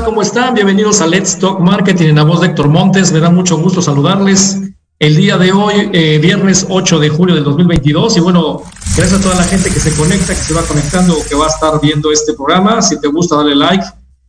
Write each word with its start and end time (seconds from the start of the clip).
¿Cómo 0.00 0.22
están? 0.22 0.54
Bienvenidos 0.54 1.02
a 1.02 1.06
Let's 1.06 1.38
Talk 1.38 1.60
Marketing 1.60 2.08
en 2.08 2.16
la 2.16 2.22
voz 2.22 2.40
de 2.40 2.46
Héctor 2.46 2.68
Montes. 2.68 3.12
Me 3.12 3.20
da 3.20 3.28
mucho 3.28 3.58
gusto 3.58 3.82
saludarles 3.82 4.58
el 4.98 5.16
día 5.16 5.36
de 5.36 5.52
hoy, 5.52 5.90
eh, 5.92 6.18
viernes 6.18 6.66
8 6.70 6.98
de 6.98 7.10
julio 7.10 7.34
del 7.34 7.44
2022. 7.44 8.16
Y 8.16 8.20
bueno, 8.20 8.62
gracias 8.96 9.20
a 9.20 9.22
toda 9.22 9.34
la 9.34 9.44
gente 9.44 9.68
que 9.70 9.78
se 9.78 9.94
conecta, 9.94 10.28
que 10.28 10.40
se 10.40 10.54
va 10.54 10.62
conectando, 10.62 11.14
que 11.28 11.34
va 11.34 11.44
a 11.44 11.48
estar 11.48 11.78
viendo 11.80 12.10
este 12.10 12.32
programa. 12.32 12.80
Si 12.80 12.98
te 12.98 13.06
gusta, 13.06 13.36
dale 13.36 13.54
like 13.54 13.84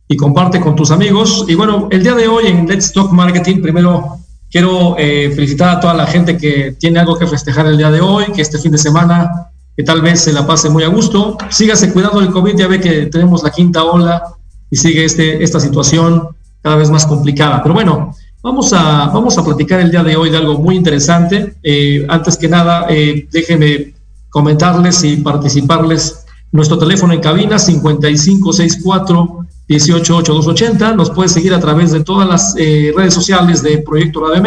y 0.06 0.16
comparte 0.16 0.60
con 0.60 0.76
tus 0.76 0.90
amigos. 0.90 1.46
Y 1.48 1.54
bueno, 1.54 1.88
el 1.90 2.02
día 2.02 2.14
de 2.14 2.28
hoy 2.28 2.48
en 2.48 2.66
Let's 2.66 2.92
Talk 2.92 3.10
Marketing, 3.10 3.62
primero 3.62 4.18
quiero 4.50 4.96
eh, 4.98 5.32
felicitar 5.34 5.78
a 5.78 5.80
toda 5.80 5.94
la 5.94 6.06
gente 6.06 6.36
que 6.36 6.76
tiene 6.78 7.00
algo 7.00 7.18
que 7.18 7.26
festejar 7.26 7.66
el 7.66 7.78
día 7.78 7.90
de 7.90 8.02
hoy, 8.02 8.26
que 8.34 8.42
este 8.42 8.58
fin 8.58 8.70
de 8.70 8.78
semana, 8.78 9.50
que 9.74 9.82
tal 9.82 10.02
vez 10.02 10.20
se 10.20 10.32
la 10.32 10.46
pase 10.46 10.68
muy 10.68 10.84
a 10.84 10.88
gusto. 10.88 11.38
Sígase 11.48 11.90
cuidando 11.90 12.20
del 12.20 12.30
COVID, 12.30 12.54
ya 12.54 12.68
ve 12.68 12.78
que 12.80 13.06
tenemos 13.06 13.42
la 13.42 13.50
quinta 13.50 13.82
ola 13.82 14.22
y 14.70 14.76
sigue 14.76 15.04
este, 15.04 15.42
esta 15.42 15.60
situación 15.60 16.28
cada 16.62 16.76
vez 16.76 16.90
más 16.90 17.06
complicada. 17.06 17.62
Pero 17.62 17.74
bueno, 17.74 18.14
vamos 18.42 18.72
a, 18.72 19.06
vamos 19.06 19.36
a 19.38 19.44
platicar 19.44 19.80
el 19.80 19.90
día 19.90 20.02
de 20.02 20.16
hoy 20.16 20.30
de 20.30 20.38
algo 20.38 20.58
muy 20.58 20.76
interesante. 20.76 21.54
Eh, 21.62 22.06
antes 22.08 22.36
que 22.36 22.48
nada, 22.48 22.86
eh, 22.88 23.28
déjenme 23.30 23.94
comentarles 24.30 25.04
y 25.04 25.16
participarles 25.18 26.24
nuestro 26.52 26.78
teléfono 26.78 27.12
en 27.12 27.20
cabina 27.20 27.58
5564 27.58 29.44
188280. 29.68 30.94
Nos 30.94 31.10
puede 31.10 31.28
seguir 31.28 31.54
a 31.54 31.60
través 31.60 31.92
de 31.92 32.04
todas 32.04 32.28
las 32.28 32.54
eh, 32.58 32.92
redes 32.96 33.14
sociales 33.14 33.62
de 33.62 33.78
Proyecto 33.78 34.26
Radio 34.26 34.42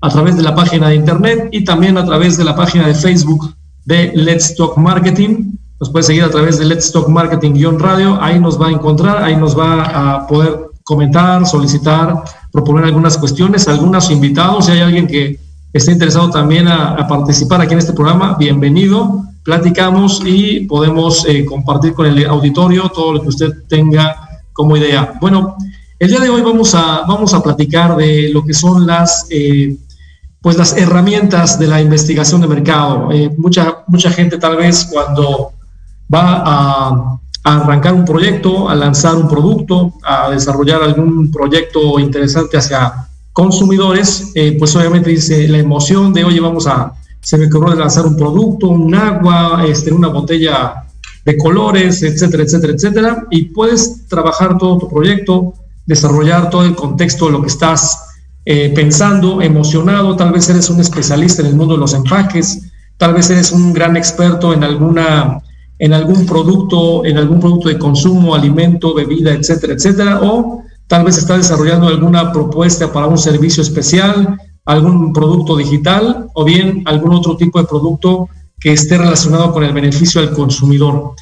a 0.00 0.08
través 0.10 0.36
de 0.36 0.42
la 0.42 0.54
página 0.54 0.88
de 0.88 0.94
internet 0.94 1.48
y 1.50 1.64
también 1.64 1.98
a 1.98 2.04
través 2.04 2.36
de 2.36 2.44
la 2.44 2.54
página 2.54 2.86
de 2.86 2.94
Facebook 2.94 3.52
de 3.84 4.12
Let's 4.14 4.54
Talk 4.54 4.76
Marketing. 4.76 5.57
Nos 5.80 5.90
puede 5.90 6.02
seguir 6.02 6.24
a 6.24 6.30
través 6.30 6.58
de 6.58 6.64
Let's 6.64 6.90
Talk 6.90 7.08
Marketing-radio. 7.08 8.20
Ahí 8.20 8.40
nos 8.40 8.60
va 8.60 8.66
a 8.66 8.72
encontrar, 8.72 9.22
ahí 9.22 9.36
nos 9.36 9.56
va 9.56 9.82
a 9.84 10.26
poder 10.26 10.70
comentar, 10.82 11.46
solicitar, 11.46 12.24
proponer 12.50 12.84
algunas 12.84 13.16
cuestiones, 13.16 13.68
algunos 13.68 14.10
invitados. 14.10 14.66
Si 14.66 14.72
hay 14.72 14.80
alguien 14.80 15.06
que 15.06 15.38
esté 15.72 15.92
interesado 15.92 16.30
también 16.30 16.66
a, 16.66 17.06
participar 17.06 17.60
aquí 17.60 17.74
en 17.74 17.78
este 17.78 17.92
programa, 17.92 18.36
bienvenido. 18.36 19.22
Platicamos 19.44 20.20
y 20.26 20.66
podemos 20.66 21.24
eh, 21.28 21.44
compartir 21.44 21.94
con 21.94 22.06
el 22.06 22.26
auditorio 22.26 22.88
todo 22.88 23.12
lo 23.12 23.22
que 23.22 23.28
usted 23.28 23.52
tenga 23.68 24.16
como 24.52 24.76
idea. 24.76 25.14
Bueno, 25.20 25.56
el 26.00 26.08
día 26.08 26.18
de 26.18 26.28
hoy 26.28 26.42
vamos 26.42 26.74
a, 26.74 27.04
vamos 27.06 27.34
a 27.34 27.42
platicar 27.42 27.94
de 27.94 28.30
lo 28.32 28.44
que 28.44 28.52
son 28.52 28.84
las, 28.84 29.28
eh, 29.30 29.76
pues 30.40 30.58
las 30.58 30.76
herramientas 30.76 31.56
de 31.56 31.68
la 31.68 31.80
investigación 31.80 32.40
de 32.40 32.48
mercado. 32.48 33.12
Eh, 33.12 33.32
mucha, 33.38 33.84
mucha 33.86 34.10
gente 34.10 34.38
tal 34.38 34.56
vez 34.56 34.88
cuando 34.90 35.52
va 36.12 36.42
a, 36.44 37.18
arrancar 37.44 37.94
un 37.94 38.04
proyecto, 38.04 38.68
a 38.68 38.74
lanzar 38.74 39.14
un 39.16 39.26
producto, 39.26 39.94
a 40.02 40.28
desarrollar 40.30 40.82
algún 40.82 41.30
proyecto 41.30 41.98
interesante 41.98 42.58
hacia 42.58 43.08
consumidores, 43.32 44.32
eh, 44.34 44.56
pues 44.58 44.74
obviamente 44.76 45.10
dice 45.10 45.48
la 45.48 45.58
emoción 45.58 46.12
de, 46.12 46.24
oye, 46.24 46.40
vamos 46.40 46.66
a, 46.66 46.92
se 47.20 47.38
me 47.38 47.46
ocurrió 47.46 47.74
de 47.74 47.80
lanzar 47.80 48.06
un 48.06 48.16
producto, 48.16 48.68
un 48.68 48.94
agua, 48.94 49.64
este, 49.66 49.92
una 49.92 50.08
botella 50.08 50.84
de 51.24 51.38
colores, 51.38 52.02
etcétera, 52.02 52.42
etcétera, 52.42 52.72
etcétera, 52.72 53.26
y 53.30 53.44
puedes 53.44 54.06
trabajar 54.08 54.58
todo 54.58 54.78
tu 54.78 54.88
proyecto, 54.88 55.54
desarrollar 55.86 56.50
todo 56.50 56.64
el 56.64 56.74
contexto 56.74 57.26
de 57.26 57.32
lo 57.32 57.40
que 57.40 57.48
estás 57.48 58.08
eh, 58.44 58.72
pensando, 58.74 59.40
emocionado, 59.42 60.16
tal 60.16 60.32
vez 60.32 60.48
eres 60.48 60.70
un 60.70 60.80
especialista 60.80 61.42
en 61.42 61.48
el 61.48 61.54
mundo 61.54 61.74
de 61.74 61.80
los 61.80 61.94
empaques, 61.94 62.62
tal 62.96 63.14
vez 63.14 63.30
eres 63.30 63.52
un 63.52 63.72
gran 63.72 63.96
experto 63.96 64.52
en 64.52 64.64
alguna 64.64 65.42
en 65.78 65.92
algún 65.92 66.26
producto, 66.26 67.04
en 67.04 67.18
algún 67.18 67.40
producto 67.40 67.68
de 67.68 67.78
consumo, 67.78 68.34
alimento, 68.34 68.94
bebida, 68.94 69.32
etcétera, 69.32 69.74
etcétera, 69.74 70.20
o 70.22 70.62
tal 70.86 71.04
vez 71.04 71.18
está 71.18 71.36
desarrollando 71.36 71.86
alguna 71.86 72.32
propuesta 72.32 72.92
para 72.92 73.06
un 73.06 73.18
servicio 73.18 73.62
especial, 73.62 74.38
algún 74.64 75.12
producto 75.12 75.56
digital 75.56 76.26
o 76.34 76.44
bien 76.44 76.82
algún 76.86 77.14
otro 77.14 77.36
tipo 77.36 77.58
de 77.58 77.66
producto 77.66 78.28
que 78.58 78.72
esté 78.72 78.98
relacionado 78.98 79.52
con 79.52 79.62
el 79.62 79.72
beneficio 79.72 80.20
al 80.20 80.32
consumidor. 80.32 81.12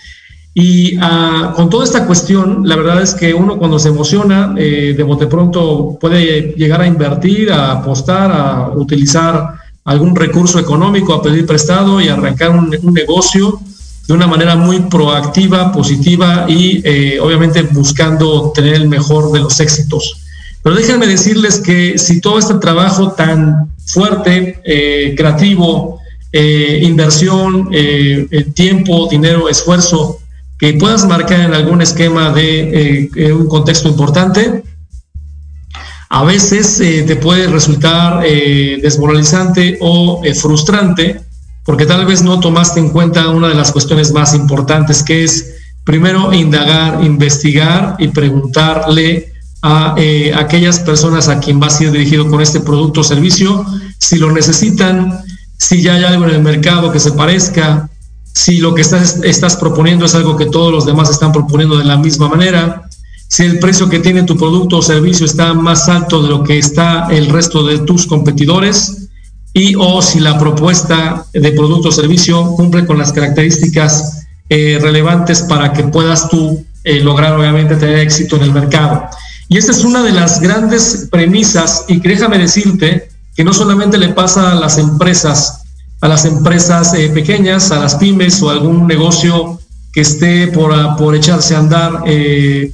Y 0.55 0.97
ah, 1.03 1.53
con 1.55 1.69
toda 1.69 1.85
esta 1.85 2.07
cuestión, 2.07 2.67
la 2.67 2.77
verdad 2.77 3.03
es 3.03 3.15
que 3.15 3.35
uno 3.35 3.59
cuando 3.59 3.79
se 3.79 3.91
emociona, 3.91 4.55
eh, 4.57 4.95
de 4.97 5.03
bote 5.03 5.27
pronto 5.27 5.99
puede 6.01 6.55
llegar 6.57 6.81
a 6.81 6.87
invertir, 6.87 7.53
a 7.53 7.73
apostar, 7.73 8.33
a 8.33 8.71
utilizar 8.75 9.51
algún 9.85 10.17
recurso 10.17 10.59
económico, 10.59 11.13
a 11.13 11.23
pedir 11.23 11.45
prestado 11.45 12.01
y 12.01 12.09
arrancar 12.09 12.53
un, 12.53 12.75
un 12.83 12.95
negocio 12.95 13.61
de 14.07 14.15
una 14.15 14.27
manera 14.27 14.57
muy 14.57 14.81
proactiva, 14.81 15.73
positiva 15.73 16.47
y 16.49 16.81
eh, 16.85 17.19
obviamente 17.21 17.63
buscando 17.63 18.53
tener 18.55 18.75
el 18.75 18.89
mejor 18.89 19.33
de 19.33 19.41
los 19.41 19.59
éxitos. 19.59 20.23
Pero 20.63 20.77
déjenme 20.77 21.07
decirles 21.07 21.61
que 21.61 21.99
si 21.99 22.21
todo 22.21 22.39
este 22.39 22.55
trabajo 22.55 23.13
tan 23.13 23.73
fuerte, 23.87 24.61
eh, 24.65 25.15
creativo, 25.17 26.01
eh, 26.33 26.81
inversión, 26.83 27.71
tiempo, 28.55 29.09
dinero, 29.09 29.49
esfuerzo, 29.49 30.19
que 30.59 30.75
puedas 30.75 31.07
marcar 31.07 31.41
en 31.41 31.55
algún 31.55 31.83
esquema 31.83 32.33
de 32.33 33.11
un 33.37 33.47
contexto 33.49 33.89
importante, 33.89 34.63
a 36.09 36.25
veces 36.25 36.77
te 36.79 37.17
puede 37.17 37.47
resultar 37.47 38.23
desmoralizante 38.23 39.79
o 39.81 40.23
frustrante 40.35 41.26
porque 41.67 41.85
tal 41.85 42.07
vez 42.07 42.23
no 42.23 42.41
tomaste 42.41 42.81
en 42.81 42.91
cuenta 42.91 43.29
una 43.29 43.49
de 43.49 43.55
las 43.55 43.73
cuestiones 43.73 44.13
más 44.13 44.35
importantes, 44.35 45.03
que 45.03 45.25
es 45.25 45.57
primero 45.85 46.33
indagar, 46.33 47.05
investigar 47.05 47.97
y 47.99 48.09
preguntarle 48.09 49.33
a 49.63 49.95
eh, 49.99 50.33
aquellas 50.35 50.79
personas 50.79 51.29
a 51.29 51.41
quien 51.41 51.61
va 51.61 51.67
a 51.67 51.71
ser 51.71 51.91
dirigido 51.91 52.29
con 52.29 52.41
este 52.41 52.61
producto 52.61 53.01
o 53.01 53.05
servicio 53.05 53.67
si 53.99 54.17
lo 54.17 54.31
necesitan, 54.31 55.19
si 55.59 55.83
ya 55.83 55.95
hay 55.95 56.05
algo 56.05 56.25
en 56.27 56.31
el 56.37 56.43
mercado 56.43 56.93
que 56.93 57.01
se 57.01 57.13
parezca, 57.13 57.89
si 58.33 58.59
lo 58.59 58.75
que 58.75 58.83
estás, 58.83 59.21
estás 59.25 59.57
proponiendo 59.57 60.05
es 60.05 60.15
algo 60.15 60.37
que 60.37 60.47
todos 60.47 60.71
los 60.71 60.87
demás 60.87 61.11
están 61.11 61.33
proponiendo 61.33 61.79
de 61.79 61.85
la 61.85 61.97
misma 61.97 62.29
manera, 62.29 62.83
si 63.29 63.43
el 63.43 63.59
precio 63.59 63.89
que 63.89 63.99
tiene 63.99 64.23
tu 64.23 64.37
producto 64.37 64.79
o 64.79 64.83
servicio 64.83 65.27
está 65.27 65.53
más 65.55 65.89
alto 65.89 66.23
de 66.23 66.29
lo 66.29 66.45
que 66.45 66.59
está 66.59 67.09
el 67.11 67.27
resto 67.29 67.67
de 67.67 67.79
tus 67.79 68.07
competidores, 68.07 69.06
y 69.57 69.75
o 69.75 70.03
si 70.03 70.21
la 70.21 70.39
propuesta 70.39 71.25
de 71.33 71.53
producto 71.53 71.89
o 71.89 71.93
servicio 71.93 72.55
cumple 72.57 72.85
con 72.85 72.99
las 72.99 73.11
características 73.11 74.27
eh, 74.51 74.79
relevantes 74.83 75.41
para 75.45 75.73
que 75.73 75.85
puedas 75.85 76.29
tú 76.29 76.63
eh, 76.85 77.01
lograr 77.01 77.33
obviamente 77.33 77.75
tener 77.77 78.01
éxito 78.01 78.37
en 78.37 78.43
el 78.43 78.53
mercado. 78.53 79.09
Y 79.49 79.57
esta 79.57 79.73
es 79.73 79.83
una 79.83 80.03
de 80.03 80.13
las 80.13 80.43
grandes 80.43 81.09
premisas 81.11 81.87
y 81.89 82.01
déjame 82.01 82.37
decirte 82.37 83.09
que 83.35 83.45
no 83.45 83.55
solamente 83.55 83.97
le 83.97 84.11
pasa 84.11 84.53
a 84.53 84.55
las 84.57 84.77
empresas, 84.77 85.63
a 86.03 86.09
las 86.09 86.27
empresas 86.27 86.93
eh, 86.93 87.09
pequeñas, 87.09 87.71
a 87.71 87.79
las 87.79 87.95
pymes 87.95 88.43
o 88.43 88.51
algún 88.51 88.87
negocio 88.87 89.59
que 89.91 90.03
esté 90.03 90.49
por, 90.49 90.75
por 90.99 91.15
echarse 91.15 91.57
a 91.57 91.61
andar 91.61 92.03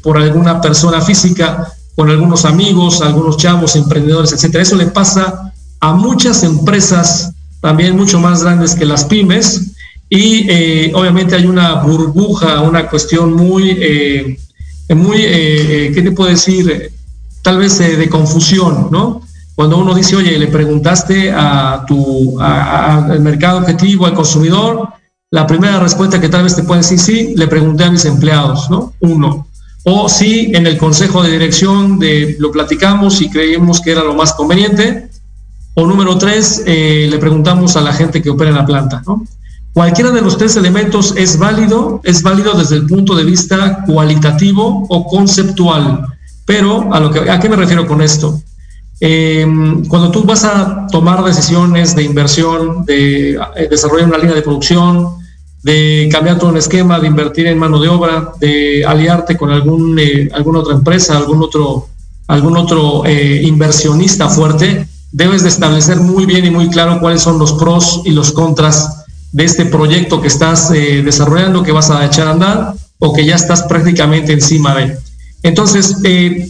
por 0.03 0.19
alguna 0.19 0.61
persona 0.61 1.01
física, 1.01 1.73
con 1.95 2.11
algunos 2.11 2.45
amigos, 2.45 3.03
algunos 3.03 3.37
chavos, 3.37 3.77
emprendedores, 3.77 4.33
etcétera. 4.33 4.65
Eso 4.65 4.75
le 4.75 4.87
pasa 4.87 5.52
a 5.83 5.93
muchas 5.93 6.43
empresas 6.45 7.33
también 7.61 7.97
mucho 7.97 8.19
más 8.19 8.43
grandes 8.43 8.75
que 8.75 8.87
las 8.87 9.05
pymes 9.05 9.73
y 10.09 10.47
eh, 10.49 10.93
obviamente 10.95 11.35
hay 11.35 11.47
una 11.47 11.75
burbuja, 11.83 12.61
una 12.61 12.89
cuestión 12.89 13.35
muy, 13.35 13.77
eh, 13.81 14.39
muy 14.95 15.19
eh, 15.21 15.91
¿qué 15.95 16.03
te 16.03 16.13
puedo 16.13 16.31
decir? 16.31 16.91
Tal 17.43 17.59
vez 17.59 17.79
de 17.79 18.09
confusión, 18.09 18.89
¿no? 18.91 19.23
cuando 19.55 19.79
uno 19.79 19.95
dice, 19.95 20.17
oye, 20.17 20.39
le 20.39 20.47
preguntaste 20.47 21.31
a 21.31 21.85
tu, 21.87 22.41
al 22.41 23.21
mercado 23.21 23.59
objetivo, 23.59 24.07
al 24.07 24.15
consumidor, 24.15 24.89
la 25.31 25.47
primera 25.47 25.79
respuesta 25.79 26.21
que 26.21 26.29
tal 26.29 26.45
vez 26.45 26.57
te 26.57 26.63
puede 26.63 26.81
decir, 26.81 26.99
sí, 26.99 27.35
le 27.37 27.49
pregunté 27.49 27.85
a 27.85 27.91
mis 27.91 28.05
empleados, 28.05 28.71
¿no? 28.71 28.95
Uno. 29.01 29.47
O 29.85 30.09
sí, 30.09 30.53
en 30.55 30.67
el 30.67 30.79
consejo 30.79 31.23
de 31.23 31.33
dirección 31.33 31.99
de, 31.99 32.37
lo 32.39 32.51
platicamos 32.51 33.21
y 33.21 33.29
creímos 33.29 33.81
que 33.81 33.93
era 33.93 34.05
lo 34.05 34.15
más 34.15 34.33
conveniente. 34.33 35.11
O 35.75 35.87
número 35.87 36.19
tres, 36.19 36.63
eh, 36.67 37.07
le 37.11 37.19
preguntamos 37.19 37.77
a 37.77 37.81
la 37.81 37.93
gente 37.93 38.21
que 38.21 38.31
opera 38.31 38.51
en 38.51 38.57
la 38.57 38.67
planta, 38.67 39.03
¿no? 39.07 39.25
Cualquiera 39.73 40.11
de 40.11 40.21
los 40.21 40.37
tres 40.37 40.55
elementos 40.57 41.15
es 41.17 41.39
válido, 41.39 42.03
es 42.05 42.23
válido 42.23 42.53
desde 42.53 42.77
el 42.77 42.87
punto 42.87 43.15
de 43.15 43.25
vista 43.25 43.85
cualitativo 43.87 44.87
o 44.89 45.07
conceptual. 45.07 46.07
Pero 46.45 46.93
a 46.93 47.01
lo 47.01 47.11
que 47.11 47.31
a 47.31 47.41
qué 47.41 47.49
me 47.49 47.57
refiero 47.57 47.87
con 47.87 48.03
esto? 48.03 48.39
Eh, 49.01 49.45
cuando 49.89 50.13
tú 50.13 50.23
vas 50.23 50.45
a 50.45 50.87
tomar 50.87 51.25
decisiones 51.25 51.97
de 51.97 52.05
inversión, 52.05 52.85
de 52.85 53.33
eh, 53.33 53.69
desarrollar 53.69 54.07
una 54.07 54.19
línea 54.19 54.37
de 54.37 54.43
producción, 54.43 55.17
de 55.63 56.09
cambiar 56.13 56.39
todo 56.39 56.51
un 56.51 56.57
esquema, 56.57 57.01
de 57.01 57.09
invertir 57.09 57.47
en 57.47 57.59
mano 57.59 57.81
de 57.81 57.89
obra, 57.89 58.33
de 58.39 58.85
aliarte 58.87 59.37
con 59.37 59.51
algún, 59.51 59.99
eh, 59.99 60.29
alguna 60.33 60.61
otra 60.61 60.75
empresa, 60.75 61.17
algún 61.17 61.43
otro, 61.43 61.89
algún 62.29 62.57
otro 62.57 63.03
inversionista 63.09 64.29
fuerte, 64.29 64.87
debes 65.13 65.43
de 65.43 65.51
establecer 65.51 66.01
muy 66.01 66.27
bien 66.27 66.45
y 66.45 66.51
muy 66.51 66.69
claro 66.69 66.99
cuáles 67.01 67.23
son 67.23 67.39
los 67.39 67.53
pros 67.53 68.03
y 68.05 68.11
los 68.11 68.33
contras 68.33 69.05
de 69.31 69.45
este 69.45 69.67
proyecto 69.67 70.21
que 70.21 70.29
estás 70.29 70.71
desarrollando, 70.71 71.63
que 71.63 71.73
vas 71.73 71.91
a 71.91 72.05
echar 72.05 72.29
a 72.29 72.33
andar 72.33 72.75
o 72.99 73.13
que 73.13 73.25
ya 73.25 73.35
estás 73.35 73.63
prácticamente 73.63 74.33
encima 74.33 74.75
de. 74.75 74.99
Entonces, 75.43 75.97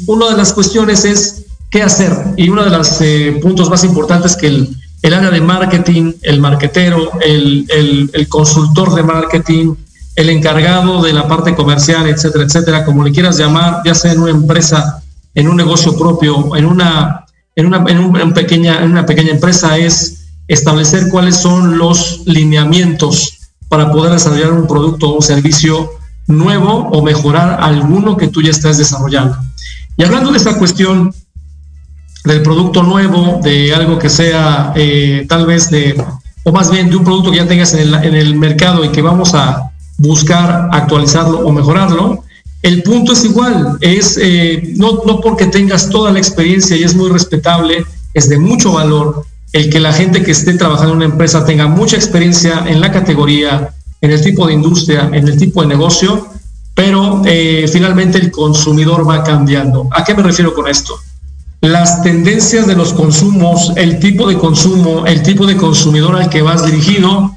una 0.06 0.30
de 0.30 0.36
las 0.36 0.52
cuestiones 0.52 1.04
es 1.04 1.42
qué 1.72 1.82
hacer. 1.82 2.34
Y 2.36 2.50
uno 2.50 2.62
de 2.62 2.70
los 2.70 3.00
eh, 3.00 3.38
puntos 3.42 3.68
más 3.70 3.82
importantes 3.82 4.36
que 4.36 4.46
el, 4.46 4.76
el, 5.00 5.14
área 5.14 5.30
de 5.30 5.40
marketing, 5.40 6.12
el 6.20 6.40
marketero, 6.40 7.10
el, 7.20 7.66
el, 8.12 8.28
consultor 8.28 8.94
de 8.94 9.02
marketing, 9.02 9.74
el 10.14 10.28
encargado 10.28 11.02
de 11.02 11.14
la 11.14 11.26
parte 11.26 11.54
comercial, 11.54 12.06
etcétera, 12.06 12.44
etcétera, 12.44 12.84
como 12.84 13.02
le 13.02 13.10
quieras 13.10 13.38
llamar, 13.38 13.80
ya 13.84 13.94
sea 13.94 14.12
en 14.12 14.20
una 14.20 14.30
empresa, 14.30 15.02
en 15.34 15.48
un 15.48 15.56
negocio 15.56 15.96
propio, 15.96 16.54
en 16.54 16.66
una, 16.66 17.21
en 17.56 17.66
una, 17.66 17.84
en 17.88 17.98
un, 17.98 18.32
pequeña, 18.32 18.82
en 18.82 18.92
una 18.92 19.06
pequeña 19.06 19.30
empresa, 19.30 19.76
es 19.78 20.26
establecer 20.48 21.08
cuáles 21.08 21.36
son 21.36 21.78
los 21.78 22.22
lineamientos 22.26 23.38
para 23.68 23.90
poder 23.90 24.12
desarrollar 24.12 24.52
un 24.52 24.66
producto 24.66 25.10
o 25.10 25.16
un 25.16 25.22
servicio 25.22 25.92
nuevo 26.26 26.88
o 26.90 27.02
mejorar 27.02 27.58
alguno 27.60 28.16
que 28.16 28.28
tú 28.28 28.42
ya 28.42 28.50
estás 28.50 28.78
desarrollando. 28.78 29.36
Y 29.96 30.04
hablando 30.04 30.30
de 30.30 30.38
esta 30.38 30.58
cuestión, 30.58 31.12
del 32.24 32.42
producto 32.42 32.82
nuevo, 32.82 33.40
de 33.42 33.74
algo 33.74 33.98
que 33.98 34.08
sea 34.08 34.72
eh, 34.76 35.26
tal 35.28 35.46
vez 35.46 35.70
de, 35.70 36.02
o 36.44 36.52
más 36.52 36.70
bien 36.70 36.88
de 36.88 36.96
un 36.96 37.04
producto 37.04 37.30
que 37.30 37.38
ya 37.38 37.48
tengas 37.48 37.74
en 37.74 37.80
el, 37.80 37.94
en 37.94 38.14
el 38.14 38.36
mercado 38.36 38.84
y 38.84 38.90
que 38.90 39.02
vamos 39.02 39.34
a 39.34 39.72
buscar 39.98 40.68
actualizarlo 40.72 41.40
o 41.40 41.52
mejorarlo, 41.52 42.24
el 42.62 42.82
punto 42.82 43.12
es 43.12 43.24
igual, 43.24 43.76
es 43.80 44.18
eh, 44.20 44.72
no, 44.76 45.02
no 45.04 45.20
porque 45.20 45.46
tengas 45.46 45.88
toda 45.88 46.12
la 46.12 46.18
experiencia 46.18 46.76
y 46.76 46.84
es 46.84 46.94
muy 46.94 47.10
respetable, 47.10 47.84
es 48.14 48.28
de 48.28 48.38
mucho 48.38 48.72
valor 48.72 49.24
el 49.52 49.68
que 49.68 49.80
la 49.80 49.92
gente 49.92 50.22
que 50.22 50.30
esté 50.30 50.54
trabajando 50.54 50.92
en 50.92 50.96
una 50.98 51.06
empresa 51.06 51.44
tenga 51.44 51.66
mucha 51.66 51.96
experiencia 51.96 52.64
en 52.66 52.80
la 52.80 52.90
categoría, 52.90 53.74
en 54.00 54.10
el 54.10 54.22
tipo 54.22 54.46
de 54.46 54.54
industria, 54.54 55.10
en 55.12 55.28
el 55.28 55.36
tipo 55.36 55.60
de 55.60 55.68
negocio, 55.68 56.28
pero 56.74 57.22
eh, 57.26 57.68
finalmente 57.70 58.18
el 58.18 58.30
consumidor 58.30 59.08
va 59.08 59.22
cambiando. 59.22 59.88
¿A 59.90 60.04
qué 60.04 60.14
me 60.14 60.22
refiero 60.22 60.54
con 60.54 60.68
esto? 60.68 60.98
las 61.62 62.02
tendencias 62.02 62.66
de 62.66 62.74
los 62.74 62.92
consumos, 62.92 63.72
el 63.76 64.00
tipo 64.00 64.26
de 64.26 64.36
consumo, 64.36 65.06
el 65.06 65.22
tipo 65.22 65.46
de 65.46 65.56
consumidor 65.56 66.16
al 66.16 66.28
que 66.28 66.42
vas 66.42 66.66
dirigido, 66.66 67.32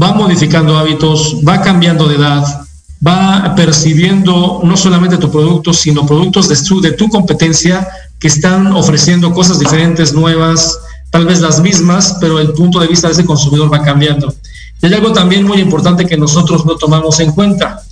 va 0.00 0.14
modificando 0.14 0.78
hábitos, 0.78 1.36
va 1.46 1.60
cambiando 1.60 2.08
de 2.08 2.16
edad, 2.16 2.65
va 3.06 3.54
percibiendo 3.54 4.60
no 4.64 4.76
solamente 4.76 5.18
tu 5.18 5.30
producto, 5.30 5.72
sino 5.72 6.06
productos 6.06 6.48
de 6.48 6.56
tu, 6.56 6.80
de 6.80 6.92
tu 6.92 7.08
competencia 7.08 7.86
que 8.18 8.28
están 8.28 8.68
ofreciendo 8.68 9.32
cosas 9.32 9.58
diferentes, 9.58 10.12
nuevas, 10.12 10.78
tal 11.10 11.26
vez 11.26 11.40
las 11.40 11.60
mismas, 11.60 12.16
pero 12.20 12.40
el 12.40 12.52
punto 12.52 12.80
de 12.80 12.88
vista 12.88 13.08
de 13.08 13.14
ese 13.14 13.24
consumidor 13.24 13.72
va 13.72 13.82
cambiando. 13.82 14.34
Y 14.82 14.86
hay 14.86 14.94
algo 14.94 15.12
también 15.12 15.44
muy 15.44 15.58
importante 15.58 16.06
que 16.06 16.16
nosotros 16.16 16.64
no 16.64 16.76
tomamos 16.76 17.20
en 17.20 17.32
cuenta. 17.32 17.82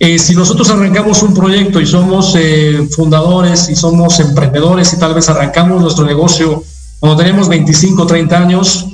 Eh, 0.00 0.18
si 0.18 0.34
nosotros 0.34 0.70
arrancamos 0.70 1.22
un 1.22 1.34
proyecto 1.34 1.80
y 1.80 1.86
somos 1.86 2.34
eh, 2.36 2.86
fundadores 2.94 3.68
y 3.68 3.74
somos 3.74 4.20
emprendedores 4.20 4.92
y 4.92 4.98
tal 4.98 5.12
vez 5.12 5.28
arrancamos 5.28 5.82
nuestro 5.82 6.04
negocio 6.04 6.62
cuando 7.00 7.16
tenemos 7.16 7.48
25, 7.48 8.06
30 8.06 8.38
años, 8.38 8.86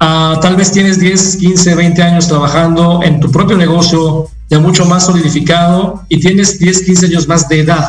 ah, 0.00 0.38
tal 0.40 0.56
vez 0.56 0.70
tienes 0.70 0.98
10, 1.00 1.36
15, 1.36 1.74
20 1.74 2.02
años 2.02 2.28
trabajando 2.28 3.00
en 3.02 3.20
tu 3.20 3.30
propio 3.30 3.56
negocio 3.56 4.28
ya 4.50 4.58
mucho 4.58 4.84
más 4.84 5.06
solidificado 5.06 6.02
y 6.08 6.20
tienes 6.20 6.58
10, 6.58 6.82
15 6.82 7.06
años 7.06 7.28
más 7.28 7.48
de 7.48 7.60
edad. 7.60 7.88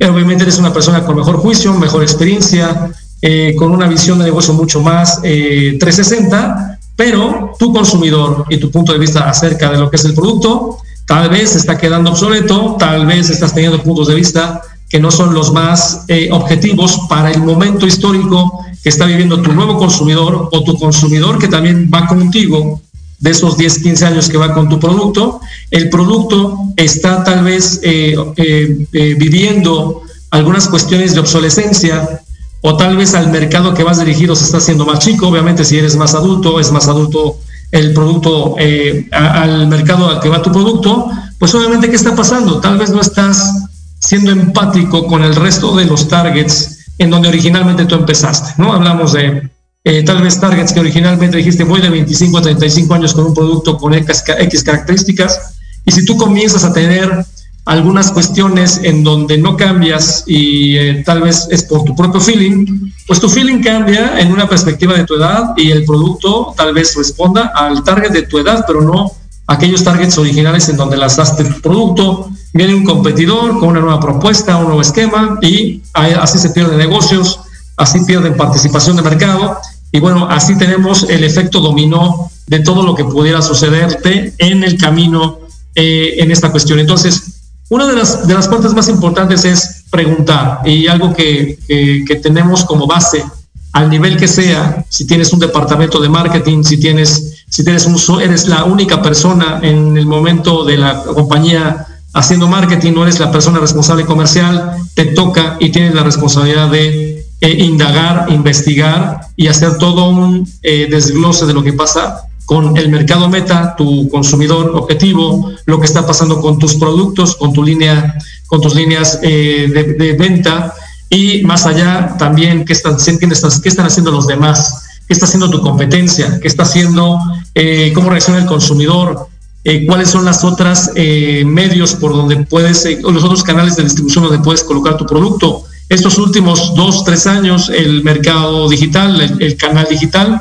obviamente 0.00 0.42
eres 0.42 0.58
una 0.58 0.72
persona 0.72 1.04
con 1.04 1.16
mejor 1.16 1.36
juicio, 1.36 1.72
mejor 1.74 2.02
experiencia, 2.02 2.90
eh, 3.22 3.54
con 3.56 3.72
una 3.72 3.86
visión 3.86 4.18
de 4.18 4.24
negocio 4.26 4.54
mucho 4.54 4.80
más 4.80 5.22
360, 5.22 6.78
pero 6.96 7.52
tu 7.58 7.72
consumidor 7.72 8.44
y 8.48 8.58
tu 8.58 8.70
punto 8.70 8.92
de 8.92 8.98
vista 8.98 9.28
acerca 9.28 9.70
de 9.70 9.78
lo 9.78 9.90
que 9.90 9.96
es 9.96 10.04
el 10.04 10.14
producto 10.14 10.80
Tal 11.06 11.30
vez 11.30 11.54
está 11.54 11.78
quedando 11.78 12.10
obsoleto, 12.10 12.76
tal 12.80 13.06
vez 13.06 13.30
estás 13.30 13.54
teniendo 13.54 13.80
puntos 13.80 14.08
de 14.08 14.16
vista 14.16 14.60
que 14.88 14.98
no 14.98 15.12
son 15.12 15.34
los 15.34 15.52
más 15.52 16.04
eh, 16.08 16.28
objetivos 16.32 16.98
para 17.08 17.30
el 17.30 17.42
momento 17.42 17.86
histórico 17.86 18.64
que 18.82 18.88
está 18.88 19.06
viviendo 19.06 19.40
tu 19.40 19.52
nuevo 19.52 19.78
consumidor 19.78 20.48
o 20.50 20.64
tu 20.64 20.76
consumidor 20.76 21.38
que 21.38 21.46
también 21.46 21.88
va 21.92 22.06
contigo 22.06 22.80
de 23.18 23.30
esos 23.30 23.56
10, 23.56 23.82
15 23.82 24.06
años 24.06 24.28
que 24.28 24.36
va 24.36 24.52
con 24.52 24.68
tu 24.68 24.78
producto. 24.78 25.40
El 25.70 25.88
producto 25.88 26.58
está 26.76 27.24
tal 27.24 27.44
vez 27.44 27.80
eh, 27.82 28.14
eh, 28.36 29.14
viviendo 29.18 30.02
algunas 30.30 30.68
cuestiones 30.68 31.14
de 31.14 31.20
obsolescencia 31.20 32.20
o 32.60 32.76
tal 32.76 32.96
vez 32.96 33.14
al 33.14 33.30
mercado 33.30 33.74
que 33.74 33.84
vas 33.84 34.00
dirigido 34.00 34.34
se 34.36 34.44
está 34.44 34.58
haciendo 34.58 34.84
más 34.84 34.98
chico. 34.98 35.28
Obviamente 35.28 35.64
si 35.64 35.78
eres 35.78 35.96
más 35.96 36.14
adulto, 36.14 36.60
es 36.60 36.72
más 36.72 36.88
adulto 36.88 37.38
el 37.70 37.92
producto 37.92 38.56
eh, 38.58 39.08
al 39.12 39.66
mercado 39.68 40.08
al 40.08 40.20
que 40.20 40.28
va 40.28 40.42
tu 40.42 40.52
producto, 40.52 41.10
pues 41.38 41.54
obviamente 41.54 41.90
¿qué 41.90 41.96
está 41.96 42.14
pasando? 42.14 42.60
Tal 42.60 42.78
vez 42.78 42.90
no 42.90 43.00
estás 43.00 43.52
siendo 43.98 44.30
empático 44.30 45.06
con 45.06 45.24
el 45.24 45.34
resto 45.34 45.74
de 45.74 45.84
los 45.84 46.08
targets 46.08 46.84
en 46.98 47.10
donde 47.10 47.28
originalmente 47.28 47.84
tú 47.84 47.94
empezaste, 47.96 48.54
¿no? 48.58 48.72
Hablamos 48.72 49.12
de 49.12 49.50
eh, 49.88 50.02
tal 50.02 50.20
vez 50.20 50.40
targets 50.40 50.72
que 50.72 50.80
originalmente 50.80 51.36
dijiste 51.36 51.62
voy 51.62 51.80
de 51.80 51.88
25 51.88 52.38
a 52.38 52.42
35 52.42 52.92
años 52.92 53.14
con 53.14 53.26
un 53.26 53.32
producto 53.32 53.78
con 53.78 53.94
X, 53.94 54.24
características 54.64 55.54
y 55.84 55.92
si 55.92 56.04
tú 56.04 56.16
comienzas 56.16 56.64
a 56.64 56.72
tener 56.72 57.24
algunas 57.66 58.10
cuestiones 58.10 58.80
en 58.82 59.04
donde 59.04 59.38
no 59.38 59.56
cambias 59.56 60.24
y 60.26 60.76
eh, 60.76 61.04
tal 61.06 61.22
vez 61.22 61.46
es 61.52 61.62
por 61.62 61.84
tu 61.84 61.94
propio 61.94 62.20
feeling, 62.20 62.90
pues 63.06 63.20
tu 63.20 63.28
feeling 63.28 63.62
cambia 63.62 64.18
en 64.18 64.32
una 64.32 64.48
perspectiva 64.48 64.94
de 64.94 65.04
tu 65.04 65.14
edad 65.14 65.54
y 65.56 65.70
el 65.70 65.84
producto 65.84 66.52
tal 66.56 66.74
vez 66.74 66.96
responda 66.96 67.52
al 67.54 67.84
target 67.84 68.10
de 68.10 68.22
tu 68.22 68.40
edad, 68.40 68.64
pero 68.66 68.80
no 68.80 69.12
aquellos 69.46 69.84
targets 69.84 70.18
originales 70.18 70.68
en 70.68 70.78
donde 70.78 70.96
lanzaste 70.96 71.44
tu 71.44 71.60
producto. 71.60 72.28
Viene 72.52 72.74
un 72.74 72.82
competidor 72.82 73.60
con 73.60 73.68
una 73.68 73.80
nueva 73.80 74.00
propuesta, 74.00 74.56
un 74.56 74.64
nuevo 74.64 74.80
esquema 74.80 75.38
y 75.42 75.80
así 75.94 76.38
se 76.38 76.50
pierden 76.50 76.76
negocios, 76.76 77.38
así 77.76 78.00
pierden 78.04 78.36
participación 78.36 78.96
de 78.96 79.02
mercado 79.02 79.60
y 79.92 80.00
bueno, 80.00 80.28
así 80.28 80.56
tenemos 80.58 81.08
el 81.08 81.24
efecto 81.24 81.60
dominó 81.60 82.30
de 82.46 82.60
todo 82.60 82.82
lo 82.82 82.94
que 82.94 83.04
pudiera 83.04 83.42
sucederte 83.42 84.34
en 84.38 84.62
el 84.62 84.76
camino 84.76 85.40
eh, 85.74 86.16
en 86.18 86.30
esta 86.30 86.50
cuestión. 86.50 86.78
Entonces, 86.78 87.36
una 87.68 87.86
de 87.86 87.96
las, 87.96 88.26
de 88.26 88.34
las 88.34 88.48
partes 88.48 88.72
más 88.74 88.88
importantes 88.88 89.44
es 89.44 89.84
preguntar 89.90 90.60
y 90.64 90.86
algo 90.86 91.12
que, 91.12 91.58
que, 91.66 92.16
tenemos 92.16 92.64
como 92.64 92.86
base 92.86 93.24
al 93.72 93.90
nivel 93.90 94.16
que 94.16 94.28
sea, 94.28 94.84
si 94.88 95.06
tienes 95.06 95.32
un 95.32 95.40
departamento 95.40 96.00
de 96.00 96.08
marketing, 96.08 96.62
si 96.62 96.78
tienes, 96.78 97.44
si 97.48 97.64
tienes 97.64 97.86
un, 97.86 98.22
eres 98.22 98.46
la 98.46 98.64
única 98.64 99.02
persona 99.02 99.60
en 99.62 99.96
el 99.96 100.06
momento 100.06 100.64
de 100.64 100.78
la 100.78 101.02
compañía 101.02 101.86
haciendo 102.14 102.48
marketing, 102.48 102.92
no 102.94 103.02
eres 103.02 103.20
la 103.20 103.30
persona 103.30 103.58
responsable 103.58 104.06
comercial, 104.06 104.76
te 104.94 105.06
toca 105.06 105.56
y 105.60 105.70
tienes 105.70 105.94
la 105.94 106.02
responsabilidad 106.02 106.70
de 106.70 107.05
eh, 107.40 107.64
indagar, 107.64 108.26
investigar 108.30 109.20
y 109.36 109.48
hacer 109.48 109.78
todo 109.78 110.08
un 110.08 110.48
eh, 110.62 110.88
desglose 110.90 111.46
de 111.46 111.52
lo 111.52 111.62
que 111.62 111.72
pasa 111.72 112.26
con 112.46 112.76
el 112.76 112.88
mercado 112.88 113.28
meta, 113.28 113.74
tu 113.76 114.08
consumidor 114.08 114.70
objetivo, 114.74 115.52
lo 115.66 115.80
que 115.80 115.86
está 115.86 116.06
pasando 116.06 116.40
con 116.40 116.58
tus 116.60 116.76
productos, 116.76 117.34
con 117.34 117.52
tu 117.52 117.62
línea, 117.62 118.14
con 118.46 118.60
tus 118.60 118.74
líneas 118.74 119.18
eh, 119.22 119.94
de, 119.98 120.12
venta 120.12 120.72
y 121.10 121.42
más 121.42 121.66
allá 121.66 122.16
también 122.18 122.64
qué 122.64 122.72
están, 122.72 122.96
qué 122.96 123.68
están 123.68 123.86
haciendo 123.86 124.12
los 124.12 124.28
demás, 124.28 124.84
qué 125.08 125.14
está 125.14 125.26
haciendo 125.26 125.50
tu 125.50 125.60
competencia, 125.60 126.38
qué 126.40 126.46
está 126.46 126.62
haciendo, 126.62 127.18
eh, 127.52 127.92
cómo 127.92 128.10
reacciona 128.10 128.38
el 128.38 128.46
consumidor, 128.46 129.28
eh, 129.64 129.84
cuáles 129.84 130.08
son 130.08 130.24
las 130.24 130.44
otras 130.44 130.92
medios 130.94 131.94
por 131.94 132.12
donde 132.12 132.36
puedes, 132.44 132.86
o 133.02 133.10
los 133.10 133.24
otros 133.24 133.42
canales 133.42 133.74
de 133.74 133.82
distribución 133.82 134.22
donde 134.22 134.38
puedes 134.38 134.62
colocar 134.62 134.96
tu 134.96 135.04
producto 135.04 135.64
Estos 135.88 136.18
últimos 136.18 136.74
dos, 136.74 137.04
tres 137.04 137.28
años, 137.28 137.68
el 137.68 138.02
mercado 138.02 138.68
digital, 138.68 139.20
el, 139.38 139.56
canal 139.56 139.86
digital, 139.88 140.40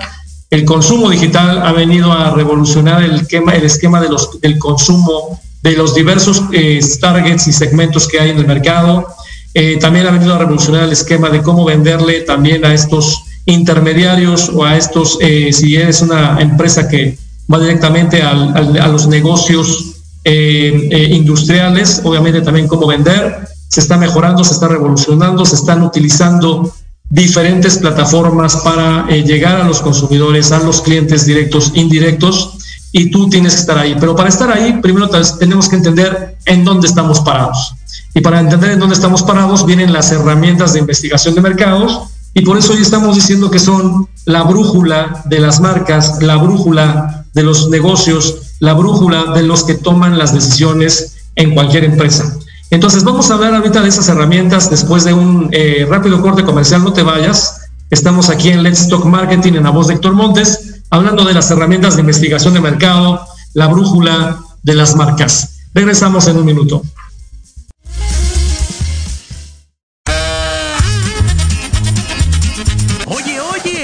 el 0.49 0.65
consumo 0.65 1.09
digital 1.09 1.61
ha 1.61 1.71
venido 1.71 2.11
a 2.11 2.31
revolucionar 2.31 3.03
el 3.03 3.15
esquema, 3.15 3.53
el 3.53 3.63
esquema 3.63 4.01
de 4.01 4.09
los, 4.09 4.41
del 4.41 4.57
consumo 4.57 5.39
de 5.61 5.73
los 5.73 5.93
diversos 5.93 6.41
eh, 6.51 6.79
targets 6.99 7.47
y 7.47 7.53
segmentos 7.53 8.07
que 8.07 8.19
hay 8.19 8.31
en 8.31 8.39
el 8.39 8.47
mercado. 8.47 9.07
Eh, 9.53 9.77
también 9.79 10.07
ha 10.07 10.11
venido 10.11 10.33
a 10.33 10.39
revolucionar 10.39 10.83
el 10.83 10.91
esquema 10.91 11.29
de 11.29 11.43
cómo 11.43 11.63
venderle 11.63 12.21
también 12.21 12.65
a 12.65 12.73
estos 12.73 13.23
intermediarios 13.45 14.49
o 14.49 14.65
a 14.65 14.75
estos, 14.75 15.19
eh, 15.21 15.53
si 15.53 15.75
eres 15.75 16.01
una 16.01 16.41
empresa 16.41 16.87
que 16.87 17.19
va 17.51 17.59
directamente 17.59 18.23
a 18.23 18.33
los 18.33 19.07
negocios 19.07 19.91
industriales, 20.27 22.01
obviamente 22.03 22.41
también 22.41 22.67
cómo 22.67 22.87
vender 22.87 23.54
se 23.67 23.79
está 23.79 23.97
mejorando, 23.97 24.43
se 24.43 24.53
está 24.53 24.67
revolucionando, 24.67 25.45
se 25.45 25.55
están 25.55 25.81
utilizando 25.83 26.73
diferentes 27.09 27.77
plataformas 27.77 28.57
para 28.57 29.05
eh, 29.09 29.23
llegar 29.23 29.61
a 29.61 29.63
los 29.63 29.79
consumidores, 29.79 30.51
a 30.51 30.59
los 30.59 30.81
clientes 30.81 31.25
directos, 31.25 31.71
indirectos, 31.75 32.57
y 32.91 33.11
tú 33.11 33.29
tienes 33.29 33.53
que 33.53 33.59
estar 33.61 33.77
ahí. 33.77 33.95
Pero 33.99 34.15
para 34.15 34.29
estar 34.29 34.49
ahí, 34.49 34.79
primero 34.81 35.09
tenemos 35.39 35.67
que 35.67 35.75
entender 35.75 36.37
en 36.45 36.63
dónde 36.63 36.87
estamos 36.87 37.19
parados. 37.19 37.73
Y 38.13 38.21
para 38.21 38.39
entender 38.39 38.71
en 38.71 38.79
dónde 38.79 38.95
estamos 38.95 39.23
parados, 39.23 39.65
vienen 39.65 39.91
las 39.91 40.11
herramientas 40.11 40.73
de 40.73 40.79
investigación 40.79 41.35
de 41.35 41.41
mercados, 41.41 42.09
y 42.33 42.41
por 42.41 42.57
eso 42.57 42.73
hoy 42.73 42.81
estamos 42.81 43.15
diciendo 43.15 43.49
que 43.49 43.59
son 43.59 44.09
la 44.25 44.43
brújula 44.43 45.23
de 45.25 45.39
las 45.39 45.61
marcas, 45.61 46.21
la 46.21 46.35
brújula 46.35 47.25
de 47.33 47.43
los 47.43 47.69
negocios, 47.69 48.55
la 48.59 48.73
brújula 48.73 49.31
de 49.33 49.43
los 49.43 49.63
que 49.63 49.75
toman 49.75 50.17
las 50.17 50.33
decisiones 50.33 51.15
en 51.35 51.53
cualquier 51.53 51.85
empresa. 51.85 52.37
Entonces 52.75 53.05
vamos 53.05 53.31
a 53.31 53.35
hablar 53.35 53.55
ahorita 53.55 53.81
de 53.81 53.87
esas 53.87 54.09
herramientas 54.09 54.69
después 54.69 55.05
de 55.05 55.13
un 55.13 55.47
eh, 55.53 55.87
rápido 55.89 56.21
corte 56.21 56.43
comercial, 56.43 56.83
no 56.83 56.91
te 56.91 57.03
vayas. 57.03 57.61
Estamos 57.89 58.29
aquí 58.29 58.49
en 58.49 58.63
Let's 58.63 58.89
Talk 58.89 59.05
Marketing 59.05 59.53
en 59.53 59.63
la 59.63 59.69
voz 59.69 59.87
de 59.87 59.93
Héctor 59.93 60.13
Montes, 60.13 60.81
hablando 60.89 61.23
de 61.23 61.33
las 61.33 61.49
herramientas 61.49 61.95
de 61.95 62.01
investigación 62.01 62.53
de 62.53 62.59
mercado, 62.59 63.25
la 63.53 63.67
brújula 63.67 64.41
de 64.61 64.75
las 64.75 64.93
marcas. 64.93 65.59
Regresamos 65.73 66.27
en 66.27 66.35
un 66.35 66.43
minuto. 66.43 66.81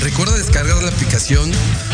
Recuerda 0.00 0.36
descargar 0.36 0.82
la 0.82 0.90
aplicación 0.90 1.50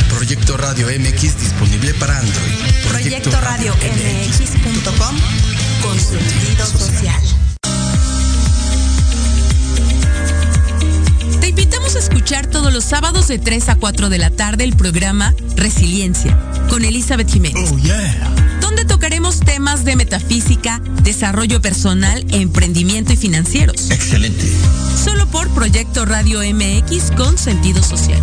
Proyecto 0.09 0.57
Radio 0.57 0.87
MX 0.87 1.39
disponible 1.41 1.95
para 1.95 2.19
Android. 2.19 2.55
Proyecto, 2.89 3.31
Radio 3.41 3.75
MX.com 3.75 5.17
con 5.83 5.99
sentido 5.99 6.67
social. 6.67 7.23
Te 11.41 11.49
invitamos 11.49 11.97
a 11.97 11.99
escuchar 11.99 12.47
todos 12.47 12.73
los 12.73 12.85
sábados 12.85 13.29
de 13.29 13.39
3 13.39 13.71
a 13.71 13.77
4 13.77 14.09
de 14.09 14.19
la 14.19 14.31
tarde 14.31 14.65
el 14.65 14.77
programa 14.77 15.35
Resiliencia 15.57 16.39
con 16.69 16.85
Elizabeth 16.85 17.31
Jiménez. 17.31 17.71
Oh, 17.73 17.79
yeah 17.79 18.34
donde 18.75 18.93
tocaremos 18.93 19.39
temas 19.39 19.85
de 19.85 19.95
metafísica, 19.95 20.81
desarrollo 21.05 21.63
personal, 21.63 22.25
emprendimiento 22.31 23.13
y 23.13 23.17
financieros. 23.17 23.89
Excelente. 23.91 24.45
Solo 25.05 25.27
por 25.29 25.49
Proyecto 25.51 26.05
Radio 26.05 26.41
MX 26.41 27.13
con 27.17 27.39
sentido 27.39 27.81
social. 27.85 28.21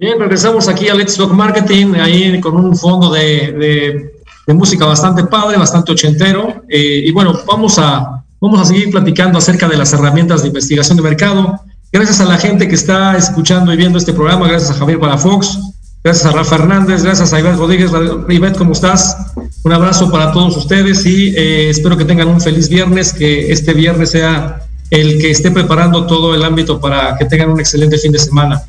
Bien, 0.00 0.16
regresamos 0.16 0.68
aquí 0.68 0.88
a 0.88 0.94
Let's 0.94 1.16
Talk 1.16 1.32
Marketing, 1.32 1.94
ahí 1.96 2.40
con 2.40 2.54
un 2.54 2.76
fondo 2.76 3.10
de, 3.10 4.12
música 4.46 4.86
bastante 4.86 5.24
padre, 5.24 5.58
bastante 5.58 5.90
ochentero. 5.90 6.62
Eh, 6.68 7.02
y 7.04 7.10
bueno, 7.10 7.36
vamos 7.44 7.80
a, 7.80 8.24
vamos 8.40 8.60
a 8.60 8.64
seguir 8.64 8.92
platicando 8.92 9.38
acerca 9.38 9.66
de 9.66 9.76
las 9.76 9.92
herramientas 9.92 10.42
de 10.42 10.48
investigación 10.48 10.98
de 10.98 11.02
mercado. 11.02 11.60
Gracias 11.92 12.20
a 12.20 12.26
la 12.26 12.38
gente 12.38 12.68
que 12.68 12.76
está 12.76 13.16
escuchando 13.16 13.72
y 13.72 13.76
viendo 13.76 13.98
este 13.98 14.12
programa, 14.12 14.46
gracias 14.46 14.70
a 14.70 14.74
Javier 14.74 15.00
Palafox, 15.00 15.58
gracias 16.04 16.26
a 16.26 16.30
Rafa 16.30 16.54
Hernández, 16.54 17.02
gracias 17.02 17.32
a 17.32 17.40
Ivette 17.40 17.56
Rodríguez. 17.56 17.90
Ivette, 18.28 18.56
¿cómo 18.56 18.74
estás? 18.74 19.16
Un 19.64 19.72
abrazo 19.72 20.12
para 20.12 20.30
todos 20.30 20.56
ustedes 20.56 21.04
y 21.06 21.34
eh, 21.36 21.70
espero 21.70 21.96
que 21.96 22.04
tengan 22.04 22.28
un 22.28 22.40
feliz 22.40 22.68
viernes, 22.68 23.12
que 23.12 23.50
este 23.50 23.74
viernes 23.74 24.12
sea 24.12 24.62
el 24.90 25.18
que 25.18 25.32
esté 25.32 25.50
preparando 25.50 26.06
todo 26.06 26.36
el 26.36 26.44
ámbito 26.44 26.80
para 26.80 27.16
que 27.18 27.24
tengan 27.24 27.50
un 27.50 27.58
excelente 27.58 27.98
fin 27.98 28.12
de 28.12 28.20
semana. 28.20 28.62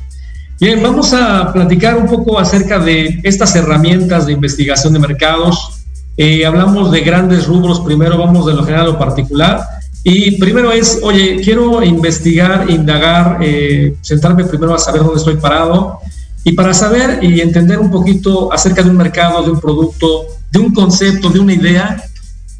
Bien, 0.60 0.82
vamos 0.82 1.14
a 1.14 1.54
platicar 1.54 1.96
un 1.96 2.06
poco 2.06 2.38
acerca 2.38 2.78
de 2.78 3.18
estas 3.22 3.56
herramientas 3.56 4.26
de 4.26 4.32
investigación 4.32 4.92
de 4.92 4.98
mercados. 4.98 5.86
Eh, 6.18 6.44
hablamos 6.44 6.92
de 6.92 7.00
grandes 7.00 7.46
rubros, 7.46 7.80
primero 7.80 8.18
vamos 8.18 8.44
de 8.44 8.52
lo 8.52 8.62
general 8.62 8.82
a 8.82 8.90
lo 8.90 8.98
particular. 8.98 9.62
Y 10.04 10.32
primero 10.32 10.70
es, 10.70 11.00
oye, 11.02 11.40
quiero 11.42 11.82
investigar, 11.82 12.68
indagar, 12.68 13.38
eh, 13.40 13.96
sentarme 14.02 14.44
primero 14.44 14.74
a 14.74 14.78
saber 14.78 15.00
dónde 15.00 15.16
estoy 15.16 15.38
parado. 15.38 16.00
Y 16.44 16.52
para 16.52 16.74
saber 16.74 17.24
y 17.24 17.40
entender 17.40 17.78
un 17.78 17.90
poquito 17.90 18.52
acerca 18.52 18.82
de 18.82 18.90
un 18.90 18.98
mercado, 18.98 19.42
de 19.42 19.52
un 19.52 19.60
producto, 19.60 20.26
de 20.52 20.58
un 20.58 20.74
concepto, 20.74 21.30
de 21.30 21.40
una 21.40 21.54
idea, 21.54 22.04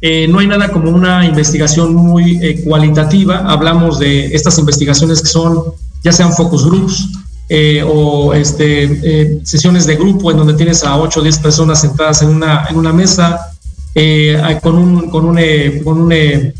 eh, 0.01 0.27
no 0.27 0.39
hay 0.39 0.47
nada 0.47 0.69
como 0.69 0.89
una 0.89 1.23
investigación 1.23 1.93
muy 1.93 2.63
cualitativa. 2.63 3.45
Hablamos 3.45 3.99
de 3.99 4.33
estas 4.33 4.57
investigaciones 4.57 5.21
que 5.21 5.27
son 5.27 5.65
ya 6.03 6.11
sean 6.11 6.33
focus 6.33 6.65
groups, 6.65 7.07
eh, 7.49 7.83
o 7.83 8.33
este, 8.33 8.83
eh, 8.83 9.41
sesiones 9.43 9.85
de 9.85 9.95
grupo 9.95 10.31
en 10.31 10.37
donde 10.37 10.53
tienes 10.53 10.83
a 10.85 10.97
8 10.97 11.19
o 11.19 11.23
10 11.23 11.39
personas 11.39 11.81
sentadas 11.81 12.21
en 12.21 12.29
una, 12.29 12.65
en 12.69 12.77
una 12.77 12.93
mesa 12.93 13.51
eh, 13.93 14.41
con, 14.61 14.77
un, 14.77 15.09
con, 15.09 15.25
un, 15.25 15.37
con, 15.83 15.99
un, 15.99 16.53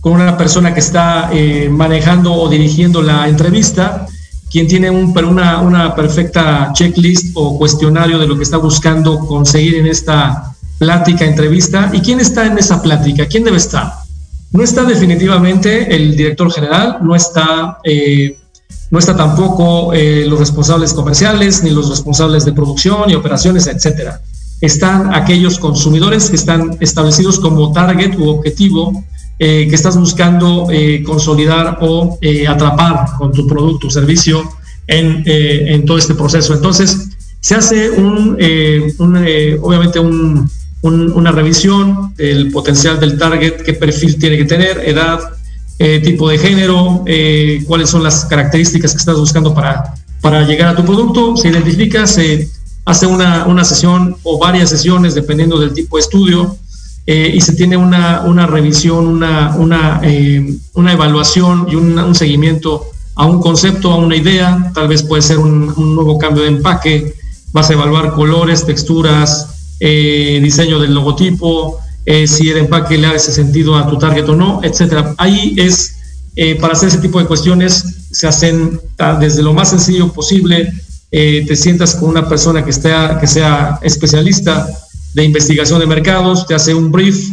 con 0.00 0.12
una 0.12 0.38
persona 0.38 0.72
que 0.72 0.80
está 0.80 1.30
manejando 1.70 2.32
o 2.34 2.48
dirigiendo 2.48 3.02
la 3.02 3.28
entrevista, 3.28 4.06
quien 4.48 4.68
tiene 4.68 4.90
un, 4.90 5.12
una, 5.26 5.60
una 5.60 5.94
perfecta 5.96 6.70
checklist 6.72 7.32
o 7.34 7.58
cuestionario 7.58 8.18
de 8.18 8.28
lo 8.28 8.36
que 8.36 8.44
está 8.44 8.58
buscando 8.58 9.18
conseguir 9.26 9.74
en 9.74 9.88
esta 9.88 10.54
plática, 10.78 11.24
entrevista, 11.24 11.90
y 11.92 12.00
quién 12.00 12.20
está 12.20 12.46
en 12.46 12.58
esa 12.58 12.80
plática, 12.80 13.26
quién 13.26 13.42
debe 13.42 13.56
estar. 13.56 13.92
No 14.52 14.62
está 14.62 14.84
definitivamente 14.84 15.94
el 15.94 16.16
director 16.16 16.50
general, 16.52 16.98
no 17.02 17.14
está 17.16 17.78
No 18.90 18.98
está 18.98 19.16
tampoco 19.16 19.92
eh, 19.92 20.24
los 20.26 20.38
responsables 20.38 20.94
comerciales, 20.94 21.62
ni 21.62 21.70
los 21.70 21.90
responsables 21.90 22.44
de 22.44 22.52
producción 22.52 23.10
y 23.10 23.14
operaciones, 23.14 23.66
etcétera. 23.66 24.22
Están 24.60 25.14
aquellos 25.14 25.58
consumidores 25.58 26.30
que 26.30 26.36
están 26.36 26.76
establecidos 26.80 27.38
como 27.38 27.70
target 27.72 28.18
u 28.18 28.28
objetivo 28.28 29.04
eh, 29.38 29.68
que 29.68 29.74
estás 29.74 29.96
buscando 29.96 30.68
eh, 30.70 31.02
consolidar 31.04 31.78
o 31.80 32.18
atrapar 32.48 33.10
con 33.18 33.30
tu 33.30 33.46
producto 33.46 33.86
o 33.86 33.90
servicio 33.90 34.42
en, 34.86 35.84
todo 35.84 35.98
este 35.98 36.14
proceso. 36.14 36.54
Entonces, 36.54 37.10
se 37.40 37.54
hace 37.54 37.90
un, 37.90 38.36
obviamente 39.60 40.00
una 40.82 41.30
revisión 41.30 42.14
del 42.16 42.50
potencial 42.50 42.98
del 42.98 43.18
target, 43.18 43.62
qué 43.62 43.74
perfil 43.74 44.18
tiene 44.18 44.38
que 44.38 44.44
tener, 44.46 44.80
edad, 44.88 45.20
eh, 45.80 46.00
tipo 46.00 46.28
de 46.28 46.38
género, 46.38 47.04
eh, 47.06 47.62
cuáles 47.66 47.90
son 47.90 48.02
las 48.02 48.24
características 48.24 48.90
que 48.92 48.98
estás 48.98 49.16
buscando 49.16 49.54
para, 49.54 49.94
para 50.20 50.42
llegar 50.42 50.70
a 50.70 50.76
tu 50.76 50.84
producto. 50.84 51.36
Se 51.36 51.48
identifica, 51.48 52.04
se 52.08 52.48
hace 52.84 53.06
una, 53.06 53.46
una 53.46 53.64
sesión 53.64 54.16
o 54.24 54.38
varias 54.38 54.70
sesiones 54.70 55.14
dependiendo 55.14 55.60
del 55.60 55.72
tipo 55.72 55.96
de 55.96 56.00
estudio 56.00 56.56
eh, 57.06 57.30
y 57.32 57.40
se 57.40 57.52
tiene 57.52 57.76
una, 57.76 58.22
una 58.22 58.46
revisión, 58.48 59.06
una, 59.06 59.54
una, 59.56 60.00
una 60.74 60.92
evaluación 60.92 61.68
y 61.70 61.76
un 61.76 62.14
seguimiento 62.14 62.86
a 63.14 63.26
un 63.26 63.40
concepto, 63.40 63.92
a 63.92 63.96
una 63.96 64.16
idea, 64.16 64.72
tal 64.74 64.88
vez 64.88 65.04
puede 65.04 65.22
ser 65.22 65.38
un, 65.38 65.72
un 65.76 65.94
nuevo 65.94 66.18
cambio 66.18 66.42
de 66.42 66.48
empaque, 66.48 67.14
vas 67.52 67.70
a 67.70 67.74
evaluar 67.74 68.14
colores, 68.14 68.66
texturas, 68.66 69.48
diseño 69.78 70.80
del 70.80 70.94
logotipo, 70.94 71.78
eh, 72.10 72.26
si 72.26 72.48
el 72.48 72.56
empaque 72.56 72.96
le 72.96 73.06
hace 73.08 73.30
sentido 73.30 73.76
a 73.76 73.86
tu 73.86 73.98
target 73.98 74.26
o 74.30 74.34
no, 74.34 74.60
etcétera. 74.62 75.14
Ahí 75.18 75.54
es, 75.58 75.94
eh, 76.36 76.54
para 76.54 76.72
hacer 76.72 76.88
ese 76.88 77.00
tipo 77.00 77.20
de 77.20 77.26
cuestiones, 77.26 77.84
se 78.10 78.26
hacen 78.26 78.80
desde 79.20 79.42
lo 79.42 79.52
más 79.52 79.68
sencillo 79.68 80.10
posible, 80.10 80.72
eh, 81.10 81.44
te 81.46 81.54
sientas 81.54 81.94
con 81.94 82.08
una 82.08 82.26
persona 82.26 82.64
que, 82.64 82.70
esté, 82.70 82.90
que 83.20 83.26
sea 83.26 83.78
especialista 83.82 84.66
de 85.12 85.22
investigación 85.22 85.80
de 85.80 85.86
mercados, 85.86 86.46
te 86.46 86.54
hace 86.54 86.72
un 86.72 86.90
brief, 86.90 87.28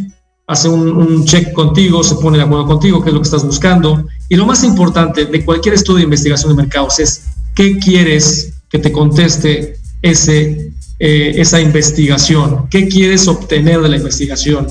hace 0.45 0.67
un, 0.67 0.89
un, 0.89 1.23
check 1.23 1.53
contigo, 1.53 2.03
se 2.03 2.15
pone 2.15 2.37
de 2.37 2.43
acuerdo 2.43 2.65
contigo, 2.65 3.01
qué 3.01 3.11
es 3.11 3.13
lo 3.13 3.21
que 3.21 3.27
estás 3.27 3.45
buscando. 3.45 4.05
Y 4.27 4.35
lo 4.35 4.45
más 4.45 4.65
importante 4.65 5.23
de 5.23 5.45
cualquier 5.45 5.75
estudio 5.75 5.99
de 5.99 6.03
investigación 6.03 6.53
de 6.53 6.61
mercados 6.61 6.99
es 6.99 7.21
qué 7.55 7.77
quieres 7.77 8.51
que 8.69 8.79
te 8.79 8.91
conteste 8.91 9.79
ese 10.01 10.73
eh, 10.97 11.33
esa 11.35 11.59
investigación? 11.59 12.67
¿Qué 12.69 12.87
quieres 12.87 13.27
obtener 13.27 13.81
de 13.81 13.89
la 13.89 13.97
investigación? 13.97 14.67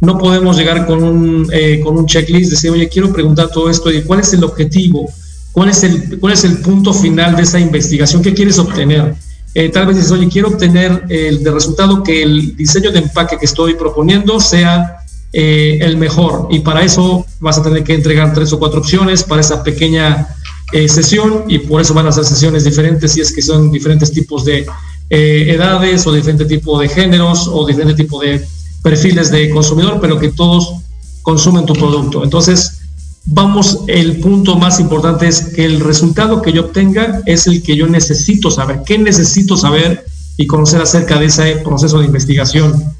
No 0.00 0.18
podemos 0.18 0.56
llegar 0.56 0.86
con 0.86 1.04
un, 1.04 1.48
eh, 1.52 1.80
con 1.84 1.96
un 1.96 2.04
checklist, 2.04 2.50
decir, 2.50 2.72
oye, 2.72 2.88
quiero 2.88 3.12
preguntar 3.12 3.48
todo 3.50 3.70
esto 3.70 3.88
y 3.92 4.02
cuál 4.02 4.18
es 4.18 4.32
el 4.32 4.42
objetivo, 4.42 5.08
cuál 5.52 5.68
es 5.68 5.84
el, 5.84 6.18
cuál 6.18 6.32
es 6.32 6.42
el 6.42 6.58
punto 6.58 6.92
final 6.92 7.36
de 7.36 7.42
esa 7.42 7.60
investigación, 7.60 8.22
qué 8.22 8.34
quieres 8.34 8.58
obtener. 8.58 9.14
Eh, 9.54 9.68
tal 9.68 9.86
vez 9.86 9.96
dices, 9.96 10.10
oye, 10.10 10.28
quiero 10.28 10.48
obtener 10.48 11.04
el 11.08 11.44
de 11.44 11.50
resultado 11.52 12.02
que 12.02 12.24
el 12.24 12.56
diseño 12.56 12.90
de 12.90 12.98
empaque 12.98 13.38
que 13.38 13.46
estoy 13.46 13.74
proponiendo 13.74 14.40
sea 14.40 14.96
el 15.30 15.98
mejor 15.98 16.48
y 16.50 16.60
para 16.60 16.82
eso 16.82 17.26
vas 17.38 17.58
a 17.58 17.62
tener 17.62 17.84
que 17.84 17.92
entregar 17.94 18.32
tres 18.32 18.50
o 18.54 18.58
cuatro 18.58 18.80
opciones 18.80 19.22
para 19.22 19.42
esa 19.42 19.62
pequeña 19.62 20.26
sesión 20.88 21.44
y 21.48 21.58
por 21.58 21.82
eso 21.82 21.92
van 21.92 22.06
a 22.06 22.12
ser 22.12 22.24
sesiones 22.24 22.64
diferentes 22.64 23.12
si 23.12 23.20
es 23.20 23.30
que 23.30 23.42
son 23.42 23.70
diferentes 23.70 24.10
tipos 24.10 24.46
de 24.46 24.66
eh, 25.10 25.52
edades 25.54 26.06
o 26.06 26.12
diferente 26.12 26.44
tipo 26.44 26.78
de 26.78 26.88
géneros 26.88 27.48
o 27.48 27.66
diferente 27.66 28.02
tipo 28.02 28.20
de 28.20 28.44
perfiles 28.82 29.30
de 29.30 29.50
consumidor, 29.50 29.98
pero 30.00 30.18
que 30.18 30.28
todos 30.28 30.74
consumen 31.22 31.66
tu 31.66 31.74
producto. 31.74 32.24
Entonces, 32.24 32.78
vamos, 33.24 33.80
el 33.86 34.20
punto 34.20 34.56
más 34.56 34.80
importante 34.80 35.26
es 35.28 35.52
que 35.54 35.64
el 35.64 35.80
resultado 35.80 36.42
que 36.42 36.52
yo 36.52 36.62
obtenga 36.62 37.22
es 37.26 37.46
el 37.46 37.62
que 37.62 37.76
yo 37.76 37.86
necesito 37.86 38.50
saber. 38.50 38.82
¿Qué 38.84 38.98
necesito 38.98 39.56
saber 39.56 40.04
y 40.36 40.46
conocer 40.46 40.80
acerca 40.80 41.18
de 41.18 41.26
ese 41.26 41.56
proceso 41.56 41.98
de 41.98 42.06
investigación? 42.06 42.94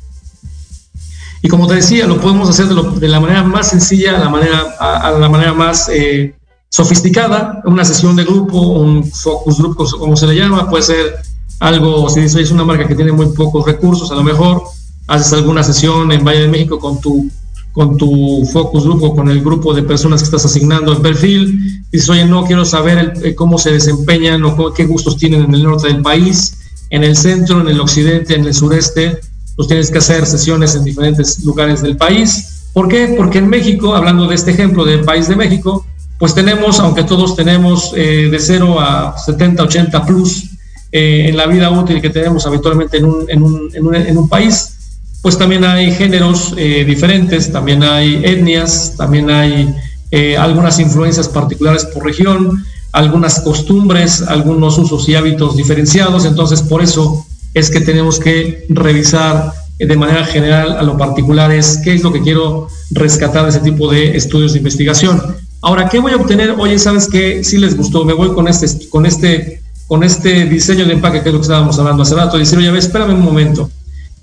Y 1.41 1.49
como 1.49 1.67
te 1.67 1.75
decía, 1.75 2.07
lo 2.07 2.21
podemos 2.21 2.49
hacer 2.49 2.67
de, 2.67 3.09
la 3.09 3.21
manera 3.21 3.45
más 3.45 3.71
sencilla 3.71 4.17
a 4.17 4.19
la 4.19 4.29
manera, 4.29 4.77
a, 4.81 5.11
la 5.13 5.29
manera 5.29 5.53
más 5.53 5.89
eh, 5.89 6.35
sofisticada, 6.69 7.63
una 7.65 7.85
sesión 7.85 8.17
de 8.17 8.25
grupo, 8.25 8.61
un 8.61 9.05
focus 9.05 9.59
group, 9.59 9.77
como 9.77 10.17
se 10.17 10.27
le 10.27 10.35
llama, 10.35 10.69
puede 10.69 10.83
ser 10.83 11.28
algo, 11.61 12.09
si 12.09 12.21
es 12.21 12.51
una 12.51 12.65
marca 12.65 12.87
que 12.87 12.95
tiene 12.95 13.13
muy 13.13 13.27
pocos 13.29 13.67
recursos, 13.67 14.11
a 14.11 14.15
lo 14.15 14.23
mejor 14.23 14.63
haces 15.09 15.33
alguna 15.33 15.63
sesión 15.63 16.13
en 16.13 16.25
Valle 16.25 16.43
de 16.43 16.49
México 16.49 16.79
con 16.79 17.01
tu, 17.01 17.29
con 17.73 17.97
tu 17.97 18.49
focus 18.53 18.85
group 18.85 19.03
o 19.03 19.17
con 19.17 19.29
el 19.29 19.43
grupo 19.43 19.75
de 19.75 19.83
personas 19.83 20.21
que 20.21 20.27
estás 20.27 20.45
asignando 20.45 20.93
el 20.93 20.99
perfil, 20.99 21.83
dices, 21.91 22.09
oye, 22.11 22.25
no 22.25 22.45
quiero 22.45 22.65
saber 22.65 23.15
eh, 23.23 23.35
cómo 23.35 23.59
se 23.59 23.73
desempeñan 23.73 24.45
o 24.45 24.73
qué 24.73 24.85
gustos 24.85 25.17
tienen 25.17 25.45
en 25.45 25.55
el 25.55 25.65
norte 25.65 25.89
del 25.89 26.03
país, 26.03 26.59
en 26.91 27.03
el 27.03 27.17
centro, 27.17 27.61
en 27.61 27.69
el 27.69 27.81
occidente, 27.81 28.35
en 28.35 28.45
el 28.45 28.55
sureste, 28.55 29.19
pues 29.57 29.67
tienes 29.67 29.91
que 29.91 29.99
hacer 29.99 30.25
sesiones 30.27 30.77
en 30.77 30.85
diferentes 30.85 31.43
lugares 31.45 31.83
del 31.83 31.97
país. 31.97 32.69
¿Por 32.73 32.87
qué? 32.89 33.15
Porque 33.17 33.39
en 33.39 33.49
México, 33.49 33.95
hablando 33.95 34.29
de 34.29 34.37
este 34.37 34.53
ejemplo 34.53 34.85
del 34.85 35.01
país 35.01 35.27
de 35.27 35.35
México, 35.35 35.85
pues 36.19 36.35
tenemos, 36.35 36.79
aunque 36.79 37.03
todos 37.03 37.35
tenemos 37.35 37.93
eh, 37.97 38.29
de 38.31 38.39
0 38.39 38.81
a 38.81 39.17
70, 39.19 39.63
80 39.65 40.07
plus 40.07 40.58
eh, 40.91 41.27
en 41.29 41.37
la 41.37 41.47
vida 41.47 41.71
útil 41.71 42.01
que 42.01 42.11
tenemos 42.11 42.47
habitualmente 42.47 42.97
en 42.97 43.05
un, 43.05 44.29
país, 44.29 44.75
pues 45.21 45.37
también 45.37 45.65
hay 45.65 45.93
géneros 45.93 46.55
eh, 46.57 46.85
diferentes, 46.87 47.53
también 47.53 47.83
hay 47.83 48.23
etnias, 48.25 48.95
también 48.97 49.31
hay 49.31 49.75
eh, 50.11 50.37
algunas 50.37 50.79
influencias 50.79 51.29
particulares 51.29 51.85
por 51.85 52.05
región, 52.05 52.65
algunas 52.93 53.41
costumbres, 53.41 54.23
algunos 54.23 54.79
usos 54.79 55.07
y 55.09 55.15
hábitos 55.15 55.57
diferenciados, 55.57 56.25
entonces 56.25 56.63
por 56.63 56.83
eso 56.83 57.27
es 57.53 57.71
que 57.71 57.81
tenemos 57.81 58.19
que 58.19 58.65
revisar 58.71 59.53
de 59.79 59.97
manera 59.97 60.25
general 60.25 60.73
a 60.73 60.83
lo 60.83 60.97
particular 60.97 61.53
es 61.53 61.79
qué 61.85 61.95
es 61.95 62.03
lo 62.03 62.13
que 62.13 62.21
quiero 62.21 62.69
rescatar 62.91 63.45
de 63.45 63.51
ese 63.51 63.61
tipo 63.61 63.91
de 63.91 64.17
estudios 64.17 64.53
de 64.53 64.59
investigación. 64.59 65.23
Ahora, 65.61 65.89
¿qué 65.89 65.99
voy 65.99 66.13
a 66.13 66.17
obtener? 66.17 66.55
Oye, 66.59 66.79
¿sabes 66.79 67.09
qué? 67.09 67.45
Si 67.45 67.59
les 67.59 67.77
gustó, 67.77 68.05
me 68.05 68.13
voy 68.13 68.33
con 68.33 68.49
este, 68.49 68.89
con 68.89 69.07
este 69.07 69.63
con 69.89 70.05
este 70.05 70.45
diseño 70.45 70.85
de 70.85 70.93
empaque, 70.93 71.23
que 71.23 71.31
es 71.31 71.33
lo 71.33 71.41
que 71.41 71.45
estábamos 71.45 71.79
hablando 71.79 72.03
hace 72.03 72.15
rato, 72.15 72.37
decir, 72.37 72.59
oye, 72.59 72.79
espérame 72.79 73.15
un 73.15 73.23
momento, 73.23 73.71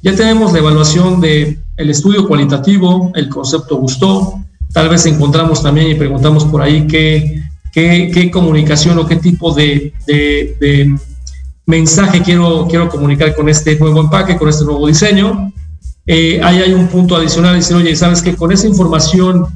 ya 0.02 0.16
tenemos 0.16 0.54
la 0.54 0.60
evaluación 0.60 1.20
del 1.20 1.60
el 1.76 1.90
estudio 1.90 2.28
cualitativo, 2.28 3.12
el 3.16 3.28
concepto 3.28 3.78
gustó, 3.78 4.40
tal 4.72 4.90
vez 4.90 5.08
encontramos 5.08 5.64
también 5.64 5.90
y 5.90 5.96
preguntamos 5.96 6.46
por 6.46 6.62
ahí 6.62 6.86
qué, 6.86 7.42
qué, 7.74 8.12
qué 8.14 8.30
comunicación 8.30 9.00
o 9.00 9.08
qué 9.08 9.16
tipo 9.16 9.54
de, 9.54 9.92
de, 10.06 10.96
mensaje 11.66 12.22
quiero, 12.22 12.68
quiero 12.70 12.88
comunicar 12.88 13.34
con 13.36 13.50
este 13.50 13.80
nuevo 13.80 14.02
empaque, 14.02 14.38
con 14.38 14.48
este 14.48 14.66
nuevo 14.66 14.86
diseño. 14.86 15.52
Eh, 16.06 16.40
ahí 16.44 16.60
hay 16.60 16.74
un 16.74 16.88
punto 16.88 17.16
adicional, 17.16 17.56
decir, 17.56 17.76
oye, 17.76 17.96
¿sabes 17.96 18.22
que 18.22 18.36
Con 18.36 18.52
esa 18.52 18.68
información 18.68 19.48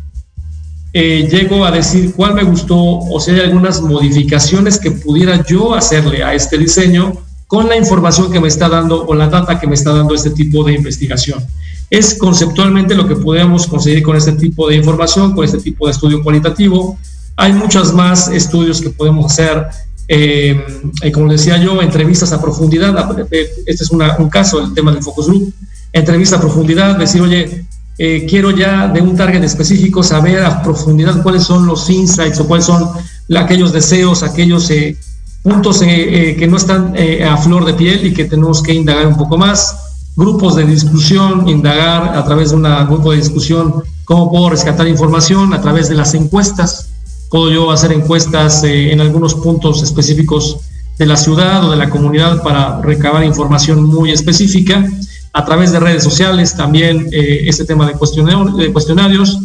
eh, 0.92 1.28
llego 1.30 1.66
a 1.66 1.72
decir 1.72 2.14
cuál 2.16 2.34
me 2.34 2.44
gustó 2.44 2.76
o 2.76 3.20
si 3.20 3.32
hay 3.32 3.42
algunas 3.42 3.82
modificaciones 3.82 4.80
que 4.80 4.92
pudiera 4.92 5.46
yo 5.46 5.76
hacerle 5.76 6.24
a 6.24 6.34
este 6.34 6.58
diseño 6.58 7.14
con 7.46 7.68
la 7.68 7.76
información 7.76 8.32
que 8.32 8.40
me 8.40 8.48
está 8.48 8.70
dando 8.70 9.06
o 9.06 9.14
la 9.14 9.28
data 9.28 9.60
que 9.60 9.68
me 9.68 9.76
está 9.76 9.92
dando 9.92 10.16
este 10.16 10.32
tipo 10.32 10.64
de 10.64 10.74
investigación. 10.74 11.44
Es 11.90 12.16
conceptualmente 12.16 12.96
lo 12.96 13.08
que 13.08 13.16
podemos 13.16 13.68
conseguir 13.68 14.04
con 14.04 14.16
este 14.16 14.34
tipo 14.34 14.68
de 14.68 14.76
información, 14.76 15.34
con 15.34 15.44
este 15.44 15.58
tipo 15.58 15.86
de 15.86 15.92
estudio 15.92 16.24
cualitativo. 16.24 16.98
Hay 17.36 17.54
muchos 17.54 17.94
más 17.94 18.28
estudios 18.28 18.82
que 18.82 18.92
podemos 18.92 19.32
hacer, 19.32 19.66
eh, 20.08 20.64
eh, 21.02 21.12
como 21.12 21.32
decía 21.32 21.58
yo, 21.58 21.82
entrevistas 21.82 22.32
a 22.34 22.42
profundidad. 22.42 22.96
Este 23.32 23.84
es 23.84 23.90
un 23.92 24.30
caso, 24.30 24.64
el 24.64 24.74
tema 24.74 24.92
del 24.92 25.02
focus 25.02 25.28
group. 25.28 25.54
Entrevista 25.92 26.36
a 26.36 26.40
profundidad, 26.40 26.98
decir, 26.98 27.22
oye, 27.22 27.66
eh, 28.02 28.26
quiero 28.30 28.52
ya 28.52 28.88
de 28.88 29.02
un 29.02 29.14
target 29.18 29.44
específico 29.44 30.02
saber 30.02 30.42
a 30.42 30.64
profundidad 30.64 31.22
cuáles 31.22 31.44
son 31.44 31.66
los 31.66 31.90
insights 31.90 32.40
o 32.40 32.48
cuáles 32.48 32.66
son 32.66 32.90
aquellos 33.36 33.74
deseos, 33.74 34.24
aquellos 34.24 34.72
eh, 34.72 34.96
puntos 35.44 35.82
eh, 35.82 36.34
que 36.40 36.48
no 36.48 36.56
están 36.56 36.96
a 37.30 37.36
flor 37.36 37.66
de 37.66 37.74
piel 37.74 38.06
y 38.06 38.14
que 38.14 38.24
tenemos 38.24 38.64
que 38.64 38.74
indagar 38.74 39.06
un 39.06 39.18
poco 39.18 39.38
más. 39.38 39.76
Grupos 40.16 40.56
de 40.56 40.66
discusión, 40.66 41.50
indagar 41.50 42.18
a 42.18 42.24
través 42.24 42.52
de 42.52 42.56
un 42.56 42.64
grupo 42.88 43.12
de 43.12 43.18
discusión 43.18 43.84
cómo 44.06 44.32
puedo 44.32 44.50
rescatar 44.50 44.88
información 44.88 45.54
a 45.54 45.60
través 45.62 45.90
de 45.90 45.96
las 45.96 46.14
encuestas. 46.14 46.92
Puedo 47.30 47.52
yo 47.52 47.70
hacer 47.70 47.92
encuestas 47.92 48.64
en 48.64 49.02
algunos 49.02 49.36
puntos 49.36 49.84
específicos 49.84 50.58
de 50.98 51.06
la 51.06 51.18
ciudad 51.18 51.66
o 51.66 51.72
de 51.72 51.78
la 51.78 51.90
comunidad 51.90 52.44
para 52.44 52.82
recabar 52.82 53.26
información 53.26 53.84
muy 53.84 54.12
específica 54.12 54.86
a 55.34 55.46
través 55.46 55.72
de 55.72 55.80
redes 55.80 56.04
sociales, 56.04 56.56
también 56.56 57.08
eh, 57.12 57.44
este 57.46 57.66
tema 57.66 57.86
de, 57.86 57.94
de 57.94 58.72
cuestionarios. 58.74 59.40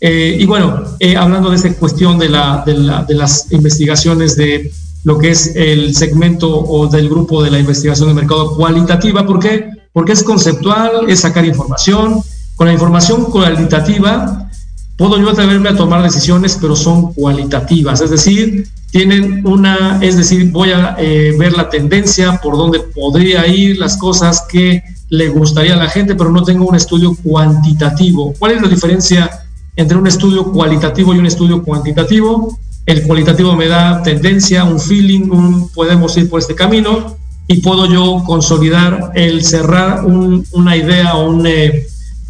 Eh, 0.00 0.36
y 0.40 0.46
bueno, 0.46 0.84
eh, 1.00 1.16
hablando 1.16 1.50
de 1.50 1.56
esta 1.56 1.72
cuestión 1.74 2.18
de, 2.18 2.28
la, 2.28 2.62
de, 2.64 2.74
la, 2.74 3.04
de, 3.04 3.14
las 3.14 3.50
investigaciones 3.50 4.36
de 4.36 4.70
lo 5.04 5.18
que 5.18 5.30
es 5.30 5.54
el 5.56 5.94
segmento 5.94 6.48
o 6.50 6.86
del 6.86 7.08
grupo 7.08 7.42
de 7.42 7.50
la 7.50 7.58
investigación 7.58 8.08
de 8.08 8.14
mercado 8.14 8.54
cualitativa, 8.54 9.26
¿por 9.26 9.38
qué? 9.40 9.70
Porque 9.92 10.12
es 10.12 10.22
conceptual, 10.22 11.08
es 11.08 11.20
sacar 11.20 11.44
información. 11.44 12.20
Con 12.54 12.66
la 12.66 12.72
información 12.72 13.24
cualitativa 13.24 14.48
puedo 14.96 15.16
yo 15.18 15.30
atreverme 15.30 15.68
a 15.68 15.76
tomar 15.76 16.02
decisiones, 16.02 16.58
pero 16.60 16.74
son 16.74 17.14
cualitativas, 17.14 18.00
es 18.00 18.10
decir, 18.10 18.68
tienen 18.90 19.46
una, 19.46 19.98
es 20.00 20.16
decir, 20.16 20.50
voy 20.50 20.70
a 20.72 20.96
eh, 20.98 21.34
ver 21.38 21.52
la 21.52 21.68
tendencia, 21.68 22.40
por 22.42 22.56
dónde 22.56 22.80
podría 22.80 23.46
ir, 23.46 23.78
las 23.78 23.96
cosas 23.96 24.46
que 24.50 24.82
le 25.10 25.28
gustaría 25.28 25.74
a 25.74 25.76
la 25.76 25.88
gente, 25.88 26.14
pero 26.14 26.30
no 26.30 26.42
tengo 26.42 26.66
un 26.66 26.74
estudio 26.74 27.16
cuantitativo. 27.22 28.34
¿Cuál 28.38 28.52
es 28.52 28.62
la 28.62 28.68
diferencia 28.68 29.30
entre 29.76 29.96
un 29.96 30.06
estudio 30.06 30.52
cualitativo 30.52 31.14
y 31.14 31.18
un 31.18 31.26
estudio 31.26 31.62
cuantitativo? 31.62 32.58
El 32.86 33.02
cualitativo 33.02 33.54
me 33.54 33.68
da 33.68 34.02
tendencia, 34.02 34.64
un 34.64 34.80
feeling, 34.80 35.68
podemos 35.74 36.16
ir 36.16 36.28
por 36.28 36.40
este 36.40 36.54
camino 36.54 37.16
y 37.46 37.60
puedo 37.60 37.86
yo 37.86 38.22
consolidar 38.24 39.12
el 39.14 39.44
cerrar 39.44 40.04
una 40.04 40.76
idea 40.76 41.14
o 41.14 41.28
un, 41.30 41.46
eh, 41.46 41.86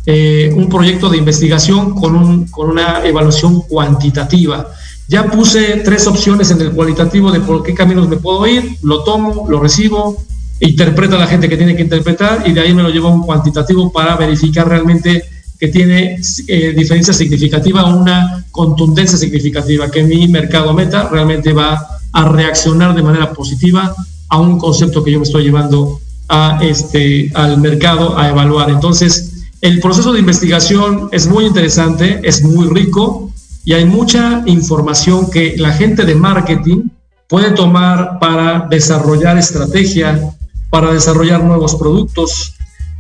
eh, 0.07 0.53
un 0.57 0.69
proyecto 0.69 1.09
de 1.09 1.19
investigación 1.19 1.95
con, 1.95 2.47
con 2.47 2.71
una 2.71 3.05
evaluación 3.05 3.61
cuantitativa. 3.63 4.69
Ya 5.09 5.25
puse 5.25 5.83
tres 5.85 6.07
opciones 6.07 6.51
en 6.51 6.61
el 6.61 6.73
cualitativo 6.73 7.33
de 7.33 7.41
por 7.41 7.63
qué 7.63 7.75
caminos 7.75 8.09
me 8.09 8.19
puedo 8.19 8.47
ir, 8.47 8.77
lo 8.83 9.05
tomo, 9.05 9.47
lo 9.49 9.59
recibo, 9.59 10.23
interpreta 10.61 11.17
la 11.17 11.27
gente 11.27 11.49
que 11.49 11.57
tiene 11.57 11.75
que 11.75 11.83
interpretar 11.83 12.45
y 12.47 12.53
de 12.53 12.61
ahí 12.61 12.75
me 12.75 12.83
lo 12.83 12.91
llevo 12.91 13.09
a 13.09 13.15
un 13.15 13.23
cuantitativo 13.23 13.91
para 13.91 14.17
verificar 14.17 14.69
realmente 14.69 15.25
que 15.59 15.69
tiene 15.69 16.21
eh, 16.47 16.75
diferencia 16.77 17.13
significativa 17.13 17.85
una 17.85 18.45
contundencia 18.51 19.19
significativa, 19.19 19.91
que 19.91 20.05
mi 20.05 20.29
mercado 20.29 20.73
meta 20.73 21.09
realmente 21.09 21.53
va 21.53 21.87
a 22.13 22.29
reaccionar 22.29 22.95
de 22.95 23.03
manera 23.03 23.33
positiva 23.33 23.95
a 24.29 24.39
un 24.39 24.59
concepto 24.59 25.03
que 25.03 25.13
yo 25.13 25.19
me 25.19 25.25
estoy 25.25 25.45
llevando 25.45 26.01
a 26.29 26.59
este, 26.63 27.31
al 27.35 27.59
mercado 27.59 28.17
a 28.19 28.29
evaluar. 28.29 28.71
Entonces, 28.71 29.47
el 29.61 29.81
proceso 29.81 30.13
de 30.13 30.21
investigación 30.21 31.09
es 31.11 31.27
muy 31.27 31.47
interesante, 31.47 32.21
es 32.23 32.43
muy 32.43 32.69
rico, 32.69 33.28
y 33.65 33.73
hay 33.75 33.85
mucha 33.85 34.43
información 34.47 35.31
que 35.31 35.57
la 35.57 35.73
gente 35.73 36.05
de 36.05 36.15
marketing 36.15 36.89
puede 37.29 37.51
tomar 37.51 38.19
para 38.19 38.67
desarrollar 38.71 39.37
estrategia, 39.37 40.21
para 40.71 40.93
desarrollar 40.93 41.45
nuevos 41.45 41.75
productos, 41.75 42.55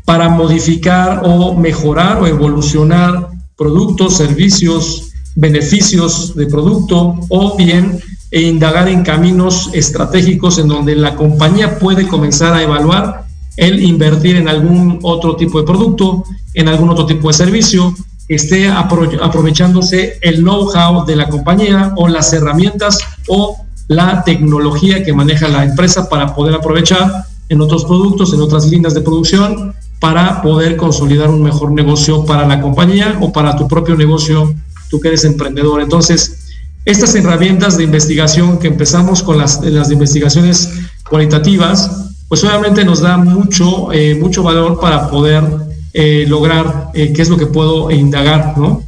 para 0.04 0.28
modificar 0.28 1.22
o 1.24 1.54
mejorar 1.54 2.22
o 2.22 2.26
evolucionar 2.26 3.28
productos, 3.56 4.16
servicios, 4.16 5.12
beneficios 5.34 6.34
de 6.34 6.46
producto 6.46 7.14
o 7.28 7.56
bien 7.56 7.98
e 8.30 8.42
indagar 8.42 8.88
en 8.88 9.02
caminos 9.02 9.70
estratégicos 9.72 10.58
en 10.58 10.68
donde 10.68 10.94
la 10.94 11.14
compañía 11.14 11.78
puede 11.78 12.06
comenzar 12.06 12.52
a 12.52 12.62
evaluar 12.62 13.24
el 13.56 13.82
invertir 13.82 14.36
en 14.36 14.48
algún 14.48 14.98
otro 15.02 15.36
tipo 15.36 15.58
de 15.58 15.66
producto, 15.66 16.24
en 16.54 16.68
algún 16.68 16.90
otro 16.90 17.06
tipo 17.06 17.28
de 17.28 17.34
servicio 17.34 17.94
esté 18.28 18.68
aprovechándose 18.68 20.18
el 20.20 20.42
know-how 20.42 21.04
de 21.06 21.16
la 21.16 21.28
compañía 21.28 21.92
o 21.96 22.08
las 22.08 22.32
herramientas 22.32 22.98
o 23.26 23.56
la 23.88 24.22
tecnología 24.22 25.02
que 25.02 25.14
maneja 25.14 25.48
la 25.48 25.64
empresa 25.64 26.08
para 26.08 26.34
poder 26.34 26.54
aprovechar 26.54 27.24
en 27.48 27.60
otros 27.62 27.86
productos, 27.86 28.34
en 28.34 28.40
otras 28.42 28.66
líneas 28.66 28.92
de 28.92 29.00
producción, 29.00 29.74
para 29.98 30.42
poder 30.42 30.76
consolidar 30.76 31.30
un 31.30 31.42
mejor 31.42 31.72
negocio 31.72 32.24
para 32.24 32.46
la 32.46 32.60
compañía 32.60 33.16
o 33.20 33.32
para 33.32 33.56
tu 33.56 33.66
propio 33.66 33.96
negocio, 33.96 34.54
tú 34.90 35.00
que 35.00 35.08
eres 35.08 35.24
emprendedor. 35.24 35.80
Entonces, 35.80 36.48
estas 36.84 37.14
herramientas 37.14 37.76
de 37.76 37.84
investigación 37.84 38.58
que 38.58 38.68
empezamos 38.68 39.22
con 39.22 39.38
las, 39.38 39.60
las 39.62 39.90
investigaciones 39.90 40.70
cualitativas, 41.08 41.90
pues 42.28 42.44
obviamente 42.44 42.84
nos 42.84 43.00
da 43.00 43.16
mucho, 43.16 43.90
eh, 43.92 44.14
mucho 44.14 44.42
valor 44.42 44.78
para 44.78 45.10
poder 45.10 45.67
eh, 45.94 46.26
lograr 46.28 46.90
eh, 46.92 47.12
qué 47.14 47.22
es 47.22 47.30
lo 47.30 47.38
que 47.38 47.46
puedo 47.46 47.90
indagar, 47.90 48.58
¿no? 48.58 48.82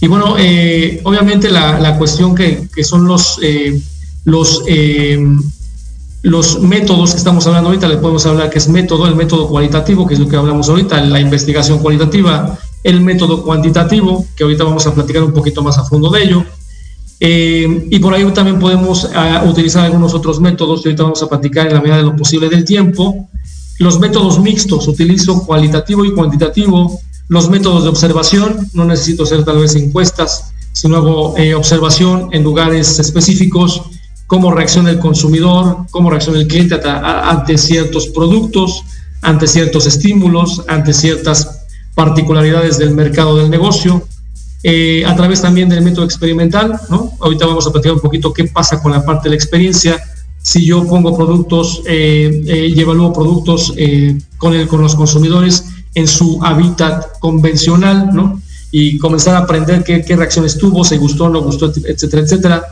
Y 0.00 0.06
bueno, 0.06 0.36
eh, 0.38 1.00
obviamente 1.04 1.50
la, 1.50 1.96
cuestión 1.98 2.34
que, 2.34 2.68
son 2.82 3.06
los, 3.06 3.38
los, 4.24 4.62
los 6.22 6.60
métodos 6.60 7.10
que 7.10 7.18
estamos 7.18 7.46
hablando 7.46 7.68
ahorita, 7.68 7.88
le 7.88 7.98
podemos 7.98 8.24
hablar 8.24 8.48
que 8.48 8.58
es 8.58 8.68
método, 8.68 9.06
el 9.06 9.14
método 9.14 9.48
cualitativo, 9.48 10.06
que 10.06 10.14
es 10.14 10.20
lo 10.20 10.28
que 10.28 10.36
hablamos 10.36 10.70
ahorita, 10.70 11.02
la 11.02 11.20
investigación 11.20 11.80
cualitativa, 11.80 12.58
el 12.82 13.02
método 13.02 13.42
cuantitativo, 13.42 14.24
que 14.34 14.44
ahorita 14.44 14.64
vamos 14.64 14.86
a 14.86 14.94
platicar 14.94 15.22
un 15.22 15.34
poquito 15.34 15.62
más 15.62 15.76
a 15.76 15.84
fondo 15.84 16.08
de 16.08 16.22
ello. 16.22 16.44
y 17.20 17.98
por 17.98 18.14
ahí 18.14 18.24
también 18.32 18.58
podemos 18.58 19.06
ah, 19.14 19.44
utilizar 19.46 19.84
algunos 19.84 20.14
otros 20.14 20.40
métodos 20.40 20.80
que 20.80 20.88
ahorita 20.88 21.02
vamos 21.02 21.22
a 21.22 21.28
platicar 21.28 21.66
en 21.66 21.74
la 21.74 21.80
medida 21.82 21.98
de 21.98 22.04
lo 22.04 22.16
posible 22.16 22.48
del 22.48 22.64
tiempo. 22.64 23.28
Los 23.80 23.98
métodos 23.98 24.38
mixtos, 24.38 24.86
utilizo 24.88 25.46
cualitativo 25.46 26.04
y 26.04 26.12
cuantitativo. 26.12 27.00
Los 27.28 27.48
métodos 27.48 27.84
de 27.84 27.88
observación, 27.88 28.68
no 28.74 28.84
necesito 28.84 29.22
hacer 29.22 29.42
tal 29.42 29.56
vez 29.56 29.74
encuestas, 29.74 30.52
sino 30.72 30.98
hago 30.98 31.34
eh, 31.38 31.54
observación 31.54 32.28
en 32.32 32.44
lugares 32.44 32.98
específicos, 32.98 33.84
cómo 34.26 34.52
reacciona 34.52 34.90
el 34.90 34.98
consumidor, 34.98 35.86
cómo 35.90 36.10
reacciona 36.10 36.40
el 36.40 36.46
cliente 36.46 36.78
ante 36.84 37.56
ciertos 37.56 38.08
productos, 38.08 38.84
ante 39.22 39.46
ciertos 39.46 39.86
estímulos, 39.86 40.62
ante 40.68 40.92
ciertas 40.92 41.64
particularidades 41.94 42.76
del 42.76 42.90
mercado 42.90 43.38
del 43.38 43.48
negocio. 43.48 44.06
Eh, 44.62 45.06
a 45.06 45.16
través 45.16 45.40
también 45.40 45.70
del 45.70 45.80
método 45.80 46.04
experimental, 46.04 46.78
¿no? 46.90 47.12
Ahorita 47.18 47.46
vamos 47.46 47.66
a 47.66 47.72
platicar 47.72 47.94
un 47.94 48.00
poquito 48.00 48.30
qué 48.34 48.44
pasa 48.44 48.82
con 48.82 48.92
la 48.92 49.02
parte 49.02 49.24
de 49.24 49.30
la 49.30 49.36
experiencia, 49.36 49.98
si 50.42 50.64
yo 50.64 50.86
pongo 50.86 51.16
productos 51.16 51.82
eh, 51.86 52.42
eh, 52.46 52.72
y 52.74 52.80
evalúo 52.80 53.12
productos 53.12 53.72
eh, 53.76 54.18
con, 54.38 54.54
el, 54.54 54.66
con 54.68 54.80
los 54.80 54.94
consumidores 54.94 55.66
en 55.94 56.08
su 56.08 56.40
hábitat 56.42 57.18
convencional, 57.18 58.10
¿no? 58.12 58.40
Y 58.70 58.98
comenzar 58.98 59.34
a 59.34 59.40
aprender 59.40 59.82
qué, 59.82 60.02
qué 60.02 60.16
reacciones 60.16 60.56
tuvo, 60.56 60.84
si 60.84 60.96
gustó, 60.96 61.28
no 61.28 61.42
gustó, 61.42 61.66
etcétera, 61.66 62.22
etcétera. 62.22 62.64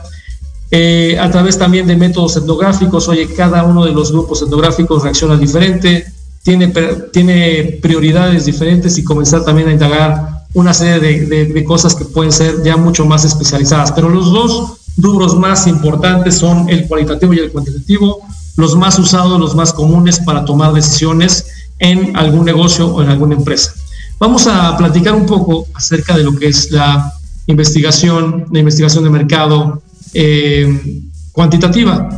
a 1.21 1.29
través 1.29 1.57
también 1.57 1.85
de 1.85 1.97
métodos 1.97 2.37
etnográficos, 2.37 3.07
oye, 3.09 3.27
cada 3.35 3.63
uno 3.63 3.85
de 3.85 3.91
los 3.91 4.11
grupos 4.11 4.41
etnográficos 4.41 5.03
reacciona 5.03 5.35
diferente, 5.35 6.05
tiene, 6.41 6.73
tiene 7.11 7.79
prioridades 7.81 8.45
diferentes 8.45 8.97
y 8.97 9.03
comenzar 9.03 9.43
también 9.43 9.67
a 9.67 9.73
indagar 9.73 10.45
una 10.53 10.73
serie 10.73 10.99
de, 10.99 11.45
de 11.45 11.63
cosas 11.65 11.93
que 11.93 12.05
pueden 12.05 12.31
ser 12.31 12.63
ya 12.63 12.77
mucho 12.77 13.05
más 13.05 13.25
especializadas. 13.25 13.91
Pero 13.91 14.07
los 14.07 14.31
dos 14.31 14.78
rubros 15.01 15.35
más 15.35 15.67
importantes 15.67 16.37
son 16.37 16.69
el 16.69 16.87
cualitativo 16.87 17.33
y 17.33 17.39
el 17.39 17.51
cuantitativo, 17.51 18.19
los 18.55 18.75
más 18.75 18.99
usados, 18.99 19.39
los 19.39 19.55
más 19.55 19.73
comunes 19.73 20.19
para 20.19 20.45
tomar 20.45 20.73
decisiones 20.73 21.45
en 21.79 22.15
algún 22.17 22.45
negocio 22.45 22.87
o 22.87 23.01
en 23.01 23.09
alguna 23.09 23.35
empresa. 23.35 23.73
Vamos 24.19 24.47
a 24.47 24.75
platicar 24.77 25.15
un 25.15 25.25
poco 25.25 25.67
acerca 25.73 26.17
de 26.17 26.23
lo 26.23 26.35
que 26.35 26.47
es 26.47 26.71
la 26.71 27.13
investigación, 27.47 28.45
la 28.51 28.59
investigación 28.59 29.03
de 29.05 29.09
mercado 29.09 29.81
eh, 30.13 31.01
cuantitativa. 31.31 32.09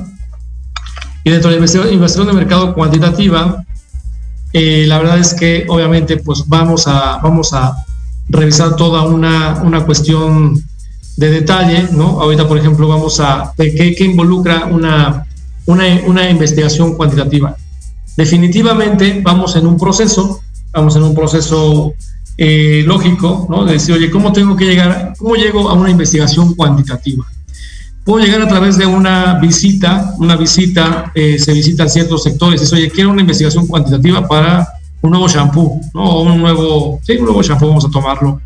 Y 1.24 1.30
dentro 1.30 1.52
de 1.52 1.58
la 1.58 1.60
investigación 1.60 2.26
de 2.28 2.34
mercado 2.34 2.74
cuantitativa, 2.74 3.64
eh, 4.54 4.86
la 4.88 4.98
verdad 4.98 5.20
es 5.20 5.34
que 5.36 5.66
obviamente 5.70 6.18
pues 6.18 6.44
vamos 6.48 6.88
a, 6.88 7.20
vamos 7.22 7.54
a 7.54 7.76
revisar 8.30 8.76
toda 8.76 9.04
una, 9.04 9.62
una 9.64 9.86
cuestión 9.86 10.62
de 11.18 11.30
detalle, 11.30 11.88
¿no? 11.92 12.22
Ahorita, 12.22 12.48
por 12.48 12.58
ejemplo, 12.58 12.88
vamos 12.88 13.20
a 13.20 13.54
qué, 13.58 13.96
involucra 14.00 14.66
una, 14.66 15.26
una, 15.66 16.30
investigación 16.30 16.96
cuantitativa. 16.96 17.56
Definitivamente 18.16 19.22
vamos 19.24 19.56
en 19.56 19.68
un 19.68 19.78
proceso, 19.78 20.42
vamos 20.72 20.96
en 20.96 21.04
un 21.04 21.16
proceso 21.16 21.94
eh, 22.38 22.84
lógico, 22.86 23.48
¿no? 23.50 23.66
De 23.66 23.74
decir, 23.74 23.96
oye, 23.96 24.10
¿cómo 24.10 24.32
tengo 24.32 24.56
que 24.56 24.66
llegar, 24.66 25.14
cómo 25.18 25.36
llego 25.36 25.70
a 25.70 25.74
una 25.74 25.90
investigación 25.90 26.56
cuantitativa? 26.56 27.26
Puedo 28.04 28.26
llegar 28.26 28.42
a 28.42 28.48
través 28.48 28.78
de 28.78 28.88
una 28.88 29.38
visita, 29.40 30.16
una 30.18 30.36
visita, 30.36 31.12
eh, 31.14 31.38
se 31.38 31.54
visitan 31.54 31.88
ciertos 31.90 32.24
sectores, 32.24 32.62
dice, 32.62 32.76
oye, 32.76 32.90
quiero 32.90 33.12
una 33.12 33.22
investigación 33.22 33.68
cuantitativa 33.68 34.28
para 34.28 34.68
un 35.02 35.12
nuevo 35.12 35.28
shampoo, 35.28 35.82
¿no? 35.94 36.04
O 36.04 36.22
un 36.24 36.40
nuevo, 36.40 37.00
sí, 37.04 37.14
un 37.18 37.26
nuevo 37.26 37.44
shampoo, 37.44 37.68
vamos 37.68 37.86
a 37.86 37.90
tomarlo 37.90 38.42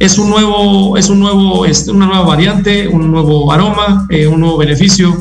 es 0.00 0.16
un 0.16 0.30
nuevo, 0.30 0.96
es 0.96 1.10
un 1.10 1.20
nuevo, 1.20 1.66
es 1.66 1.86
una 1.86 2.06
nueva 2.06 2.24
variante, 2.24 2.88
un 2.88 3.10
nuevo 3.10 3.52
aroma, 3.52 4.06
eh, 4.08 4.26
un 4.26 4.40
nuevo 4.40 4.56
beneficio 4.56 5.14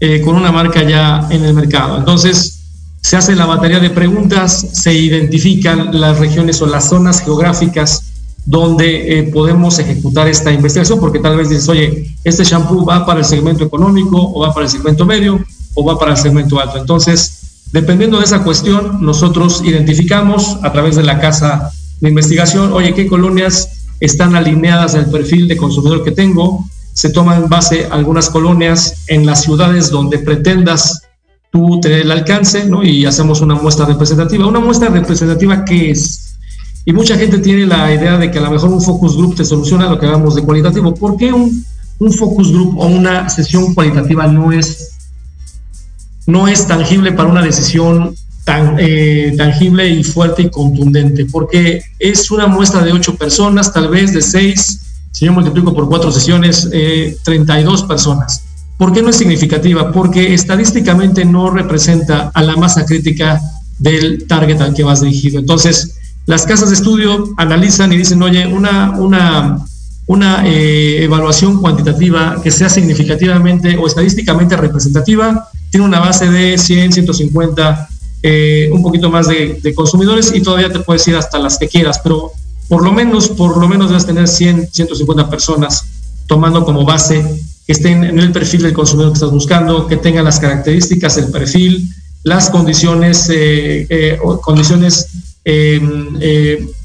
eh, 0.00 0.20
con 0.22 0.34
una 0.34 0.50
marca 0.50 0.82
ya 0.82 1.28
en 1.30 1.44
el 1.44 1.54
mercado. 1.54 1.96
Entonces, 1.96 2.58
se 3.00 3.16
hace 3.16 3.36
la 3.36 3.46
batería 3.46 3.78
de 3.78 3.90
preguntas, 3.90 4.66
se 4.72 4.92
identifican 4.92 6.00
las 6.00 6.18
regiones 6.18 6.60
o 6.62 6.66
las 6.66 6.88
zonas 6.88 7.20
geográficas 7.20 8.02
donde 8.44 9.20
eh, 9.20 9.22
podemos 9.22 9.78
ejecutar 9.78 10.26
esta 10.26 10.50
investigación, 10.50 10.98
porque 10.98 11.20
tal 11.20 11.36
vez 11.36 11.48
dices, 11.48 11.68
oye, 11.68 12.16
este 12.24 12.42
shampoo 12.42 12.84
va 12.84 13.06
para 13.06 13.20
el 13.20 13.24
segmento 13.24 13.64
económico, 13.64 14.16
o 14.20 14.40
va 14.40 14.52
para 14.52 14.66
el 14.66 14.72
segmento 14.72 15.06
medio, 15.06 15.44
o 15.74 15.84
va 15.84 15.96
para 15.96 16.10
el 16.10 16.16
segmento 16.16 16.58
alto. 16.58 16.76
Entonces, 16.76 17.68
dependiendo 17.70 18.18
de 18.18 18.24
esa 18.24 18.42
cuestión, 18.42 18.98
nosotros 19.00 19.62
identificamos 19.64 20.58
a 20.62 20.72
través 20.72 20.96
de 20.96 21.04
la 21.04 21.20
casa 21.20 21.70
de 22.00 22.08
investigación, 22.08 22.72
oye, 22.72 22.94
qué 22.94 23.06
colonias 23.06 23.83
están 24.00 24.36
alineadas 24.36 24.94
al 24.94 25.10
perfil 25.10 25.48
de 25.48 25.56
consumidor 25.56 26.04
que 26.04 26.10
tengo, 26.10 26.64
se 26.92 27.10
toman 27.10 27.42
en 27.42 27.48
base 27.48 27.86
algunas 27.90 28.30
colonias 28.30 29.04
en 29.08 29.26
las 29.26 29.42
ciudades 29.42 29.90
donde 29.90 30.18
pretendas 30.18 31.02
tú 31.50 31.80
tener 31.80 32.00
el 32.00 32.10
alcance, 32.10 32.66
¿no? 32.66 32.82
Y 32.82 33.04
hacemos 33.06 33.40
una 33.40 33.54
muestra 33.54 33.86
representativa. 33.86 34.46
¿Una 34.46 34.60
muestra 34.60 34.88
representativa 34.88 35.64
qué 35.64 35.90
es? 35.90 36.36
Y 36.84 36.92
mucha 36.92 37.16
gente 37.16 37.38
tiene 37.38 37.66
la 37.66 37.92
idea 37.94 38.18
de 38.18 38.30
que 38.30 38.38
a 38.38 38.42
lo 38.42 38.50
mejor 38.50 38.70
un 38.70 38.82
focus 38.82 39.16
group 39.16 39.36
te 39.36 39.44
soluciona 39.44 39.88
lo 39.88 39.98
que 39.98 40.06
hablamos 40.06 40.34
de 40.34 40.42
cualitativo. 40.42 40.94
¿Por 40.94 41.16
qué 41.16 41.32
un, 41.32 41.64
un 41.98 42.12
focus 42.12 42.52
group 42.52 42.78
o 42.78 42.86
una 42.86 43.28
sesión 43.28 43.74
cualitativa 43.74 44.26
no 44.26 44.52
es, 44.52 44.90
no 46.26 46.48
es 46.48 46.66
tangible 46.66 47.12
para 47.12 47.28
una 47.28 47.42
decisión 47.42 48.14
tan, 48.44 48.76
eh, 48.78 49.34
tangible 49.36 49.88
y 49.88 50.04
fuerte 50.04 50.42
y 50.42 50.50
contundente, 50.50 51.26
porque 51.26 51.82
es 51.98 52.30
una 52.30 52.46
muestra 52.46 52.82
de 52.82 52.92
ocho 52.92 53.16
personas, 53.16 53.72
tal 53.72 53.88
vez 53.88 54.12
de 54.12 54.22
seis, 54.22 54.80
si 55.10 55.24
yo 55.24 55.32
multiplico 55.32 55.74
por 55.74 55.88
cuatro 55.88 56.12
sesiones, 56.12 56.68
eh, 56.72 57.16
32 57.24 57.84
personas. 57.84 58.42
¿Por 58.76 58.92
qué 58.92 59.00
no 59.02 59.10
es 59.10 59.16
significativa? 59.16 59.92
Porque 59.92 60.34
estadísticamente 60.34 61.24
no 61.24 61.50
representa 61.50 62.30
a 62.34 62.42
la 62.42 62.56
masa 62.56 62.84
crítica 62.84 63.40
del 63.78 64.26
target 64.26 64.60
al 64.60 64.74
que 64.74 64.82
vas 64.82 65.00
dirigido. 65.00 65.38
Entonces, 65.38 65.96
las 66.26 66.44
casas 66.44 66.70
de 66.70 66.74
estudio 66.74 67.32
analizan 67.36 67.92
y 67.92 67.98
dicen, 67.98 68.22
oye, 68.22 68.46
una, 68.46 68.90
una, 68.98 69.64
una 70.06 70.46
eh, 70.46 71.04
evaluación 71.04 71.60
cuantitativa 71.60 72.40
que 72.42 72.50
sea 72.50 72.68
significativamente 72.68 73.76
o 73.76 73.86
estadísticamente 73.86 74.56
representativa 74.56 75.48
tiene 75.70 75.86
una 75.86 76.00
base 76.00 76.30
de 76.30 76.58
100, 76.58 76.92
150, 76.92 77.88
eh, 78.26 78.70
un 78.72 78.82
poquito 78.82 79.10
más 79.10 79.28
de, 79.28 79.74
consumidores 79.74 80.32
y 80.34 80.40
todavía 80.40 80.72
te 80.72 80.80
puedes 80.80 81.06
ir 81.06 81.14
hasta 81.14 81.38
las 81.38 81.58
que 81.58 81.68
quieras, 81.68 82.00
pero 82.02 82.32
por 82.70 82.82
lo 82.82 82.90
menos, 82.90 83.28
por 83.28 83.58
lo 83.58 83.68
menos 83.68 83.90
debes 83.90 84.06
tener 84.06 84.28
100, 84.28 84.70
150 84.72 85.28
personas 85.28 85.84
tomando 86.26 86.64
como 86.64 86.86
base 86.86 87.22
que 87.66 87.72
estén 87.74 88.02
en 88.02 88.18
el 88.18 88.32
perfil 88.32 88.62
del 88.62 88.72
consumidor 88.72 89.12
que 89.12 89.16
estás 89.16 89.30
buscando, 89.30 89.86
que 89.86 89.98
tengan 89.98 90.24
las 90.24 90.40
características 90.40 91.16
del 91.16 91.30
perfil, 91.30 91.86
las 92.22 92.48
condiciones, 92.48 93.28
eh, 93.28 93.86
eh, 93.90 94.18
condiciones 94.40 95.06
em, 95.44 96.18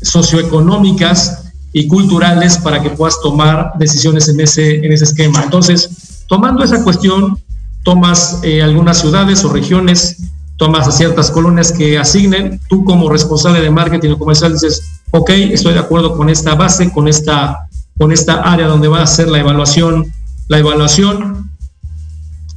socioeconómicas 0.02 1.46
y 1.72 1.88
culturales 1.88 2.58
para 2.58 2.84
que 2.84 2.90
puedas 2.90 3.18
tomar 3.22 3.72
decisiones 3.80 4.28
en 4.28 4.42
ese, 4.42 4.86
en 4.86 4.92
ese 4.92 5.06
esquema. 5.06 5.42
Entonces, 5.42 5.90
tomando 6.28 6.66
esa 6.66 6.84
cuestión, 6.84 7.40
tomas 7.84 8.42
algunas 8.62 9.00
ciudades 9.00 9.46
o 9.46 9.54
regiones, 9.54 10.18
tomas 10.60 10.88
a 10.88 10.92
ciertas 10.92 11.32
colonias 11.32 11.72
que 11.72 11.98
asignen, 11.98 12.60
tú 12.70 12.84
como 12.84 13.10
responsable 13.10 13.62
de 13.62 13.72
marketing 13.72 14.12
o 14.12 14.20
comercial 14.20 14.54
dices, 14.54 14.84
ok, 15.10 15.30
estoy 15.30 15.74
de 15.74 15.80
acuerdo 15.80 16.16
con 16.16 16.30
esta 16.30 16.54
base, 16.54 16.92
con 16.92 17.08
esta, 17.08 17.70
con 17.98 18.12
esta 18.12 18.42
área 18.42 18.68
donde 18.68 18.90
va 18.90 19.02
a 19.02 19.08
ser 19.08 19.30
la 19.30 19.40
evaluación 19.40 20.14
la 20.50 20.58
evaluación 20.58 21.50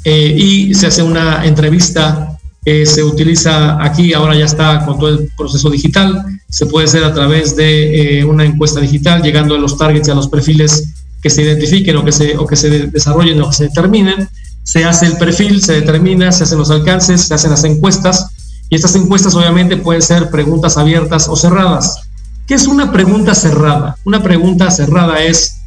eh, 0.05 0.35
y 0.37 0.75
se 0.75 0.89
hace 0.89 1.03
una 1.03 1.45
entrevista 1.45 2.37
que 2.65 2.87
se 2.87 3.05
utiliza 3.05 3.83
aquí, 3.83 4.15
ahora 4.15 4.35
ya 4.35 4.47
está 4.47 4.85
con 4.85 4.99
todo 4.99 5.11
el 5.11 5.31
proceso 5.37 5.71
digital, 5.71 6.25
se 6.49 6.67
puede 6.67 6.87
hacer 6.87 7.05
a 7.05 7.13
través 7.13 7.55
de 7.55 8.21
eh, 8.21 8.25
una 8.25 8.45
encuesta 8.45 8.81
digital, 8.81 9.23
llegando 9.23 9.55
a 9.55 9.59
los 9.59 9.77
targets 9.77 10.09
y 10.09 10.11
a 10.11 10.15
los 10.15 10.29
perfiles 10.29 10.89
que 11.21 11.31
se 11.31 11.43
identifiquen 11.43 11.97
o 11.97 12.05
que 12.05 12.13
se, 12.13 12.37
o 12.37 12.47
que 12.47 12.57
se 12.57 12.87
desarrollen 12.87 13.41
o 13.43 13.51
que 13.51 13.57
se 13.57 13.65
determinen, 13.65 14.29
se 14.63 14.85
hace 14.85 15.07
el 15.07 15.17
perfil, 15.17 15.63
se 15.63 15.75
determina, 15.75 16.33
se 16.33 16.45
hacen 16.45 16.59
los 16.59 16.71
alcances, 16.71 17.23
se 17.23 17.35
hacen 17.35 17.51
las 17.51 17.65
encuestas, 17.65 18.29
y 18.69 18.77
estas 18.77 18.95
encuestas 18.95 19.35
obviamente 19.35 19.77
pueden 19.77 20.03
ser 20.03 20.31
preguntas 20.31 20.77
abiertas 20.77 21.29
o 21.29 21.37
cerradas. 21.37 22.01
¿Qué 22.47 22.55
es 22.55 22.67
una 22.67 22.93
pregunta 22.93 23.35
cerrada? 23.35 23.97
Una 24.05 24.23
pregunta 24.23 24.71
cerrada 24.71 25.23
es, 25.23 25.63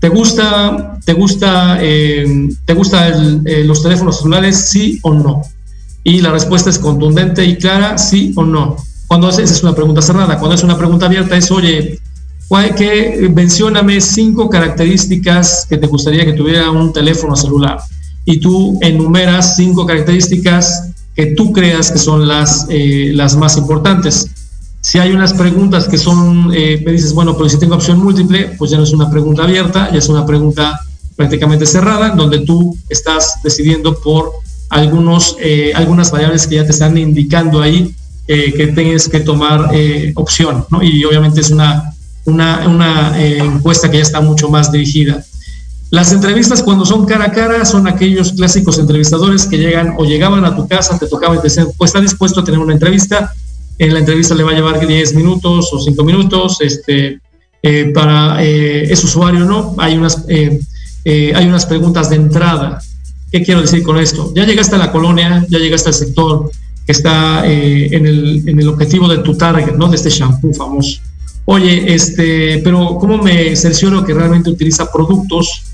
¿Te 0.00 0.08
gusta, 0.08 0.98
te 1.04 1.12
gusta, 1.12 1.76
eh, 1.78 2.48
te 2.64 2.72
gusta 2.72 3.08
eh, 3.08 3.64
los 3.64 3.82
teléfonos 3.82 4.20
celulares, 4.20 4.56
sí 4.56 4.98
o 5.02 5.12
no? 5.12 5.42
Y 6.02 6.22
la 6.22 6.30
respuesta 6.30 6.70
es 6.70 6.78
contundente 6.78 7.44
y 7.44 7.56
clara, 7.56 7.98
sí 7.98 8.32
o 8.34 8.42
no. 8.42 8.76
Cuando 9.06 9.28
es, 9.28 9.38
es 9.38 9.62
una 9.62 9.74
pregunta 9.74 10.00
cerrada, 10.00 10.38
cuando 10.38 10.54
es 10.54 10.62
una 10.62 10.78
pregunta 10.78 11.04
abierta 11.04 11.36
es, 11.36 11.50
oye, 11.50 12.00
que 12.78 13.30
mencióname 13.34 14.00
cinco 14.00 14.48
características 14.48 15.66
que 15.68 15.76
te 15.76 15.86
gustaría 15.86 16.24
que 16.24 16.32
tuviera 16.32 16.70
un 16.70 16.94
teléfono 16.94 17.36
celular. 17.36 17.78
Y 18.30 18.38
tú 18.38 18.78
enumeras 18.80 19.56
cinco 19.56 19.84
características 19.84 20.90
que 21.16 21.34
tú 21.34 21.52
creas 21.52 21.90
que 21.90 21.98
son 21.98 22.28
las, 22.28 22.64
eh, 22.70 23.10
las 23.12 23.34
más 23.34 23.56
importantes. 23.56 24.30
Si 24.80 25.00
hay 25.00 25.10
unas 25.10 25.34
preguntas 25.34 25.88
que 25.88 25.98
son, 25.98 26.52
eh, 26.54 26.80
me 26.86 26.92
dices, 26.92 27.12
bueno, 27.12 27.36
pero 27.36 27.48
si 27.48 27.58
tengo 27.58 27.74
opción 27.74 27.98
múltiple, 27.98 28.54
pues 28.56 28.70
ya 28.70 28.76
no 28.76 28.84
es 28.84 28.92
una 28.92 29.10
pregunta 29.10 29.42
abierta, 29.42 29.90
ya 29.90 29.98
es 29.98 30.08
una 30.08 30.24
pregunta 30.24 30.78
prácticamente 31.16 31.66
cerrada, 31.66 32.10
donde 32.10 32.38
tú 32.46 32.78
estás 32.88 33.42
decidiendo 33.42 33.98
por 33.98 34.30
algunos, 34.68 35.36
eh, 35.40 35.72
algunas 35.74 36.12
variables 36.12 36.46
que 36.46 36.54
ya 36.54 36.64
te 36.64 36.70
están 36.70 36.96
indicando 36.96 37.60
ahí 37.60 37.92
eh, 38.28 38.54
que 38.54 38.68
tienes 38.68 39.08
que 39.08 39.18
tomar 39.18 39.72
opción, 40.14 40.66
¿no? 40.70 40.84
Y 40.84 41.04
obviamente 41.04 41.40
es 41.40 41.50
una, 41.50 41.92
una, 42.26 42.68
una 42.68 43.20
encuesta 43.20 43.90
que 43.90 43.96
ya 43.96 44.04
está 44.04 44.20
mucho 44.20 44.48
más 44.48 44.70
dirigida. 44.70 45.24
Las 45.90 46.12
entrevistas 46.12 46.62
cuando 46.62 46.86
son 46.86 47.04
cara 47.04 47.26
a 47.26 47.32
cara 47.32 47.64
son 47.64 47.88
aquellos 47.88 48.32
clásicos 48.32 48.78
entrevistadores 48.78 49.46
que 49.46 49.58
llegan 49.58 49.94
o 49.98 50.04
llegaban 50.04 50.44
a 50.44 50.54
tu 50.54 50.68
casa, 50.68 50.96
te 50.98 51.08
tocaban 51.08 51.38
y 51.38 51.40
te 51.40 51.48
decían, 51.48 51.66
pues 51.76 51.88
está 51.88 52.00
dispuesto 52.00 52.40
a 52.40 52.44
tener 52.44 52.60
una 52.60 52.74
entrevista, 52.74 53.34
en 53.76 53.94
la 53.94 53.98
entrevista 53.98 54.34
le 54.34 54.44
va 54.44 54.52
a 54.52 54.54
llevar 54.54 54.86
10 54.86 55.14
minutos 55.14 55.70
o 55.72 55.80
5 55.80 56.04
minutos, 56.04 56.58
este, 56.60 57.18
eh, 57.62 57.90
para 57.92 58.42
eh, 58.44 58.84
ese 58.92 59.04
usuario, 59.04 59.44
¿no? 59.44 59.74
Hay 59.78 59.96
unas, 59.96 60.24
eh, 60.28 60.60
hay 61.04 61.46
unas 61.46 61.66
preguntas 61.66 62.08
de 62.08 62.16
entrada. 62.16 62.80
¿Qué 63.32 63.42
quiero 63.42 63.60
decir 63.60 63.82
con 63.82 63.98
esto? 63.98 64.32
Ya 64.34 64.44
llegaste 64.44 64.76
a 64.76 64.78
la 64.78 64.92
colonia, 64.92 65.44
ya 65.48 65.58
llegaste 65.58 65.88
al 65.88 65.94
sector 65.94 66.50
que 66.86 66.92
está 66.92 67.44
en 67.46 68.06
el, 68.06 68.48
en, 68.48 68.60
el, 68.60 68.68
objetivo 68.68 69.08
de 69.08 69.18
tu 69.18 69.36
target, 69.36 69.74
¿no? 69.74 69.88
De 69.88 69.96
este 69.96 70.10
shampoo 70.10 70.52
famoso. 70.52 71.00
Oye, 71.46 71.94
este, 71.94 72.58
pero 72.62 72.96
¿cómo 73.00 73.18
me 73.18 73.56
cercioro 73.56 74.04
que 74.04 74.14
realmente 74.14 74.50
utiliza 74.50 74.90
productos 74.90 75.69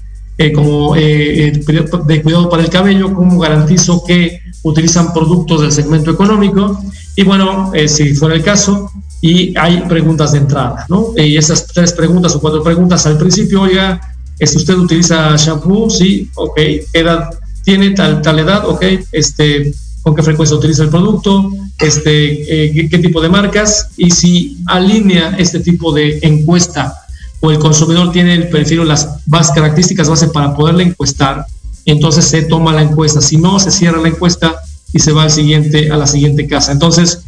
como 0.55 0.94
de 0.94 2.22
cuidado 2.22 2.49
para 2.49 2.62
el 2.62 2.70
cabello? 2.70 3.12
¿Cómo 3.14 3.38
garantizo 3.38 4.05
que 4.05 4.40
utilizan 4.62 5.12
productos 5.12 5.62
del 5.62 5.72
segmento 5.72 6.11
económico? 6.11 6.79
Y 7.14 7.22
bueno, 7.22 7.72
eh, 7.75 7.88
si 7.88 8.14
fuera 8.14 8.35
el 8.35 8.42
caso, 8.42 8.90
y 9.22 9.57
hay 9.57 9.81
preguntas 9.88 10.33
de 10.33 10.38
entrada, 10.38 10.85
¿no? 10.88 11.12
Y 11.16 11.37
esas 11.37 11.66
tres 11.66 11.92
preguntas 11.92 12.35
o 12.35 12.40
cuatro 12.40 12.62
preguntas 12.62 13.07
al 13.07 13.16
principio, 13.16 13.62
oiga, 13.62 14.01
este, 14.38 14.59
¿usted 14.59 14.75
utiliza 14.75 15.35
shampoo? 15.37 15.88
Sí, 15.88 16.31
ok. 16.35 16.57
¿Qué 16.57 16.87
edad 16.92 17.31
tiene? 17.64 17.90
Tal, 17.90 18.20
tal 18.20 18.38
edad, 18.38 18.68
ok. 18.68 18.85
Este, 19.12 19.72
¿Con 20.03 20.14
qué 20.14 20.22
frecuencia 20.22 20.57
utiliza 20.57 20.85
el 20.85 20.90
producto? 20.90 21.51
Este, 21.81 22.66
eh, 22.66 22.88
¿qué, 22.88 22.99
tipo 22.99 23.20
de 23.20 23.29
marcas? 23.29 23.88
Y 23.96 24.11
si 24.11 24.59
alinea 24.66 25.35
este 25.38 25.61
tipo 25.61 25.92
de 25.92 26.18
encuesta 26.22 27.06
o 27.46 27.50
el 27.52 27.61
consumidor 27.61 28.11
tiene 28.11 28.35
el 28.35 28.48
perfil 28.48 28.80
o 28.80 28.85
las 28.85 29.09
más 29.26 29.52
características 29.52 30.09
base 30.09 30.28
para 30.28 30.54
poderle 30.56 30.82
encuestar, 30.82 31.46
entonces 31.85 32.24
se 32.24 32.42
toma 32.42 32.72
la 32.72 32.82
encuesta. 32.82 33.20
Si 33.20 33.37
no, 33.37 33.61
se 33.61 33.70
cierra 33.70 34.00
la 34.00 34.09
encuesta 34.09 34.56
y 34.92 34.98
se 34.98 35.12
va 35.12 35.22
al 35.22 35.30
siguiente, 35.30 35.90
a 35.92 35.96
la 35.96 36.09
siguiente 36.09 36.48
casa. 36.48 36.72
Entonces, 36.72 37.20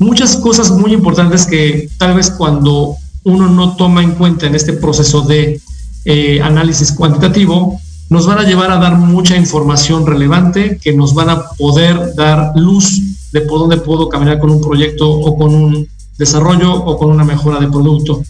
muchas 0.00 0.36
cosas 0.36 0.72
muy 0.72 0.92
importantes 0.92 1.46
que 1.46 1.88
tal 1.96 2.14
vez 2.14 2.30
cuando 2.30 2.96
uno 3.22 3.48
no 3.48 3.76
toma 3.76 4.02
en 4.02 4.12
cuenta 4.12 4.46
en 4.46 4.56
este 4.56 4.72
proceso 4.72 5.22
de 5.22 5.60
eh, 6.06 6.40
análisis 6.42 6.90
cuantitativo, 6.90 7.80
nos 8.10 8.26
van 8.26 8.38
a 8.38 8.42
llevar 8.42 8.72
a 8.72 8.78
dar 8.78 8.98
mucha 8.98 9.36
información 9.36 10.04
relevante 10.04 10.78
que 10.82 10.92
nos 10.92 11.14
van 11.14 11.30
a 11.30 11.44
poder 11.56 12.16
dar 12.16 12.52
luz 12.56 13.00
de 13.30 13.42
por 13.42 13.60
dónde 13.60 13.76
puedo 13.76 14.08
caminar 14.08 14.40
con 14.40 14.50
un 14.50 14.60
proyecto 14.60 15.08
o 15.08 15.38
con 15.38 15.54
un 15.54 15.88
desarrollo 16.18 16.74
o 16.74 16.98
con 16.98 17.10
una 17.10 17.22
mejora 17.22 17.60
de 17.60 17.68
producto. 17.68 18.24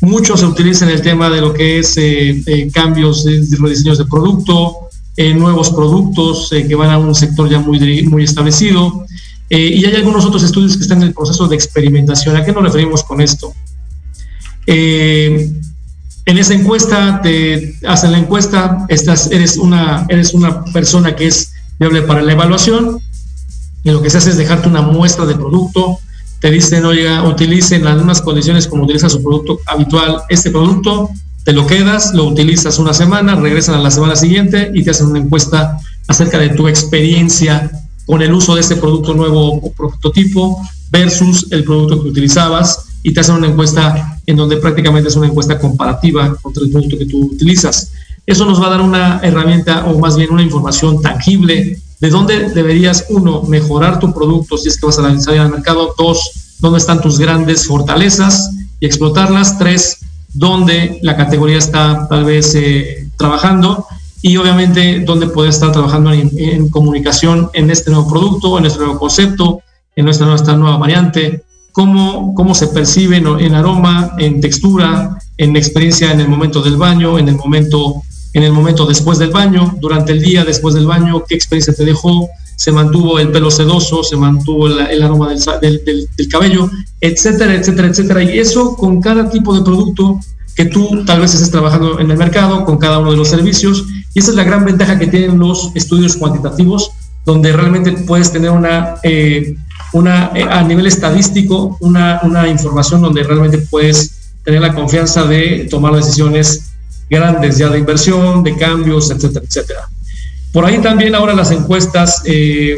Mucho 0.00 0.36
se 0.36 0.44
utiliza 0.44 0.84
en 0.84 0.90
el 0.90 1.02
tema 1.02 1.30
de 1.30 1.40
lo 1.40 1.54
que 1.54 1.78
es 1.78 1.96
eh, 1.96 2.42
eh, 2.46 2.70
cambios 2.72 3.24
de, 3.24 3.40
de 3.40 3.56
rediseños 3.56 3.98
de 3.98 4.04
producto, 4.04 4.88
eh, 5.16 5.32
nuevos 5.32 5.70
productos 5.70 6.50
que 6.50 6.74
van 6.74 6.90
a 6.90 6.98
un 6.98 7.14
sector 7.14 7.48
ya 7.48 7.60
muy, 7.60 8.02
muy 8.04 8.24
establecido. 8.24 9.06
Y 9.48 9.84
hay 9.84 9.94
algunos 9.94 10.24
otros 10.24 10.42
estudios 10.42 10.76
que 10.76 10.82
están 10.82 10.98
en 11.02 11.08
el 11.08 11.14
proceso 11.14 11.46
de 11.46 11.54
experimentación. 11.54 12.34
¿A 12.34 12.44
qué 12.44 12.52
nos 12.52 12.64
referimos 12.64 13.04
con 13.04 13.20
esto? 13.20 13.54
en 16.26 16.38
esa 16.38 16.54
encuesta, 16.54 17.20
te 17.22 17.76
hacen 17.86 18.12
la 18.12 18.18
encuesta, 18.18 18.86
estás, 18.88 19.30
eres, 19.30 19.58
una, 19.58 20.06
eres 20.08 20.32
una 20.32 20.64
persona 20.64 21.14
que 21.14 21.26
es 21.26 21.52
viable 21.78 22.00
para 22.02 22.22
la 22.22 22.32
evaluación, 22.32 22.98
y 23.82 23.90
lo 23.90 24.00
que 24.00 24.08
se 24.08 24.18
hace 24.18 24.30
es 24.30 24.38
dejarte 24.38 24.68
una 24.68 24.80
muestra 24.80 25.26
de 25.26 25.34
producto, 25.34 25.98
te 26.44 26.50
dicen, 26.50 26.84
oiga, 26.84 27.26
utilicen 27.26 27.82
las 27.86 27.96
mismas 27.96 28.20
condiciones 28.20 28.68
como 28.68 28.84
utiliza 28.84 29.08
su 29.08 29.22
producto 29.22 29.60
habitual, 29.64 30.20
este 30.28 30.50
producto, 30.50 31.08
te 31.42 31.54
lo 31.54 31.66
quedas, 31.66 32.12
lo 32.12 32.26
utilizas 32.26 32.78
una 32.78 32.92
semana, 32.92 33.34
regresan 33.34 33.76
a 33.76 33.78
la 33.78 33.90
semana 33.90 34.14
siguiente 34.14 34.70
y 34.74 34.84
te 34.84 34.90
hacen 34.90 35.06
una 35.06 35.20
encuesta 35.20 35.78
acerca 36.06 36.38
de 36.38 36.50
tu 36.50 36.68
experiencia 36.68 37.70
con 38.04 38.20
el 38.20 38.34
uso 38.34 38.54
de 38.54 38.60
este 38.60 38.76
producto 38.76 39.14
nuevo 39.14 39.54
o 39.54 39.72
prototipo 39.72 40.60
versus 40.90 41.46
el 41.50 41.64
producto 41.64 42.02
que 42.02 42.10
utilizabas 42.10 42.88
y 43.02 43.14
te 43.14 43.20
hacen 43.20 43.36
una 43.36 43.46
encuesta 43.46 44.20
en 44.26 44.36
donde 44.36 44.58
prácticamente 44.58 45.08
es 45.08 45.16
una 45.16 45.28
encuesta 45.28 45.58
comparativa 45.58 46.36
contra 46.42 46.62
el 46.62 46.70
producto 46.70 46.98
que 46.98 47.06
tú 47.06 47.24
utilizas. 47.32 47.90
Eso 48.26 48.44
nos 48.44 48.60
va 48.60 48.66
a 48.66 48.70
dar 48.70 48.82
una 48.82 49.18
herramienta 49.22 49.86
o 49.86 49.98
más 49.98 50.14
bien 50.18 50.30
una 50.30 50.42
información 50.42 51.00
tangible 51.00 51.80
de 52.04 52.10
dónde 52.10 52.50
deberías, 52.50 53.06
uno, 53.08 53.44
mejorar 53.44 53.98
tu 53.98 54.12
producto 54.12 54.58
si 54.58 54.68
es 54.68 54.78
que 54.78 54.84
vas 54.84 54.98
a 54.98 55.02
lanzar 55.02 55.38
al 55.38 55.50
mercado, 55.50 55.94
dos, 55.96 56.58
dónde 56.58 56.76
están 56.78 57.00
tus 57.00 57.18
grandes 57.18 57.66
fortalezas 57.66 58.50
y 58.78 58.84
explotarlas, 58.84 59.58
tres, 59.58 60.00
donde 60.34 60.98
la 61.00 61.16
categoría 61.16 61.56
está 61.56 62.06
tal 62.06 62.26
vez 62.26 62.54
eh, 62.56 63.08
trabajando 63.16 63.86
y 64.20 64.36
obviamente 64.36 65.00
dónde 65.00 65.28
puedes 65.28 65.54
estar 65.54 65.72
trabajando 65.72 66.12
en, 66.12 66.68
comunicación 66.68 67.48
en 67.54 67.70
este 67.70 67.90
nuevo 67.90 68.06
producto, 68.06 68.58
en 68.58 68.66
este 68.66 68.80
nuevo 68.80 68.98
concepto, 68.98 69.62
en 69.96 70.04
nuestra, 70.04 70.26
nuestra 70.26 70.54
nueva 70.56 70.76
variante, 70.76 71.42
cómo, 71.72 72.34
cómo 72.34 72.54
se 72.54 72.66
percibe 72.66 73.16
en, 73.16 73.54
aroma, 73.54 74.14
en 74.18 74.42
textura, 74.42 75.18
en 75.38 75.56
experiencia 75.56 76.12
en 76.12 76.20
el 76.20 76.28
momento 76.28 76.60
del 76.60 76.76
baño, 76.76 77.18
en 77.18 77.30
el 77.30 77.36
momento, 77.36 78.02
en 78.34 78.42
el 78.42 78.52
momento 78.52 78.84
después 78.84 79.18
del 79.18 79.30
baño, 79.30 79.76
durante 79.80 80.12
el 80.12 80.20
día 80.20 80.44
después 80.44 80.74
del 80.74 80.86
baño, 80.86 81.24
qué 81.26 81.36
experiencia 81.36 81.72
te 81.72 81.84
dejó, 81.84 82.28
se 82.56 82.72
mantuvo 82.72 83.18
el 83.20 83.30
pelo 83.30 83.50
sedoso, 83.50 84.02
se 84.02 84.16
mantuvo 84.16 84.66
el, 84.66 85.02
aroma 85.02 85.32
del, 85.60 86.08
cabello, 86.30 86.68
etcétera, 87.00 87.54
etcétera, 87.54 87.88
etcétera. 87.88 88.22
Y 88.22 88.38
eso 88.38 88.76
con 88.76 89.00
cada 89.00 89.30
tipo 89.30 89.54
de 89.56 89.62
producto 89.62 90.20
que 90.56 90.66
tú 90.66 91.04
tal 91.04 91.20
vez 91.20 91.32
estés 91.34 91.50
trabajando 91.50 92.00
en 92.00 92.10
el 92.10 92.16
mercado, 92.16 92.64
con 92.64 92.78
cada 92.78 92.98
uno 92.98 93.12
de 93.12 93.16
los 93.16 93.28
servicios. 93.28 93.84
Y 94.14 94.18
esa 94.18 94.30
es 94.30 94.36
la 94.36 94.44
gran 94.44 94.64
ventaja 94.64 94.98
que 94.98 95.06
tienen 95.06 95.38
los 95.38 95.70
estudios 95.74 96.16
cuantitativos, 96.16 96.90
donde 97.24 97.52
realmente 97.52 97.92
puedes 97.92 98.32
tener 98.32 98.50
una, 98.50 98.96
eh, 99.04 99.56
una 99.92 100.32
eh, 100.34 100.42
a 100.42 100.62
nivel 100.62 100.86
estadístico, 100.86 101.76
una, 101.80 102.20
una 102.24 102.48
información 102.48 103.00
donde 103.00 103.22
realmente 103.22 103.58
puedes 103.58 104.32
tener 104.44 104.60
la 104.60 104.74
confianza 104.74 105.24
de 105.24 105.66
tomar 105.70 105.94
decisiones 105.94 106.73
grandes 107.08 107.58
ya 107.58 107.68
de 107.68 107.78
inversión, 107.78 108.42
de 108.42 108.56
cambios, 108.56 109.10
etcétera, 109.10 109.44
etcétera. 109.46 109.88
Por 110.52 110.64
ahí 110.64 110.78
también 110.78 111.14
ahora 111.14 111.34
las 111.34 111.50
encuestas 111.50 112.22
eh, 112.24 112.76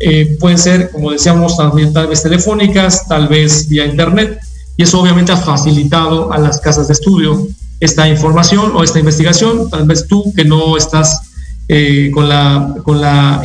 eh, 0.00 0.36
pueden 0.40 0.58
ser, 0.58 0.90
como 0.90 1.10
decíamos, 1.10 1.56
también 1.56 1.92
tal 1.92 2.06
vez 2.06 2.22
telefónicas, 2.22 3.06
tal 3.06 3.28
vez 3.28 3.68
vía 3.68 3.84
internet, 3.84 4.40
y 4.76 4.84
eso 4.84 5.00
obviamente 5.00 5.32
ha 5.32 5.36
facilitado 5.36 6.32
a 6.32 6.38
las 6.38 6.58
casas 6.60 6.88
de 6.88 6.94
estudio 6.94 7.46
esta 7.80 8.08
información 8.08 8.72
o 8.74 8.82
esta 8.82 8.98
investigación. 8.98 9.68
Tal 9.68 9.86
vez 9.86 10.06
tú 10.06 10.32
que 10.34 10.44
no 10.44 10.76
estás 10.76 11.20
eh, 11.68 12.10
con 12.14 12.28
la, 12.28 12.74
con 12.82 13.00
la 13.00 13.42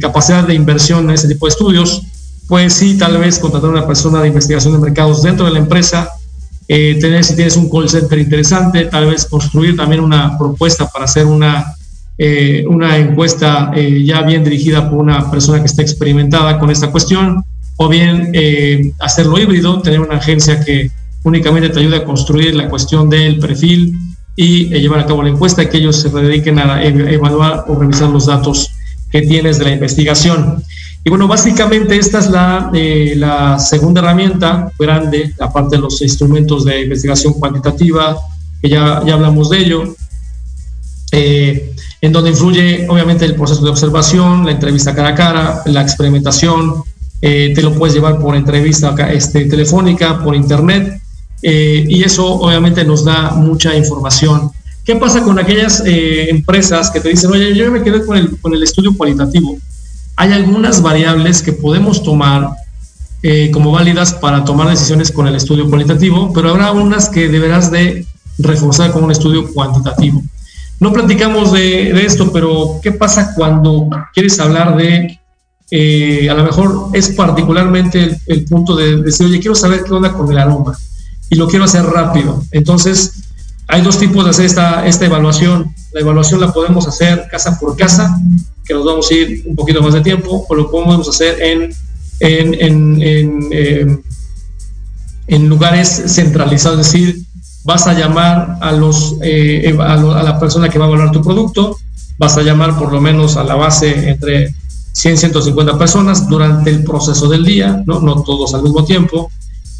capacidad 0.00 0.46
de 0.46 0.54
inversión 0.54 1.04
en 1.04 1.10
ese 1.10 1.28
tipo 1.28 1.46
de 1.46 1.50
estudios, 1.50 2.02
pues 2.48 2.72
sí, 2.72 2.96
tal 2.96 3.18
vez 3.18 3.38
contratar 3.38 3.70
a 3.70 3.72
una 3.72 3.86
persona 3.86 4.22
de 4.22 4.28
investigación 4.28 4.72
de 4.72 4.78
mercados 4.78 5.22
dentro 5.22 5.46
de 5.46 5.52
la 5.52 5.58
empresa, 5.58 6.08
tener 6.66 7.24
si 7.24 7.36
tienes 7.36 7.56
un 7.56 7.70
call 7.70 7.88
center 7.88 8.18
interesante, 8.18 8.86
tal 8.86 9.06
vez 9.06 9.24
construir 9.26 9.76
también 9.76 10.00
una 10.00 10.36
propuesta 10.36 10.88
para 10.88 11.04
hacer 11.04 11.26
una 11.26 11.76
eh, 12.18 12.64
una 12.66 12.96
encuesta 12.96 13.70
eh, 13.74 14.02
ya 14.02 14.22
bien 14.22 14.42
dirigida 14.42 14.88
por 14.88 15.00
una 15.00 15.30
persona 15.30 15.60
que 15.60 15.66
está 15.66 15.82
experimentada 15.82 16.58
con 16.58 16.70
esta 16.70 16.90
cuestión, 16.90 17.44
o 17.76 17.88
bien 17.88 18.30
eh, 18.32 18.92
hacerlo 19.00 19.38
híbrido, 19.38 19.82
tener 19.82 20.00
una 20.00 20.16
agencia 20.16 20.60
que 20.64 20.90
únicamente 21.24 21.68
te 21.68 21.80
ayude 21.80 21.96
a 21.96 22.04
construir 22.04 22.54
la 22.54 22.70
cuestión 22.70 23.10
del 23.10 23.38
perfil 23.38 23.98
y 24.34 24.68
llevar 24.68 25.00
a 25.00 25.06
cabo 25.06 25.22
la 25.22 25.28
encuesta 25.28 25.68
que 25.68 25.76
ellos 25.76 26.00
se 26.00 26.08
dediquen 26.08 26.58
a 26.58 26.82
evaluar 26.82 27.64
o 27.68 27.78
revisar 27.78 28.08
los 28.08 28.26
datos 28.26 28.70
que 29.10 29.22
tienes 29.22 29.58
de 29.58 29.64
la 29.66 29.72
investigación. 29.72 30.62
Y 31.06 31.08
bueno, 31.08 31.28
básicamente 31.28 31.96
esta 31.96 32.18
es 32.18 32.28
la, 32.30 32.68
la 33.14 33.60
segunda 33.60 34.00
herramienta 34.00 34.72
grande, 34.76 35.32
aparte 35.38 35.76
de 35.76 35.82
los 35.82 36.02
instrumentos 36.02 36.64
de 36.64 36.82
investigación 36.82 37.34
cuantitativa, 37.34 38.16
que 38.60 38.68
ya, 38.68 39.00
ya 39.06 39.14
hablamos 39.14 39.50
de 39.50 39.58
ello. 39.58 39.94
Eh, 41.12 41.76
en 42.00 42.12
donde 42.12 42.30
influye 42.30 42.88
obviamente 42.88 43.24
el 43.24 43.36
proceso 43.36 43.62
de 43.62 43.70
observación, 43.70 44.44
la 44.44 44.50
entrevista 44.50 44.96
cara 44.96 45.10
a 45.10 45.14
cara, 45.14 45.62
la 45.66 45.80
experimentación, 45.80 46.82
eh, 47.22 47.52
te 47.54 47.62
lo 47.62 47.72
puedes 47.72 47.94
llevar 47.94 48.18
por 48.18 48.34
entrevista 48.34 48.92
este, 49.08 49.44
telefónica, 49.44 50.18
por 50.24 50.34
internet, 50.34 51.00
eh, 51.40 51.84
y 51.88 52.02
eso 52.02 52.26
obviamente 52.26 52.84
nos 52.84 53.04
da 53.04 53.30
mucha 53.30 53.76
información. 53.76 54.50
¿Qué 54.84 54.96
pasa 54.96 55.22
con 55.22 55.38
aquellas 55.38 55.84
eh, 55.86 56.30
empresas 56.30 56.90
que 56.90 56.98
te 56.98 57.10
dicen, 57.10 57.30
oye, 57.30 57.54
yo 57.54 57.70
me 57.70 57.84
quedé 57.84 58.04
con 58.04 58.16
el, 58.16 58.40
con 58.40 58.52
el 58.52 58.64
estudio 58.64 58.92
cualitativo? 58.96 59.56
Hay 60.16 60.32
algunas 60.32 60.82
variables 60.82 61.42
que 61.42 61.52
podemos 61.52 62.02
tomar 62.02 62.50
como 63.52 63.72
válidas 63.72 64.14
para 64.14 64.44
tomar 64.44 64.68
decisiones 64.68 65.10
con 65.10 65.26
el 65.26 65.34
estudio 65.34 65.68
cualitativo, 65.68 66.32
pero 66.32 66.50
habrá 66.50 66.70
unas 66.70 67.08
que 67.08 67.28
deberás 67.28 67.72
de 67.72 68.06
reforzar 68.38 68.92
con 68.92 69.04
un 69.04 69.10
estudio 69.10 69.52
cuantitativo. 69.52 70.22
No 70.78 70.92
platicamos 70.92 71.52
de, 71.52 72.04
esto, 72.04 72.30
pero 72.32 72.80
¿qué 72.82 72.92
pasa 72.92 73.34
cuando 73.34 73.88
quieres 74.12 74.38
hablar 74.40 74.76
de, 74.76 75.18
eh, 75.70 76.28
a 76.28 76.34
lo 76.34 76.44
mejor 76.44 76.90
es 76.92 77.08
particularmente 77.10 78.18
el, 78.26 78.44
punto 78.44 78.76
de, 78.76 78.98
decir, 78.98 79.26
oye, 79.26 79.40
quiero 79.40 79.54
saber 79.54 79.84
qué 79.84 79.94
onda 79.94 80.12
con 80.12 80.30
el 80.30 80.38
aroma 80.38 80.76
y 81.30 81.36
lo 81.36 81.48
quiero 81.48 81.64
hacer 81.64 81.84
rápido. 81.84 82.42
Entonces, 82.50 83.14
hay 83.68 83.80
dos 83.80 83.98
tipos 83.98 84.24
de 84.24 84.30
hacer 84.30 84.44
esta, 84.44 84.86
esta 84.86 85.06
evaluación. 85.06 85.74
La 85.92 86.00
evaluación 86.00 86.40
la 86.40 86.52
podemos 86.52 86.86
hacer 86.86 87.26
casa 87.30 87.58
por 87.58 87.74
casa, 87.76 88.20
que 88.66 88.74
nos 88.74 88.84
vamos 88.84 89.10
a 89.10 89.14
ir 89.14 89.42
un 89.46 89.54
poquito 89.54 89.82
más 89.82 89.94
de 89.94 90.00
tiempo, 90.00 90.44
o 90.48 90.54
lo 90.54 90.70
podemos 90.70 91.08
hacer 91.08 91.40
en, 91.40 91.74
en, 92.20 92.54
en, 93.02 93.48
eh, 93.52 93.98
en 95.28 95.48
lugares 95.48 96.02
centralizados, 96.06 96.80
es 96.80 96.92
decir, 96.92 97.22
vas 97.64 97.86
a 97.86 97.94
llamar 97.94 98.58
a, 98.60 98.72
los, 98.72 99.16
eh, 99.22 99.76
a, 99.80 99.96
la 99.96 100.38
persona 100.38 100.68
que 100.68 100.78
va 100.78 100.86
a 100.86 100.88
evaluar 100.88 101.12
tu 101.12 101.22
producto, 101.22 101.76
vas 102.18 102.36
a 102.36 102.42
llamar 102.42 102.78
por 102.78 102.92
lo 102.92 103.00
menos 103.00 103.36
a 103.36 103.44
la 103.44 103.54
base 103.54 104.08
entre 104.08 104.54
100, 104.92 105.18
150 105.18 105.78
personas 105.78 106.28
durante 106.28 106.70
el 106.70 106.82
proceso 106.82 107.28
del 107.28 107.44
día, 107.44 107.82
¿no? 107.86 108.00
no 108.00 108.22
todos 108.22 108.54
al 108.54 108.62
mismo 108.62 108.84
tiempo, 108.84 109.30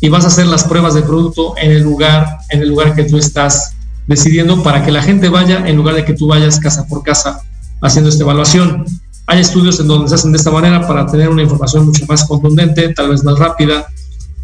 y 0.01 0.09
vas 0.09 0.24
a 0.24 0.28
hacer 0.28 0.47
las 0.47 0.64
pruebas 0.64 0.95
de 0.95 1.03
producto 1.03 1.55
en 1.57 1.72
el 1.72 1.82
lugar, 1.82 2.39
en 2.51 2.61
el 2.61 2.68
lugar 2.68 2.95
que 2.95 3.05
tú 3.05 3.16
estás 3.18 3.72
decidiendo 4.07 4.62
para 4.62 4.84
que 4.84 4.93
la 4.93 5.03
gente 5.03 5.28
vaya 5.28 5.66
en 5.66 5.76
lugar 5.76 5.97
de 5.97 6.05
que 6.05 6.12
tú 6.12 6.28
vayas 6.28 6.61
casa 6.61 6.87
por 6.87 7.03
casa 7.03 7.43
haciendo 7.80 8.10
esta 8.10 8.24
evaluación. 8.24 8.84
Hay 9.26 9.40
estudios 9.40 9.80
en 9.80 9.88
donde 9.88 10.08
se 10.08 10.14
hacen 10.14 10.32
de 10.32 10.38
esta 10.38 10.50
manera 10.50 10.86
para 10.86 11.06
tener 11.06 11.28
una 11.28 11.42
información 11.42 11.86
mucho 11.86 12.06
más 12.06 12.24
contundente, 12.24 12.94
tal 12.94 13.10
vez 13.10 13.24
más 13.24 13.38
rápida, 13.38 13.86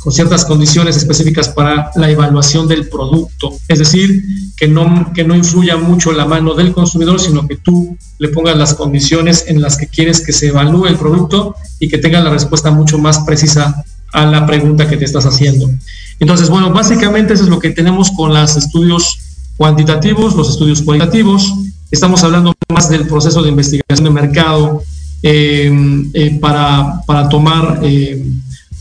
con 0.02 0.12
ciertas 0.12 0.44
condiciones 0.44 0.96
específicas 0.96 1.48
para 1.48 1.92
la 1.94 2.10
evaluación 2.10 2.66
del 2.66 2.88
producto. 2.88 3.54
Es 3.68 3.78
decir, 3.78 4.22
que 4.56 4.66
no, 4.66 5.12
que 5.14 5.22
no 5.22 5.36
influya 5.36 5.76
mucho 5.76 6.10
la 6.10 6.26
mano 6.26 6.54
del 6.54 6.72
consumidor, 6.72 7.20
sino 7.20 7.46
que 7.46 7.56
tú 7.56 7.96
le 8.18 8.28
pongas 8.28 8.56
las 8.56 8.74
condiciones 8.74 9.44
en 9.46 9.60
las 9.60 9.76
que 9.76 9.86
quieres 9.86 10.20
que 10.20 10.32
se 10.32 10.48
evalúe 10.48 10.86
el 10.86 10.96
producto 10.96 11.54
y 11.78 11.88
que 11.88 11.98
tenga 11.98 12.20
la 12.20 12.30
respuesta 12.30 12.72
mucho 12.72 12.98
más 12.98 13.20
precisa 13.20 13.84
a 14.12 14.26
la 14.26 14.44
pregunta 14.44 14.88
que 14.88 14.96
te 14.96 15.04
estás 15.04 15.24
haciendo. 15.24 15.70
Entonces, 16.18 16.48
bueno, 16.50 16.72
básicamente 16.72 17.34
eso 17.34 17.44
es 17.44 17.48
lo 17.48 17.60
que 17.60 17.70
tenemos 17.70 18.10
con 18.10 18.34
los 18.34 18.56
estudios 18.56 19.18
cuantitativos, 19.56 20.34
los 20.34 20.50
estudios 20.50 20.82
cualitativos. 20.82 21.54
Estamos 21.90 22.24
hablando 22.24 22.51
más 22.72 22.88
del 22.88 23.06
proceso 23.06 23.42
de 23.42 23.50
investigación 23.50 24.04
de 24.04 24.10
mercado 24.10 24.82
eh, 25.22 25.70
eh, 26.14 26.38
para, 26.40 27.02
para, 27.06 27.28
tomar... 27.28 27.80
Eh, 27.82 28.24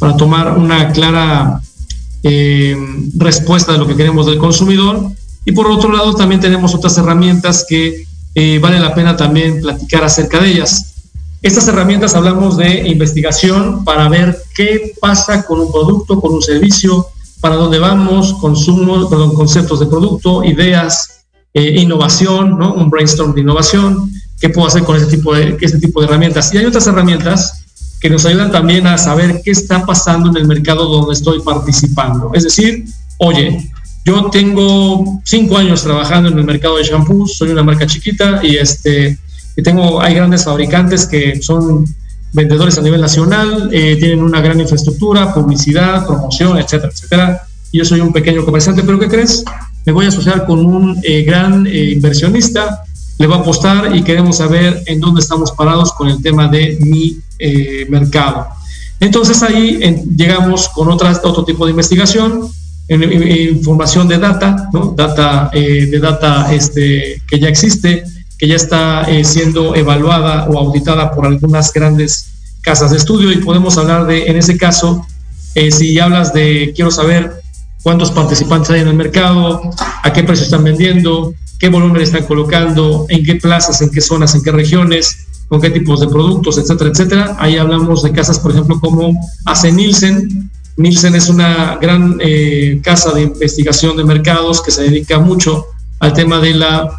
para 0.01 0.17
tomar 0.17 0.57
una 0.57 0.91
clara 0.91 1.61
eh, 2.23 2.75
respuesta 3.17 3.73
de 3.73 3.77
lo 3.77 3.85
que 3.85 3.95
queremos 3.95 4.25
del 4.25 4.39
consumidor. 4.39 5.11
Y 5.45 5.51
por 5.51 5.67
otro 5.67 5.91
lado, 5.91 6.15
también 6.15 6.41
tenemos 6.41 6.73
otras 6.73 6.97
herramientas 6.97 7.63
que 7.69 8.07
eh, 8.33 8.57
vale 8.57 8.79
la 8.79 8.95
pena 8.95 9.15
también 9.15 9.61
platicar 9.61 10.03
acerca 10.03 10.39
de 10.41 10.53
ellas. 10.53 10.95
Estas 11.43 11.67
herramientas 11.67 12.15
hablamos 12.15 12.57
de 12.57 12.87
investigación 12.87 13.83
para 13.83 14.09
ver 14.09 14.41
qué 14.55 14.93
pasa 14.99 15.43
con 15.45 15.59
un 15.59 15.71
producto, 15.71 16.19
con 16.19 16.33
un 16.33 16.41
servicio, 16.41 17.05
para 17.39 17.53
dónde 17.53 17.77
vamos, 17.77 18.33
consumo, 18.41 19.07
perdón, 19.07 19.35
conceptos 19.35 19.79
de 19.81 19.85
producto, 19.85 20.43
ideas, 20.43 21.20
eh, 21.53 21.81
innovación, 21.81 22.57
¿no? 22.57 22.73
un 22.73 22.89
brainstorm 22.89 23.33
de 23.33 23.41
innovación, 23.41 24.11
qué 24.39 24.49
puedo 24.49 24.67
hacer 24.67 24.83
con 24.83 24.95
este 24.95 25.17
tipo 25.17 25.33
de, 25.35 25.53
tipo 25.53 26.01
de 26.01 26.07
herramientas. 26.07 26.53
Y 26.53 26.57
hay 26.57 26.65
otras 26.65 26.87
herramientas 26.87 27.63
que 27.99 28.09
nos 28.09 28.25
ayudan 28.25 28.51
también 28.51 28.87
a 28.87 28.97
saber 28.97 29.41
qué 29.43 29.51
está 29.51 29.85
pasando 29.85 30.29
en 30.29 30.37
el 30.37 30.47
mercado 30.47 30.85
donde 30.85 31.13
estoy 31.13 31.39
participando. 31.41 32.31
Es 32.33 32.43
decir, 32.43 32.85
oye, 33.17 33.69
yo 34.03 34.29
tengo 34.31 35.21
cinco 35.23 35.57
años 35.57 35.83
trabajando 35.83 36.29
en 36.29 36.39
el 36.39 36.45
mercado 36.45 36.77
de 36.77 36.83
shampoos, 36.83 37.37
soy 37.37 37.49
una 37.49 37.61
marca 37.61 37.85
chiquita 37.85 38.39
y 38.41 38.55
este, 38.55 39.19
tengo, 39.63 40.01
hay 40.01 40.15
grandes 40.15 40.45
fabricantes 40.45 41.05
que 41.05 41.39
son 41.41 41.85
vendedores 42.33 42.77
a 42.77 42.81
nivel 42.81 43.01
nacional, 43.01 43.69
eh, 43.71 43.97
tienen 43.97 44.23
una 44.23 44.41
gran 44.41 44.59
infraestructura, 44.59 45.33
publicidad, 45.33 46.05
promoción, 46.05 46.57
etcétera, 46.57 46.91
etcétera. 46.91 47.41
Y 47.71 47.77
yo 47.77 47.85
soy 47.85 47.99
un 47.99 48.11
pequeño 48.11 48.43
comerciante, 48.43 48.83
pero 48.83 48.97
¿qué 48.97 49.07
crees? 49.07 49.43
Me 49.85 49.91
voy 49.91 50.05
a 50.05 50.09
asociar 50.09 50.45
con 50.45 50.63
un 50.63 50.99
eh, 51.03 51.23
gran 51.23 51.65
eh, 51.65 51.91
inversionista 51.91 52.83
le 53.17 53.27
va 53.27 53.35
a 53.35 53.39
apostar 53.39 53.95
y 53.95 54.01
queremos 54.01 54.37
saber 54.37 54.81
en 54.87 54.99
dónde 54.99 55.21
estamos 55.21 55.51
parados 55.51 55.93
con 55.93 56.07
el 56.07 56.23
tema 56.23 56.47
de 56.47 56.77
mi 56.81 57.19
eh, 57.37 57.85
mercado. 57.87 58.47
Entonces 58.99 59.43
ahí 59.43 59.79
llegamos 60.15 60.69
con 60.69 60.89
otras, 60.89 61.21
otro 61.23 61.43
tipo 61.43 61.65
de 61.65 61.71
investigación, 61.71 62.49
información 62.89 64.07
de 64.07 64.17
data, 64.17 64.69
¿no? 64.73 64.93
data 64.97 65.51
de 65.53 65.99
data 65.99 66.51
este, 66.51 67.21
que 67.27 67.39
ya 67.39 67.47
existe, 67.47 68.03
que 68.39 68.47
ya 68.47 68.55
está 68.55 69.05
siendo 69.23 69.75
evaluada 69.75 70.47
o 70.49 70.57
auditada 70.57 71.11
por 71.11 71.27
algunas 71.27 71.71
grandes 71.71 72.25
casas 72.61 72.89
de 72.89 72.97
estudio 72.97 73.31
y 73.31 73.37
podemos 73.37 73.77
hablar 73.77 74.07
de, 74.07 74.25
en 74.25 74.35
ese 74.35 74.57
caso, 74.57 75.05
si 75.55 75.99
hablas 75.99 76.33
de, 76.33 76.73
quiero 76.75 76.89
saber 76.89 77.40
cuántos 77.83 78.11
participantes 78.11 78.69
hay 78.71 78.81
en 78.81 78.89
el 78.89 78.95
mercado, 78.95 79.61
a 80.03 80.13
qué 80.13 80.23
precio 80.23 80.45
están 80.45 80.63
vendiendo, 80.63 81.33
qué 81.59 81.69
volumen 81.69 82.01
están 82.01 82.25
colocando, 82.25 83.05
en 83.09 83.23
qué 83.23 83.35
plazas, 83.35 83.81
en 83.81 83.89
qué 83.89 84.01
zonas, 84.01 84.35
en 84.35 84.43
qué 84.43 84.51
regiones, 84.51 85.27
con 85.47 85.61
qué 85.61 85.69
tipos 85.69 85.99
de 85.99 86.07
productos, 86.07 86.57
etcétera, 86.57 86.89
etcétera. 86.91 87.35
Ahí 87.39 87.57
hablamos 87.57 88.03
de 88.03 88.11
casas, 88.11 88.39
por 88.39 88.51
ejemplo, 88.51 88.79
como 88.79 89.13
hace 89.45 89.71
Nielsen. 89.71 90.49
Nielsen 90.77 91.15
es 91.15 91.29
una 91.29 91.77
gran 91.81 92.17
eh, 92.19 92.79
casa 92.83 93.11
de 93.13 93.23
investigación 93.23 93.97
de 93.97 94.03
mercados 94.03 94.61
que 94.61 94.71
se 94.71 94.83
dedica 94.83 95.19
mucho 95.19 95.65
al 95.99 96.13
tema 96.13 96.39
de 96.39 96.53
la 96.53 96.97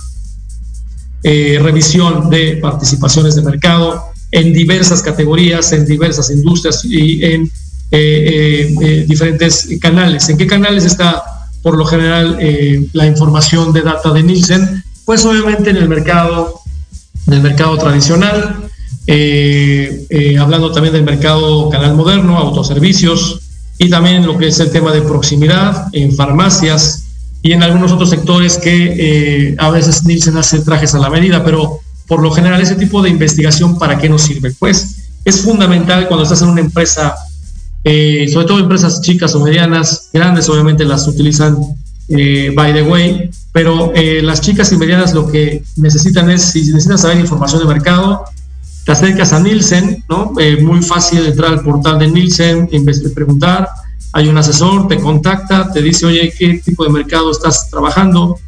eh, 1.22 1.58
revisión 1.62 2.30
de 2.30 2.58
participaciones 2.60 3.36
de 3.36 3.42
mercado 3.42 4.04
en 4.30 4.52
diversas 4.52 5.02
categorías, 5.02 5.72
en 5.72 5.86
diversas 5.86 6.30
industrias 6.30 6.84
y 6.84 7.24
en 7.24 7.50
diferentes 7.92 9.68
canales. 9.80 10.28
¿En 10.28 10.38
qué 10.38 10.46
canales 10.46 10.84
está 10.84 11.22
por 11.62 11.76
lo 11.76 11.84
general 11.84 12.38
la 12.92 13.06
información 13.06 13.72
de 13.72 13.82
data 13.82 14.12
de 14.12 14.22
Nielsen? 14.22 14.82
Pues 15.04 15.24
obviamente 15.24 15.70
en 15.70 15.76
el 15.76 15.88
mercado, 15.88 16.60
en 17.26 17.34
el 17.34 17.42
mercado 17.42 17.76
tradicional, 17.76 18.70
hablando 20.40 20.72
también 20.72 20.94
del 20.94 21.04
mercado 21.04 21.68
canal 21.70 21.94
moderno, 21.94 22.38
autoservicios, 22.38 23.40
y 23.78 23.90
también 23.90 24.24
lo 24.26 24.38
que 24.38 24.48
es 24.48 24.60
el 24.60 24.70
tema 24.70 24.92
de 24.92 25.02
proximidad 25.02 25.88
en 25.92 26.12
farmacias 26.14 27.04
y 27.42 27.52
en 27.52 27.62
algunos 27.64 27.90
otros 27.90 28.10
sectores 28.10 28.58
que 28.58 29.48
eh, 29.50 29.56
a 29.58 29.70
veces 29.70 30.04
Nielsen 30.04 30.36
hace 30.36 30.60
trajes 30.60 30.94
a 30.94 30.98
la 30.98 31.10
medida, 31.10 31.44
pero 31.44 31.80
por 32.06 32.22
lo 32.22 32.30
general 32.30 32.60
ese 32.60 32.76
tipo 32.76 33.02
de 33.02 33.10
investigación, 33.10 33.78
¿para 33.78 33.98
qué 33.98 34.08
nos 34.08 34.22
sirve? 34.22 34.54
Pues 34.56 35.08
es 35.24 35.40
fundamental 35.40 36.06
cuando 36.06 36.22
estás 36.22 36.42
en 36.42 36.48
una 36.50 36.60
empresa, 36.60 37.16
eh, 37.84 38.28
sobre 38.32 38.46
todo 38.46 38.58
empresas 38.60 39.00
chicas 39.00 39.34
o 39.34 39.40
medianas, 39.40 40.10
grandes 40.12 40.48
obviamente 40.48 40.84
las 40.84 41.06
utilizan 41.08 41.56
eh, 42.08 42.52
by 42.54 42.72
the 42.74 42.82
way, 42.82 43.30
pero 43.52 43.92
las 44.22 44.40
chicas 44.40 44.72
y 44.72 44.76
medianas 44.76 45.14
lo 45.14 45.30
que 45.30 45.62
necesitan 45.76 46.30
es, 46.30 46.42
si 46.42 46.60
necesitan 46.64 46.98
saber 46.98 47.18
información 47.18 47.60
de 47.60 47.66
mercado, 47.66 48.24
te 48.84 48.92
acercas 48.92 49.32
a 49.32 49.40
Nielsen, 49.40 50.04
¿no? 50.08 50.32
Eh, 50.38 50.60
muy 50.60 50.82
fácil 50.82 51.24
entrar 51.24 51.52
al 51.52 51.62
portal 51.62 51.98
de 51.98 52.08
Nielsen, 52.08 52.68
preguntar, 53.14 53.68
hay 54.12 54.28
un 54.28 54.36
asesor, 54.36 54.88
te 54.88 54.98
contacta, 54.98 55.72
te 55.72 55.80
dice, 55.80 56.06
oye, 56.06 56.32
¿qué 56.36 56.60
tipo 56.64 56.84
de 56.84 56.90
mercado 56.90 57.30
estás 57.30 57.70
trabajando? 57.70 58.38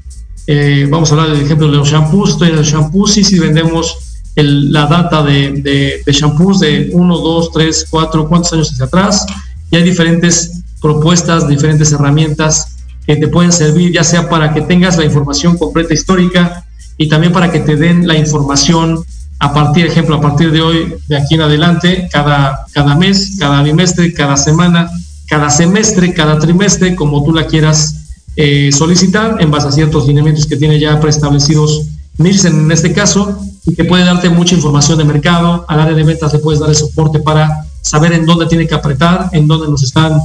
Eh, 0.47 0.87
vamos 0.91 1.11
a 1.11 1.15
hablar 1.15 1.31
del 1.31 1.45
ejemplo 1.45 1.69
de 1.71 1.77
los 1.77 1.89
shampoos, 1.89 2.31
estoy 2.31 2.49
en 2.49 2.59
el 2.59 2.65
shampoo, 2.65 3.07
sí, 3.07 3.25
sí 3.25 3.39
vendemos 3.39 4.04
la 4.43 4.87
data 4.87 5.23
de, 5.23 6.03
de, 6.05 6.13
shampoos 6.13 6.61
de 6.61 6.91
1, 6.93 7.19
2, 7.19 7.51
3, 7.53 7.87
4, 7.91 8.29
cuántos 8.29 8.53
años 8.53 8.73
hacia 8.73 8.87
atrás, 8.87 9.27
y 9.71 9.77
hay 9.77 9.83
diferentes 9.83 10.63
propuestas, 10.81 11.49
diferentes 11.49 11.93
herramientas 11.93 12.77
que 13.07 13.17
te 13.17 13.29
pueden 13.29 13.53
servir, 13.53 13.93
ya 13.93 14.03
sea 14.03 14.29
para 14.29 14.53
que 14.53 14.63
tengas 14.63 14.97
la 14.97 15.05
información 15.05 15.57
completa 15.57 15.95
histórica 15.95 16.65
y 16.97 17.09
también 17.09 17.33
para 17.33 17.51
que 17.51 17.61
te 17.61 17.77
den 17.77 18.07
la 18.07 18.17
información 18.17 19.05
a 19.39 19.53
partir, 19.53 19.87
ejemplo, 19.87 20.17
a 20.17 20.21
partir 20.21 20.51
de 20.51 20.63
hoy, 20.63 20.95
de 21.09 21.17
aquí 21.17 21.35
en 21.35 21.43
adelante, 21.43 22.09
cada, 22.11 22.67
cada 22.73 22.95
mes, 22.95 23.37
cada 23.39 23.63
bimestre, 23.63 24.13
cada 24.15 24.37
semana, 24.37 24.91
cada 25.29 25.51
semestre, 25.51 26.15
cada 26.15 26.39
trimestre, 26.39 26.95
como 26.95 27.23
tú 27.25 27.33
la 27.33 27.47
quieras 27.47 27.97
eh, 28.37 28.71
solicitar, 28.73 29.37
en 29.41 29.51
base 29.51 29.69
a 29.69 29.73
ciertos 29.73 30.07
lineamientos 30.07 30.47
que 30.47 30.57
tiene 30.57 30.79
ya 30.81 30.99
preestablecidos 31.01 31.89
Nielsen 32.19 32.61
en 32.61 32.73
este 32.73 32.93
caso, 32.93 33.41
y 33.67 33.75
que 33.75 33.85
puede 33.85 34.05
darte 34.05 34.29
mucha 34.29 34.55
información 34.55 34.99
de 34.99 35.05
mercado. 35.05 35.65
Al 35.69 35.81
área 35.81 35.95
de 35.95 36.05
ventas 36.05 36.33
le 36.33 36.39
puedes 36.39 36.61
dar 36.61 36.71
el 36.71 36.77
soporte 36.77 37.21
para 37.21 37.67
saber 37.81 38.13
en 38.13 38.27
dónde 38.27 38.47
tiene 38.47 38.67
que 38.67 38.75
apretar, 38.75 39.31
en 39.33 39.47
dónde 39.47 39.69
nos 39.69 39.83
están 39.83 40.19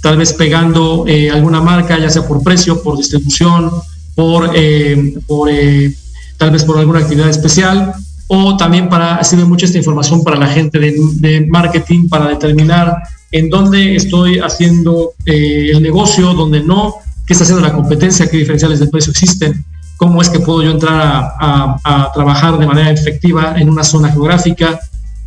tal 0.00 0.16
vez 0.16 0.32
pegando 0.32 1.04
eh, 1.06 1.30
alguna 1.30 1.60
marca, 1.60 1.98
ya 1.98 2.10
sea 2.10 2.26
por 2.26 2.42
precio, 2.42 2.82
por 2.82 2.96
distribución, 2.96 3.70
por, 4.14 4.50
eh, 4.54 5.14
por 5.26 5.48
tal 6.36 6.50
vez 6.50 6.64
por 6.64 6.78
alguna 6.78 7.00
actividad 7.00 7.28
especial 7.28 7.94
o 8.26 8.56
también 8.56 8.88
para, 8.88 9.22
sirve 9.24 9.44
mucho 9.44 9.66
esta 9.66 9.78
información 9.78 10.22
para 10.24 10.36
la 10.36 10.46
gente 10.46 10.78
de, 10.78 11.46
marketing 11.48 12.08
para 12.08 12.28
determinar 12.28 12.96
en 13.30 13.50
dónde 13.50 13.96
estoy 13.96 14.38
haciendo 14.38 15.12
eh, 15.26 15.70
el 15.72 15.82
negocio, 15.82 16.32
dónde 16.34 16.60
no, 16.60 16.94
qué 17.26 17.34
está 17.34 17.44
haciendo 17.44 17.66
la 17.66 17.74
competencia, 17.74 18.28
qué 18.28 18.38
diferenciales 18.38 18.80
de 18.80 18.86
precio 18.86 19.10
existen, 19.10 19.64
cómo 20.04 20.20
es 20.20 20.28
que 20.28 20.38
puedo 20.38 20.62
yo 20.62 20.70
entrar 20.70 21.32
a, 21.40 22.10
trabajar 22.12 22.58
de 22.58 22.66
manera 22.66 22.90
efectiva 22.90 23.54
en 23.56 23.70
una 23.70 23.82
zona 23.82 24.12
geográfica, 24.12 24.78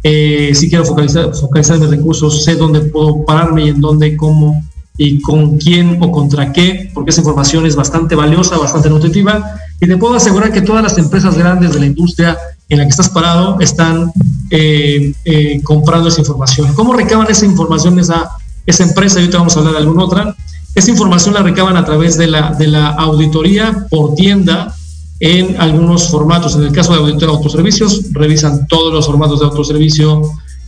eh, 0.04 0.52
si 0.54 0.70
quiero 0.70 0.86
focalizar, 0.86 1.34
focalizar 1.34 1.80
mis 1.80 1.90
recursos, 1.90 2.44
sé 2.44 2.56
dónde 2.56 2.82
puedo 2.82 3.26
pararme 3.26 3.66
y 3.66 3.70
en 3.70 3.82
dónde, 3.82 4.16
cómo 4.16 4.62
y 4.96 5.20
con 5.22 5.58
quién 5.58 5.98
o 6.00 6.12
contra 6.12 6.54
qué, 6.54 6.92
porque 6.94 7.10
esa 7.10 7.22
información 7.22 7.66
es 7.66 7.76
bastante 7.76 8.14
valiosa, 8.14 8.60
bastante 8.60 8.88
nutritiva. 8.88 9.56
Y 9.82 9.88
te 9.88 9.98
puedo 9.98 10.14
asegurar 10.14 10.52
que 10.52 10.62
todas 10.62 10.84
las 10.84 10.96
empresas 11.00 11.36
grandes 11.36 11.74
de 11.74 11.80
la 11.80 11.88
industria 11.88 12.38
en 12.70 12.78
la 12.78 12.84
que 12.84 12.92
estás 12.92 13.10
parado 13.10 13.60
están 13.60 14.12
eh, 14.52 15.12
eh, 15.26 15.60
comprando 15.64 16.10
esa 16.10 16.22
información. 16.22 16.72
¿Cómo 16.76 16.94
recaban 16.94 17.28
esa 17.32 17.46
información 17.48 17.98
esa, 17.98 18.30
esa 18.68 18.84
empresa? 18.84 19.18
Y 19.18 19.24
ahorita 19.24 19.40
vamos 19.40 19.56
a 19.56 19.60
hablar 19.60 19.74
de 19.74 19.80
alguna 19.80 20.04
otra. 20.04 20.36
Esa 20.78 20.92
información 20.92 21.34
la 21.34 21.42
recaban 21.42 21.76
a 21.76 21.84
través 21.84 22.18
de 22.20 22.28
la, 22.28 22.54
de 22.54 22.68
la 22.68 22.90
auditoría 22.90 23.88
por 23.90 24.14
tienda 24.14 24.76
en 25.20 25.60
algunos 25.60 26.08
formatos. 26.08 26.56
En 26.56 26.62
el 26.62 26.72
caso 26.72 26.92
de 26.92 27.00
auditoría 27.00 27.30
de 27.30 27.34
autoservicios, 27.34 28.14
revisan 28.14 28.68
todos 28.68 28.94
los 28.94 29.08
formatos 29.08 29.40
de 29.40 29.48
autoservicio, 29.48 30.22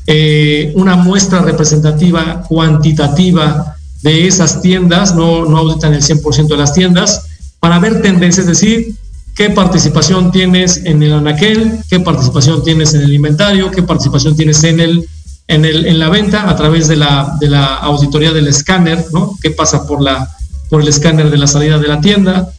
eh, 0.08 0.74
una 0.74 0.96
muestra 0.96 1.44
representativa 1.44 2.42
cuantitativa 2.42 3.76
de 4.02 4.26
esas 4.26 4.64
tiendas, 4.64 5.14
no, 5.14 5.46
no 5.46 5.60
auditan 5.60 5.94
el 5.94 6.02
100% 6.02 6.48
de 6.48 6.58
las 6.58 6.74
tiendas, 6.74 7.28
para 7.60 7.78
ver 7.78 8.02
tendencias, 8.02 8.48
es 8.48 8.60
decir, 8.60 8.96
qué 9.36 9.52
participación 9.52 10.32
tienes 10.32 10.78
en 10.86 11.04
el 11.04 11.14
anaquel, 11.14 11.82
qué 11.88 12.00
participación 12.00 12.64
tienes 12.64 12.96
en 12.96 13.02
el 13.02 13.14
inventario, 13.14 13.70
qué 13.70 13.84
participación 13.84 14.36
tienes 14.36 14.64
en 14.64 14.80
el 14.80 15.08
en, 15.50 15.66
el, 15.66 15.88
en 15.88 15.98
la 15.98 16.10
venta 16.10 16.48
a 16.48 16.56
través 16.56 16.88
de 16.88 16.96
la, 16.96 17.36
de 17.40 17.50
la 17.50 17.76
auditoría 17.78 18.32
del 18.32 18.48
escáner, 18.48 19.04
¿no? 19.12 19.36
¿Qué 19.42 19.50
pasa 19.50 19.86
por, 19.88 20.00
la, 20.00 20.30
por 20.70 20.82
el 20.82 20.88
escáner 20.88 21.32
de 21.32 21.38
la 21.38 21.48
salida 21.48 21.80
de 21.80 21.88
la 21.88 22.00
tienda? 22.00 22.50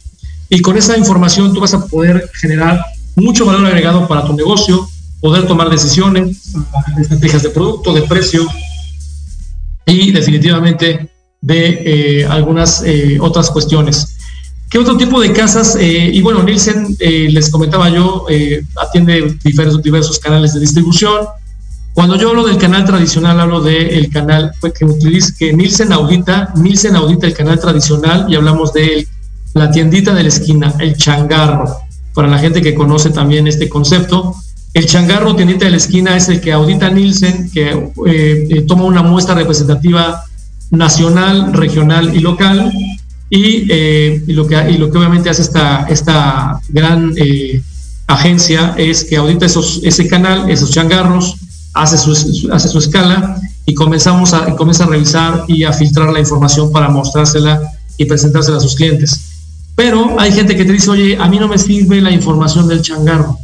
Y 0.49 0.61
con 0.61 0.77
esa 0.77 0.97
información 0.97 1.53
tú 1.53 1.61
vas 1.61 1.73
a 1.73 1.85
poder 1.87 2.29
generar 2.41 2.83
mucho 3.15 3.45
valor 3.45 3.65
agregado 3.65 4.07
para 4.09 4.25
tu 4.25 4.33
negocio, 4.33 4.89
poder 5.21 5.47
tomar 5.47 5.69
decisiones, 5.69 6.53
estrategias 6.99 7.43
de 7.43 7.49
producto, 7.51 7.93
de 7.93 8.01
precio 8.01 8.45
y 9.85 10.11
definitivamente 10.11 11.09
de 11.39 11.61
eh, 11.85 12.25
algunas 12.25 12.83
eh, 12.85 13.17
otras 13.21 13.49
cuestiones. 13.49 14.17
¿Qué 14.69 14.77
otro 14.79 14.97
tipo 14.97 15.21
de 15.21 15.31
casas? 15.31 15.77
Eh, 15.79 16.11
y 16.13 16.21
bueno, 16.21 16.43
Nielsen, 16.43 16.97
eh, 16.99 17.29
les 17.31 17.49
comentaba 17.49 17.89
yo, 17.89 18.25
eh, 18.29 18.63
atiende 18.81 19.37
diversos, 19.43 19.81
diversos 19.81 20.19
canales 20.19 20.53
de 20.53 20.59
distribución. 20.59 21.25
Cuando 21.93 22.15
yo 22.15 22.29
hablo 22.29 22.47
del 22.47 22.57
canal 22.57 22.85
tradicional, 22.85 23.39
hablo 23.39 23.61
del 23.61 24.09
canal 24.09 24.51
pues, 24.59 24.73
que 24.73 24.85
utiliza, 24.85 25.33
que 25.37 25.53
Nielsen 25.53 25.91
audita, 25.91 26.53
Nielsen 26.55 26.95
audita 26.95 27.27
el 27.27 27.33
canal 27.33 27.59
tradicional 27.59 28.25
y 28.29 28.35
hablamos 28.35 28.71
de 28.73 29.07
la 29.53 29.69
tiendita 29.71 30.13
de 30.13 30.23
la 30.23 30.29
esquina, 30.29 30.73
el 30.79 30.95
changarro. 30.95 31.65
Para 32.13 32.27
la 32.27 32.39
gente 32.39 32.61
que 32.61 32.73
conoce 32.73 33.09
también 33.09 33.47
este 33.47 33.67
concepto, 33.67 34.35
el 34.73 34.85
changarro 34.85 35.35
tiendita 35.35 35.65
de 35.65 35.71
la 35.71 35.77
esquina 35.77 36.15
es 36.15 36.29
el 36.29 36.39
que 36.39 36.53
audita 36.53 36.89
Nielsen, 36.89 37.51
que 37.51 38.63
toma 38.67 38.85
una 38.85 39.03
muestra 39.03 39.35
representativa 39.35 40.23
nacional, 40.71 41.51
regional 41.51 42.15
y 42.15 42.19
local 42.19 42.71
eh, 43.29 44.23
y, 44.27 44.33
lo, 44.33 44.45
que, 44.45 44.71
y 44.71 44.77
lo 44.77 44.91
que 44.91 44.97
obviamente 44.97 45.29
hace 45.29 45.41
esta, 45.41 45.85
esta 45.89 46.59
gran 46.69 47.13
eh, 47.15 47.61
agencia 48.07 48.73
es 48.77 49.05
que 49.05 49.15
audita 49.15 49.45
esos, 49.45 49.79
ese 49.83 50.07
canal, 50.07 50.49
esos 50.49 50.71
changarros, 50.71 51.37
hace 51.73 51.97
su, 51.97 52.49
hace 52.51 52.67
su 52.67 52.79
escala 52.79 53.39
y 53.65 53.73
comenzamos 53.73 54.33
a, 54.33 54.55
comienza 54.55 54.83
a 54.83 54.87
revisar 54.87 55.45
y 55.47 55.63
a 55.63 55.73
filtrar 55.73 56.11
la 56.11 56.19
información 56.19 56.71
para 56.71 56.89
mostrársela 56.89 57.61
y 57.97 58.05
presentársela 58.05 58.57
a 58.57 58.61
sus 58.61 58.75
clientes. 58.75 59.21
Pero 59.75 60.19
hay 60.19 60.31
gente 60.31 60.55
que 60.55 60.65
te 60.65 60.73
dice, 60.73 60.89
oye, 60.89 61.17
a 61.17 61.27
mí 61.27 61.39
no 61.39 61.47
me 61.47 61.57
sirve 61.57 62.01
la 62.01 62.11
información 62.11 62.67
del 62.67 62.81
changarro, 62.81 63.37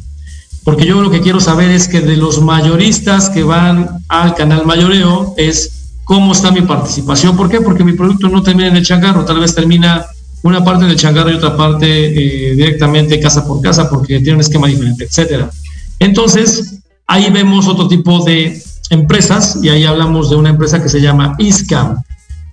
porque 0.64 0.86
yo 0.86 1.02
lo 1.02 1.10
que 1.10 1.22
quiero 1.22 1.40
saber 1.40 1.72
es 1.72 1.88
que 1.88 2.02
de 2.02 2.18
los 2.18 2.42
mayoristas 2.42 3.30
que 3.30 3.44
van 3.44 4.02
al 4.10 4.36
canal 4.36 4.66
mayoreo 4.66 5.34
es 5.38 5.72
cómo 6.04 6.34
está 6.34 6.52
mi 6.52 6.62
participación. 6.62 7.36
¿Por 7.36 7.50
qué? 7.50 7.62
Porque 7.62 7.84
mi 7.84 7.94
producto 7.94 8.28
no 8.28 8.44
termina 8.44 8.68
en 8.68 8.76
el 8.76 8.86
changarro, 8.86 9.26
tal 9.26 9.40
vez 9.40 9.56
termina 9.56 10.06
una 10.44 10.64
parte 10.64 10.86
del 10.86 10.96
changarro 10.96 11.32
y 11.32 11.36
otra 11.36 11.56
parte 11.56 11.88
eh, 11.88 12.56
directamente 12.56 13.20
casa 13.20 13.46
por 13.46 13.62
casa 13.62 13.90
porque 13.90 14.20
tiene 14.20 14.36
un 14.36 14.42
esquema 14.42 14.68
diferente, 14.68 15.06
etcétera. 15.06 15.50
Entonces, 16.00 16.77
ahí 17.08 17.30
vemos 17.32 17.68
otro 17.68 17.88
tipo 17.88 18.24
de 18.24 18.62
empresas 18.90 19.60
y 19.62 19.70
ahí 19.70 19.86
hablamos 19.86 20.30
de 20.30 20.36
una 20.36 20.50
empresa 20.50 20.82
que 20.82 20.90
se 20.90 21.02
llama 21.02 21.36
ISCAM. 21.40 21.98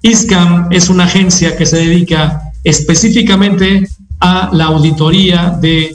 ISCAM 0.03 0.69
es 0.71 0.89
una 0.89 1.05
agencia 1.05 1.57
que 1.57 1.67
se 1.67 1.77
dedica 1.77 2.53
específicamente 2.63 3.89
a 4.21 4.51
la 4.53 4.67
auditoría 4.67 5.51
de 5.61 5.95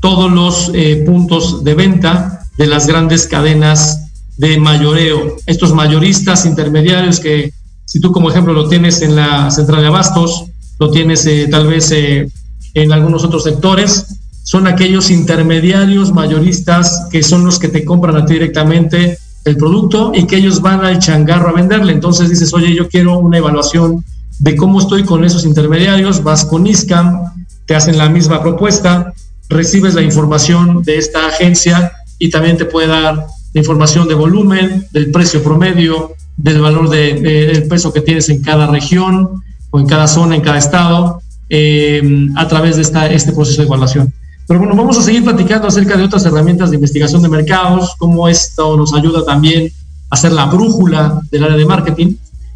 todos 0.00 0.30
los 0.30 0.70
eh, 0.74 1.02
puntos 1.04 1.64
de 1.64 1.74
venta 1.74 2.44
de 2.56 2.66
las 2.66 2.86
grandes 2.86 3.26
cadenas 3.26 4.06
de 4.36 4.58
mayoreo. 4.58 5.36
Estos 5.46 5.72
mayoristas 5.72 6.46
intermediarios 6.46 7.20
que 7.20 7.52
si 7.84 8.00
tú 8.00 8.12
como 8.12 8.30
ejemplo 8.30 8.52
lo 8.52 8.68
tienes 8.68 9.02
en 9.02 9.16
la 9.16 9.50
central 9.50 9.80
de 9.82 9.88
abastos, 9.88 10.44
lo 10.78 10.90
tienes 10.90 11.26
eh, 11.26 11.48
tal 11.50 11.66
vez 11.66 11.90
eh, 11.90 12.28
en 12.74 12.92
algunos 12.92 13.24
otros 13.24 13.44
sectores, 13.44 14.17
son 14.48 14.66
aquellos 14.66 15.10
intermediarios 15.10 16.10
mayoristas 16.10 17.06
que 17.10 17.22
son 17.22 17.44
los 17.44 17.58
que 17.58 17.68
te 17.68 17.84
compran 17.84 18.16
a 18.16 18.24
ti 18.24 18.32
directamente 18.32 19.18
el 19.44 19.58
producto 19.58 20.10
y 20.14 20.26
que 20.26 20.36
ellos 20.36 20.62
van 20.62 20.86
al 20.86 20.98
changarro 21.00 21.50
a 21.50 21.52
venderle. 21.52 21.92
Entonces 21.92 22.30
dices, 22.30 22.54
oye, 22.54 22.74
yo 22.74 22.88
quiero 22.88 23.18
una 23.18 23.36
evaluación 23.36 24.02
de 24.38 24.56
cómo 24.56 24.80
estoy 24.80 25.04
con 25.04 25.22
esos 25.22 25.44
intermediarios, 25.44 26.22
vas 26.22 26.46
con 26.46 26.66
ISCAM, 26.66 27.24
te 27.66 27.74
hacen 27.74 27.98
la 27.98 28.08
misma 28.08 28.40
propuesta, 28.40 29.12
recibes 29.50 29.92
la 29.92 30.00
información 30.00 30.82
de 30.82 30.96
esta 30.96 31.26
agencia 31.26 31.92
y 32.18 32.30
también 32.30 32.56
te 32.56 32.64
puede 32.64 32.86
dar 32.86 33.26
la 33.52 33.60
información 33.60 34.08
de 34.08 34.14
volumen, 34.14 34.86
del 34.92 35.10
precio 35.10 35.42
promedio, 35.42 36.14
del 36.38 36.62
valor 36.62 36.88
del 36.88 37.68
peso 37.68 37.92
que 37.92 38.00
tienes 38.00 38.30
en 38.30 38.40
cada 38.40 38.66
región 38.66 39.42
o 39.68 39.78
en 39.78 39.84
cada 39.84 40.08
zona, 40.08 40.36
en 40.36 40.40
cada 40.40 40.56
estado, 40.56 41.20
eh, 41.50 42.30
a 42.34 42.48
través 42.48 42.76
de 42.76 42.82
esta, 42.82 43.08
este 43.08 43.32
proceso 43.32 43.60
de 43.60 43.66
evaluación. 43.66 44.14
Pero 44.48 44.60
bueno, 44.60 44.74
vamos 44.74 44.96
a 44.96 45.02
seguir 45.02 45.22
platicando 45.22 45.68
acerca 45.68 45.94
de 45.94 46.04
otras 46.04 46.24
herramientas 46.24 46.70
de 46.70 46.76
investigación 46.76 47.20
de 47.20 47.28
mercados, 47.28 47.94
cómo 47.98 48.26
esto 48.28 48.78
nos 48.78 48.94
ayuda 48.94 49.22
también 49.22 49.70
a 50.08 50.14
hacer 50.14 50.32
la 50.32 50.46
brújula 50.46 51.20
del 51.30 51.44
área 51.44 51.56
de 51.58 51.66
marketing. 51.66 52.14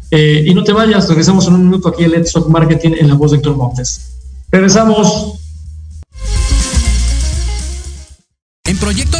Eh, 0.09 0.43
y 0.47 0.55
no 0.55 0.63
te 0.63 0.73
vayas, 0.73 1.07
regresamos 1.07 1.47
en 1.47 1.53
un 1.53 1.65
minuto 1.65 1.89
aquí 1.89 2.03
en 2.03 2.11
Let's 2.11 2.33
Talk 2.33 2.49
Marketing 2.49 2.93
en 2.99 3.07
la 3.07 3.13
voz 3.13 3.29
de 3.29 3.37
Héctor 3.37 3.55
Montes. 3.55 4.11
Regresamos. 4.49 5.35
En 8.65 8.77
Proyecto 8.77 9.19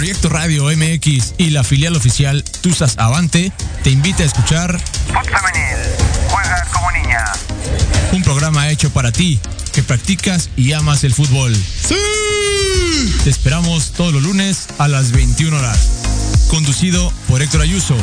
Proyecto 0.00 0.30
Radio 0.30 0.64
MX 0.64 1.34
y 1.36 1.50
la 1.50 1.62
filial 1.62 1.94
oficial 1.94 2.42
Tusas 2.62 2.96
Avante 2.96 3.52
te 3.84 3.90
invita 3.90 4.22
a 4.22 4.26
escuchar 4.26 4.80
juega 6.30 6.66
como 6.72 6.90
niña. 6.92 7.22
Un 8.12 8.22
programa 8.22 8.70
hecho 8.70 8.88
para 8.94 9.12
ti, 9.12 9.38
que 9.74 9.82
practicas 9.82 10.48
y 10.56 10.72
amas 10.72 11.04
el 11.04 11.12
fútbol. 11.12 11.54
¡Sí! 11.54 11.96
Te 13.24 13.28
esperamos 13.28 13.92
todos 13.92 14.14
los 14.14 14.22
lunes 14.22 14.68
a 14.78 14.88
las 14.88 15.12
21 15.12 15.54
horas. 15.54 16.46
Conducido 16.48 17.12
por 17.28 17.42
Héctor 17.42 17.60
Ayuso. 17.60 17.94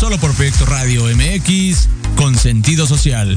Solo 0.00 0.18
por 0.18 0.32
Proyecto 0.32 0.64
Radio 0.64 1.04
MX 1.04 1.86
con 2.16 2.34
sentido 2.34 2.86
social. 2.86 3.36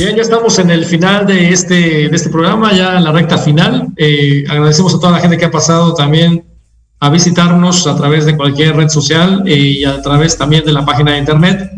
Bien, 0.00 0.16
ya 0.16 0.22
estamos 0.22 0.58
en 0.58 0.70
el 0.70 0.86
final 0.86 1.26
de 1.26 1.50
este, 1.50 2.08
de 2.08 2.16
este 2.16 2.30
programa, 2.30 2.72
ya 2.72 2.96
en 2.96 3.04
la 3.04 3.12
recta 3.12 3.36
final. 3.36 3.88
Eh, 3.98 4.44
agradecemos 4.48 4.94
a 4.94 4.98
toda 4.98 5.12
la 5.12 5.18
gente 5.18 5.36
que 5.36 5.44
ha 5.44 5.50
pasado 5.50 5.92
también 5.92 6.42
a 7.00 7.10
visitarnos 7.10 7.86
a 7.86 7.94
través 7.96 8.24
de 8.24 8.34
cualquier 8.34 8.76
red 8.76 8.88
social 8.88 9.42
eh, 9.44 9.54
y 9.54 9.84
a 9.84 10.00
través 10.00 10.38
también 10.38 10.64
de 10.64 10.72
la 10.72 10.86
página 10.86 11.12
de 11.12 11.18
internet 11.18 11.70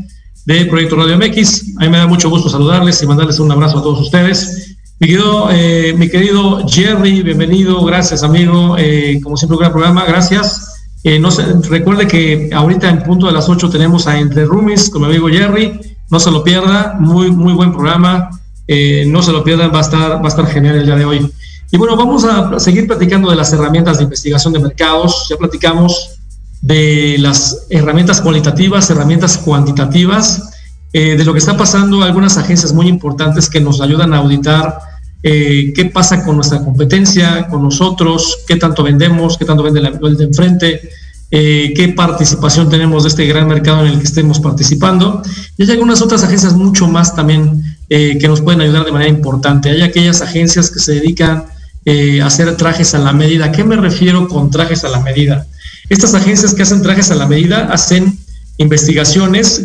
de 0.44 0.66
Proyecto 0.66 0.94
Radio 0.94 1.18
MX. 1.18 1.78
A 1.78 1.80
mí 1.80 1.88
me 1.88 1.98
da 1.98 2.06
mucho 2.06 2.30
gusto 2.30 2.48
saludarles 2.48 3.02
y 3.02 3.06
mandarles 3.08 3.40
un 3.40 3.50
abrazo 3.50 3.78
a 3.78 3.82
todos 3.82 4.00
ustedes. 4.02 4.76
Mi 5.00 5.08
querido, 5.08 5.48
eh, 5.50 5.92
mi 5.98 6.08
querido 6.08 6.64
Jerry, 6.68 7.24
bienvenido, 7.24 7.84
gracias 7.84 8.22
amigo, 8.22 8.76
como 9.20 9.36
siempre 9.36 9.56
un 9.56 9.62
gran 9.62 9.72
programa, 9.72 10.04
gracias. 10.04 10.76
no 11.18 11.32
se, 11.32 11.42
recuerde 11.68 12.06
que 12.06 12.50
ahorita 12.54 12.88
en 12.88 13.02
punto 13.02 13.26
de 13.26 13.32
las 13.32 13.48
8 13.48 13.68
tenemos 13.68 14.06
a 14.06 14.16
Entre 14.16 14.44
Rumis 14.44 14.90
con 14.90 15.02
mi 15.02 15.08
amigo 15.08 15.28
Jerry 15.28 15.91
no 16.12 16.20
se 16.20 16.30
lo 16.30 16.44
pierda, 16.44 16.94
muy, 17.00 17.30
muy 17.30 17.54
buen 17.54 17.72
programa. 17.72 18.38
Eh, 18.68 19.06
no 19.08 19.22
se 19.22 19.32
lo 19.32 19.42
pierdan, 19.42 19.72
va 19.72 19.78
a, 19.78 19.80
estar, 19.80 20.12
va 20.20 20.26
a 20.26 20.28
estar 20.28 20.46
genial 20.46 20.76
el 20.76 20.84
día 20.84 20.94
de 20.94 21.06
hoy. 21.06 21.32
Y 21.70 21.78
bueno, 21.78 21.96
vamos 21.96 22.26
a 22.26 22.60
seguir 22.60 22.86
platicando 22.86 23.30
de 23.30 23.36
las 23.36 23.50
herramientas 23.54 23.96
de 23.96 24.04
investigación 24.04 24.52
de 24.52 24.60
mercados. 24.60 25.26
Ya 25.30 25.38
platicamos 25.38 26.18
de 26.60 27.16
las 27.18 27.66
herramientas 27.70 28.20
cualitativas, 28.20 28.90
herramientas 28.90 29.38
cuantitativas, 29.38 30.50
eh, 30.92 31.16
de 31.16 31.24
lo 31.24 31.32
que 31.32 31.38
está 31.38 31.56
pasando 31.56 32.02
algunas 32.02 32.36
agencias 32.36 32.74
muy 32.74 32.88
importantes 32.88 33.48
que 33.48 33.62
nos 33.62 33.80
ayudan 33.80 34.12
a 34.12 34.18
auditar 34.18 34.80
eh, 35.22 35.72
qué 35.74 35.86
pasa 35.86 36.22
con 36.26 36.36
nuestra 36.36 36.62
competencia, 36.62 37.46
con 37.48 37.62
nosotros, 37.62 38.40
qué 38.46 38.56
tanto 38.56 38.82
vendemos, 38.82 39.38
qué 39.38 39.46
tanto 39.46 39.62
vende 39.62 39.80
el 39.80 40.16
de 40.18 40.24
enfrente, 40.24 40.90
eh, 41.34 41.72
qué 41.74 41.88
participación 41.88 42.68
tenemos 42.68 43.04
de 43.04 43.08
este 43.08 43.24
gran 43.24 43.48
mercado 43.48 43.86
en 43.86 43.92
el 43.92 43.98
que 43.98 44.04
estemos 44.04 44.38
participando. 44.38 45.22
Y 45.56 45.62
hay 45.62 45.70
algunas 45.70 46.02
otras 46.02 46.22
agencias 46.22 46.52
mucho 46.52 46.86
más 46.88 47.16
también 47.16 47.78
eh, 47.88 48.18
que 48.20 48.28
nos 48.28 48.42
pueden 48.42 48.60
ayudar 48.60 48.84
de 48.84 48.92
manera 48.92 49.10
importante. 49.10 49.70
Hay 49.70 49.80
aquellas 49.80 50.20
agencias 50.20 50.70
que 50.70 50.78
se 50.78 50.92
dedican 50.92 51.46
eh, 51.86 52.20
a 52.20 52.26
hacer 52.26 52.54
trajes 52.58 52.94
a 52.94 52.98
la 52.98 53.14
medida. 53.14 53.46
¿A 53.46 53.52
qué 53.52 53.64
me 53.64 53.76
refiero 53.76 54.28
con 54.28 54.50
trajes 54.50 54.84
a 54.84 54.90
la 54.90 55.00
medida? 55.00 55.46
Estas 55.88 56.12
agencias 56.12 56.52
que 56.52 56.64
hacen 56.64 56.82
trajes 56.82 57.10
a 57.10 57.14
la 57.14 57.26
medida 57.26 57.66
hacen 57.72 58.18
investigaciones 58.58 59.62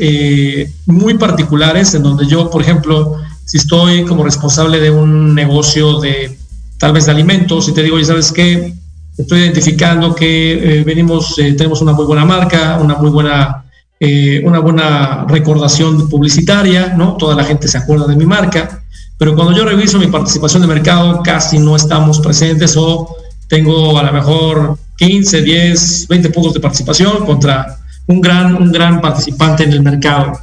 muy 0.85 1.17
particulares 1.17 1.93
en 1.93 2.03
donde 2.03 2.25
yo, 2.27 2.49
por 2.49 2.61
ejemplo, 2.61 3.17
si 3.43 3.57
estoy 3.57 4.05
como 4.05 4.23
responsable 4.23 4.79
de 4.79 4.89
un 4.89 5.35
negocio 5.35 5.99
de 5.99 6.37
tal 6.77 6.93
vez 6.93 7.05
de 7.05 7.11
alimentos 7.11 7.67
y 7.67 7.73
te 7.73 7.83
digo, 7.83 7.99
ya 7.99 8.05
sabes 8.05 8.31
qué, 8.31 8.73
estoy 9.17 9.39
identificando 9.41 10.13
que 10.13 10.79
eh, 10.79 10.83
venimos, 10.83 11.37
eh, 11.39 11.53
tenemos 11.53 11.81
una 11.81 11.93
muy 11.93 12.05
buena 12.05 12.23
marca, 12.23 12.77
una 12.81 12.95
muy 12.95 13.09
buena, 13.09 13.65
eh, 13.99 14.41
una 14.45 14.59
buena 14.59 15.25
recordación 15.27 16.07
publicitaria, 16.07 16.93
¿no? 16.95 17.17
Toda 17.17 17.35
la 17.35 17.43
gente 17.43 17.67
se 17.67 17.77
acuerda 17.77 18.05
de 18.05 18.15
mi 18.15 18.25
marca, 18.25 18.83
pero 19.17 19.35
cuando 19.35 19.55
yo 19.55 19.65
reviso 19.65 19.97
mi 19.97 20.07
participación 20.07 20.61
de 20.61 20.67
mercado, 20.67 21.21
casi 21.23 21.57
no 21.57 21.75
estamos 21.75 22.19
presentes 22.19 22.77
o 22.77 23.15
tengo 23.47 23.97
a 23.97 24.03
lo 24.03 24.13
mejor 24.13 24.77
15, 24.97 25.41
10, 25.41 26.07
20 26.07 26.29
puntos 26.29 26.53
de 26.53 26.59
participación 26.59 27.25
contra 27.25 27.79
un 28.05 28.21
gran, 28.21 28.55
un 28.55 28.71
gran 28.71 29.01
participante 29.01 29.63
en 29.63 29.71
el 29.71 29.81
mercado. 29.81 30.33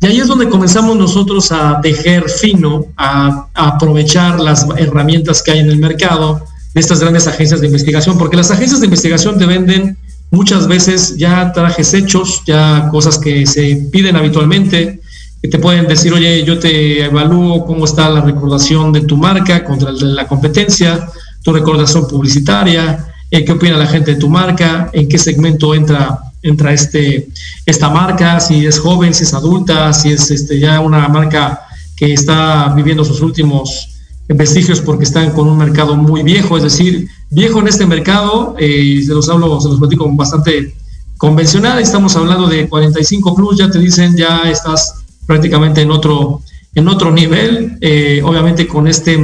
Y 0.00 0.06
ahí 0.06 0.18
es 0.18 0.28
donde 0.28 0.48
comenzamos 0.48 0.96
nosotros 0.96 1.52
a 1.52 1.78
tejer 1.82 2.30
fino, 2.30 2.86
a, 2.96 3.48
a 3.52 3.68
aprovechar 3.68 4.40
las 4.40 4.66
herramientas 4.78 5.42
que 5.42 5.50
hay 5.50 5.58
en 5.58 5.68
el 5.68 5.76
mercado, 5.76 6.42
de 6.74 6.80
estas 6.80 7.00
grandes 7.00 7.26
agencias 7.26 7.60
de 7.60 7.66
investigación, 7.66 8.18
porque 8.18 8.36
las 8.36 8.50
agencias 8.50 8.80
de 8.80 8.86
investigación 8.86 9.38
te 9.38 9.46
venden 9.46 9.96
muchas 10.30 10.68
veces 10.68 11.16
ya 11.16 11.52
trajes 11.52 11.92
hechos, 11.94 12.42
ya 12.46 12.88
cosas 12.90 13.18
que 13.18 13.46
se 13.46 13.88
piden 13.90 14.16
habitualmente, 14.16 15.00
que 15.42 15.48
te 15.48 15.58
pueden 15.58 15.86
decir, 15.86 16.12
oye, 16.12 16.44
yo 16.44 16.58
te 16.58 17.04
evalúo 17.04 17.64
cómo 17.64 17.84
está 17.84 18.08
la 18.10 18.20
recordación 18.20 18.92
de 18.92 19.00
tu 19.00 19.16
marca 19.16 19.64
contra 19.64 19.90
la 19.92 20.28
competencia, 20.28 21.08
tu 21.42 21.52
recordación 21.52 22.06
publicitaria, 22.06 23.06
eh, 23.30 23.44
qué 23.44 23.52
opina 23.52 23.76
la 23.76 23.86
gente 23.86 24.14
de 24.14 24.20
tu 24.20 24.28
marca, 24.28 24.90
en 24.92 25.08
qué 25.08 25.18
segmento 25.18 25.74
entra 25.74 26.20
entra 26.42 26.72
este, 26.72 27.28
esta 27.66 27.90
marca, 27.90 28.40
si 28.40 28.66
es 28.66 28.78
joven, 28.78 29.12
si 29.14 29.24
es 29.24 29.34
adulta, 29.34 29.92
si 29.92 30.12
es 30.12 30.30
este, 30.30 30.58
ya 30.58 30.80
una 30.80 31.08
marca 31.08 31.60
que 31.96 32.12
está 32.12 32.72
viviendo 32.74 33.04
sus 33.04 33.20
últimos 33.20 33.99
vestigios 34.36 34.80
porque 34.80 35.04
están 35.04 35.30
con 35.30 35.48
un 35.48 35.58
mercado 35.58 35.96
muy 35.96 36.22
viejo, 36.22 36.56
es 36.56 36.62
decir, 36.62 37.08
viejo 37.30 37.60
en 37.60 37.68
este 37.68 37.86
mercado, 37.86 38.54
eh, 38.58 38.66
y 38.66 39.02
se 39.02 39.12
los 39.12 39.28
hablo, 39.28 39.60
se 39.60 39.68
los 39.68 39.78
platico 39.78 40.08
bastante 40.12 40.74
convencional, 41.16 41.80
estamos 41.80 42.16
hablando 42.16 42.46
de 42.46 42.68
45 42.68 43.34
plus, 43.34 43.58
ya 43.58 43.70
te 43.70 43.78
dicen, 43.78 44.16
ya 44.16 44.42
estás 44.50 45.04
prácticamente 45.26 45.82
en 45.82 45.90
otro, 45.90 46.42
en 46.74 46.88
otro 46.88 47.10
nivel, 47.10 47.76
eh, 47.80 48.22
obviamente 48.24 48.66
con, 48.66 48.86
este 48.86 49.16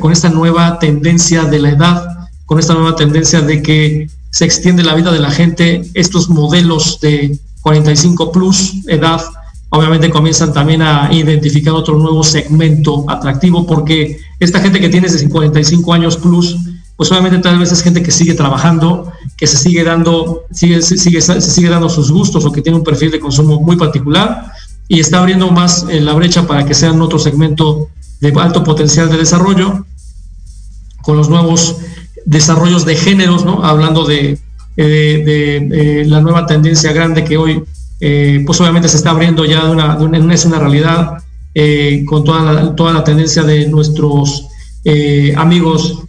con 0.00 0.12
esta 0.12 0.30
nueva 0.30 0.78
tendencia 0.78 1.44
de 1.44 1.58
la 1.58 1.70
edad, 1.70 2.28
con 2.46 2.58
esta 2.58 2.74
nueva 2.74 2.96
tendencia 2.96 3.40
de 3.40 3.62
que 3.62 4.08
se 4.30 4.44
extiende 4.44 4.82
la 4.82 4.94
vida 4.94 5.12
de 5.12 5.20
la 5.20 5.30
gente, 5.30 5.88
estos 5.94 6.28
modelos 6.28 6.98
de 7.00 7.38
45 7.60 8.32
plus 8.32 8.74
edad, 8.88 9.22
obviamente 9.74 10.10
comienzan 10.10 10.52
también 10.52 10.82
a 10.82 11.12
identificar 11.12 11.74
otro 11.74 11.98
nuevo 11.98 12.22
segmento 12.22 13.04
atractivo, 13.08 13.66
porque 13.66 14.18
esta 14.40 14.60
gente 14.60 14.80
que 14.80 14.88
tiene 14.88 15.08
de 15.08 15.28
45 15.28 15.92
años 15.92 16.16
plus, 16.16 16.56
pues 16.96 17.10
obviamente 17.10 17.38
tal 17.38 17.58
vez 17.58 17.72
es 17.72 17.82
gente 17.82 18.02
que 18.02 18.10
sigue 18.10 18.34
trabajando, 18.34 19.12
que 19.36 19.46
se 19.46 19.56
sigue 19.56 19.82
dando, 19.82 20.44
sigue, 20.52 20.80
sigue, 20.80 21.20
se 21.20 21.40
sigue 21.40 21.68
dando 21.68 21.88
sus 21.88 22.10
gustos 22.10 22.44
o 22.44 22.52
que 22.52 22.62
tiene 22.62 22.78
un 22.78 22.84
perfil 22.84 23.10
de 23.10 23.20
consumo 23.20 23.60
muy 23.60 23.76
particular 23.76 24.52
y 24.86 25.00
está 25.00 25.18
abriendo 25.18 25.50
más 25.50 25.86
eh, 25.90 26.00
la 26.00 26.12
brecha 26.12 26.46
para 26.46 26.64
que 26.64 26.74
sean 26.74 27.00
otro 27.00 27.18
segmento 27.18 27.88
de 28.20 28.32
alto 28.40 28.62
potencial 28.62 29.10
de 29.10 29.18
desarrollo 29.18 29.84
con 31.02 31.16
los 31.16 31.28
nuevos 31.28 31.76
desarrollos 32.24 32.84
de 32.84 32.96
géneros, 32.96 33.44
¿no? 33.44 33.64
Hablando 33.64 34.04
de, 34.04 34.38
de, 34.76 36.04
la 36.06 36.20
nueva 36.20 36.46
tendencia 36.46 36.92
grande 36.92 37.24
que 37.24 37.36
hoy, 37.36 37.62
eh, 38.06 38.42
pues 38.44 38.60
obviamente 38.60 38.88
se 38.88 38.98
está 38.98 39.10
abriendo 39.10 39.44
ya 39.44 39.64
de 39.64 39.70
una, 39.70 39.96
de 39.96 40.04
una 40.04 40.34
es 40.34 40.44
una 40.44 40.58
realidad 40.58 41.18
eh, 41.54 42.04
con 42.06 42.22
toda 42.22 42.52
la, 42.52 42.76
toda 42.76 42.92
la 42.92 43.02
tendencia 43.02 43.42
de 43.42 43.66
nuestros 43.66 44.46
amigos 45.36 46.04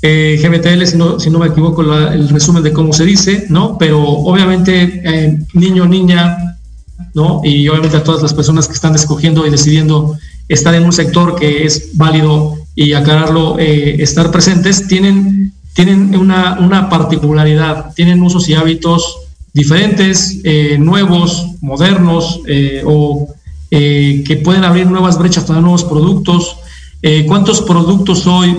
eh, 0.00 0.38
GBTL, 0.40 0.86
si 0.86 0.96
no, 0.96 1.18
si 1.18 1.28
no 1.28 1.40
me 1.40 1.48
equivoco, 1.48 1.82
el 1.82 2.28
resumen 2.28 2.62
de 2.62 2.72
cómo 2.72 2.92
se 2.92 3.04
dice, 3.04 3.46
¿no? 3.48 3.76
Pero 3.78 4.00
obviamente, 4.00 5.02
eh, 5.04 5.38
niño, 5.54 5.86
niña, 5.86 6.56
¿no? 7.14 7.40
Y 7.42 7.68
obviamente 7.68 7.96
a 7.96 8.04
todas 8.04 8.22
las 8.22 8.32
personas 8.32 8.68
que 8.68 8.74
están 8.74 8.94
escogiendo 8.94 9.44
y 9.44 9.50
decidiendo 9.50 10.16
estar 10.48 10.74
en 10.74 10.84
un 10.84 10.92
sector 10.92 11.34
que 11.34 11.64
es 11.64 11.96
válido 11.96 12.58
y 12.76 12.92
aclararlo, 12.92 13.58
eh, 13.58 14.00
estar 14.00 14.30
presentes, 14.30 14.86
tienen, 14.86 15.52
tienen 15.74 16.16
una, 16.16 16.58
una, 16.60 16.88
particularidad, 16.88 17.92
tienen 17.94 18.22
usos 18.22 18.48
y 18.48 18.54
hábitos 18.54 19.16
diferentes, 19.58 20.40
eh, 20.44 20.76
nuevos, 20.78 21.56
modernos, 21.60 22.40
o 22.84 23.28
que 23.70 24.40
pueden 24.42 24.64
abrir 24.64 24.86
nuevas 24.86 25.18
brechas 25.18 25.44
para 25.44 25.60
nuevos 25.60 25.84
productos. 25.84 26.56
¿Cuántos 27.26 27.60
productos 27.60 28.26
hoy 28.26 28.56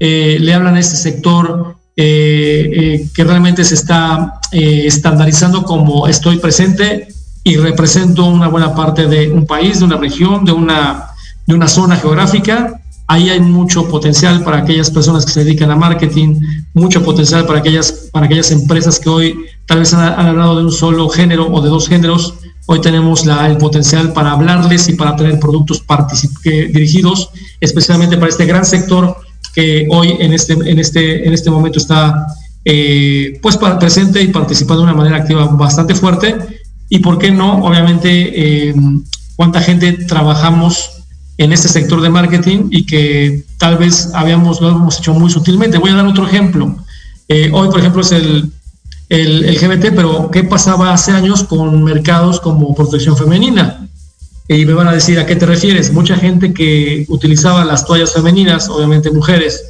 eh, 0.00 0.38
le 0.40 0.54
hablan 0.54 0.76
a 0.76 0.80
este 0.80 0.96
sector 0.96 1.76
eh, 1.96 2.70
eh, 2.72 3.08
que 3.12 3.24
realmente 3.24 3.64
se 3.64 3.74
está 3.74 4.38
estandarizando 4.52 5.64
como 5.64 6.06
estoy 6.06 6.38
presente 6.38 7.08
y 7.42 7.56
represento 7.56 8.26
una 8.26 8.46
buena 8.46 8.74
parte 8.74 9.06
de 9.08 9.28
un 9.30 9.44
país, 9.44 9.80
de 9.80 9.86
una 9.86 9.96
región, 9.96 10.44
de 10.44 10.52
una, 10.52 11.06
de 11.46 11.54
una 11.54 11.66
zona 11.66 11.96
geográfica. 11.96 12.80
Ahí 13.08 13.30
hay 13.30 13.40
mucho 13.40 13.88
potencial 13.88 14.44
para 14.44 14.58
aquellas 14.58 14.90
personas 14.90 15.26
que 15.26 15.32
se 15.32 15.44
dedican 15.44 15.70
a 15.70 15.76
marketing, 15.76 16.40
mucho 16.78 17.02
potencial 17.02 17.46
para 17.46 17.58
aquellas, 17.58 18.08
para 18.12 18.26
aquellas 18.26 18.50
empresas 18.50 18.98
que 18.98 19.08
hoy 19.08 19.46
tal 19.66 19.80
vez 19.80 19.92
han, 19.92 20.00
hablado 20.26 20.56
de 20.56 20.64
un 20.64 20.72
solo 20.72 21.08
género 21.08 21.48
o 21.52 21.60
de 21.60 21.68
dos 21.68 21.88
géneros. 21.88 22.34
Hoy 22.66 22.80
tenemos 22.80 23.26
la, 23.26 23.46
el 23.46 23.56
potencial 23.56 24.12
para 24.12 24.32
hablarles 24.32 24.88
y 24.88 24.94
para 24.94 25.16
tener 25.16 25.38
productos 25.40 25.82
dirigidos 26.44 27.30
especialmente 27.60 28.16
para 28.16 28.28
este 28.28 28.46
gran 28.46 28.64
sector 28.64 29.16
que 29.54 29.86
hoy 29.90 30.16
en 30.20 30.32
este, 30.32 30.52
en 30.52 30.78
este, 30.78 31.26
en 31.26 31.32
este 31.32 31.50
momento 31.50 31.78
está 31.78 32.26
eh, 32.64 33.38
pues 33.42 33.56
presente 33.56 34.22
y 34.22 34.28
participando 34.28 34.82
de 34.82 34.90
una 34.90 34.96
manera 34.96 35.16
activa 35.16 35.46
bastante 35.46 35.94
fuerte. 35.94 36.36
Y 36.88 37.00
por 37.00 37.18
qué 37.18 37.30
no, 37.30 37.64
obviamente, 37.64 38.68
eh, 38.68 38.74
cuánta 39.36 39.60
gente 39.60 39.92
trabajamos 39.92 40.97
en 41.38 41.52
este 41.52 41.68
sector 41.68 42.00
de 42.02 42.10
marketing 42.10 42.68
y 42.70 42.84
que 42.84 43.44
tal 43.56 43.78
vez 43.78 44.10
habíamos, 44.12 44.60
lo 44.60 44.70
hemos 44.70 44.98
hecho 44.98 45.14
muy 45.14 45.30
sutilmente. 45.30 45.78
Voy 45.78 45.90
a 45.90 45.94
dar 45.94 46.06
otro 46.06 46.26
ejemplo. 46.26 46.76
Eh, 47.28 47.50
hoy, 47.52 47.68
por 47.68 47.78
ejemplo, 47.78 48.02
es 48.02 48.12
el, 48.12 48.52
el, 49.08 49.58
GBT, 49.58 49.94
pero 49.94 50.30
¿qué 50.30 50.44
pasaba 50.44 50.92
hace 50.92 51.12
años 51.12 51.44
con 51.44 51.82
mercados 51.84 52.40
como 52.40 52.74
protección 52.74 53.16
femenina? 53.16 53.84
y 54.50 54.64
me 54.64 54.72
van 54.72 54.88
a 54.88 54.92
decir 54.92 55.18
a 55.18 55.26
qué 55.26 55.36
te 55.36 55.44
refieres. 55.44 55.92
Mucha 55.92 56.16
gente 56.16 56.54
que 56.54 57.04
utilizaba 57.08 57.66
las 57.66 57.84
toallas 57.84 58.14
femeninas, 58.14 58.70
obviamente 58.70 59.10
mujeres, 59.10 59.62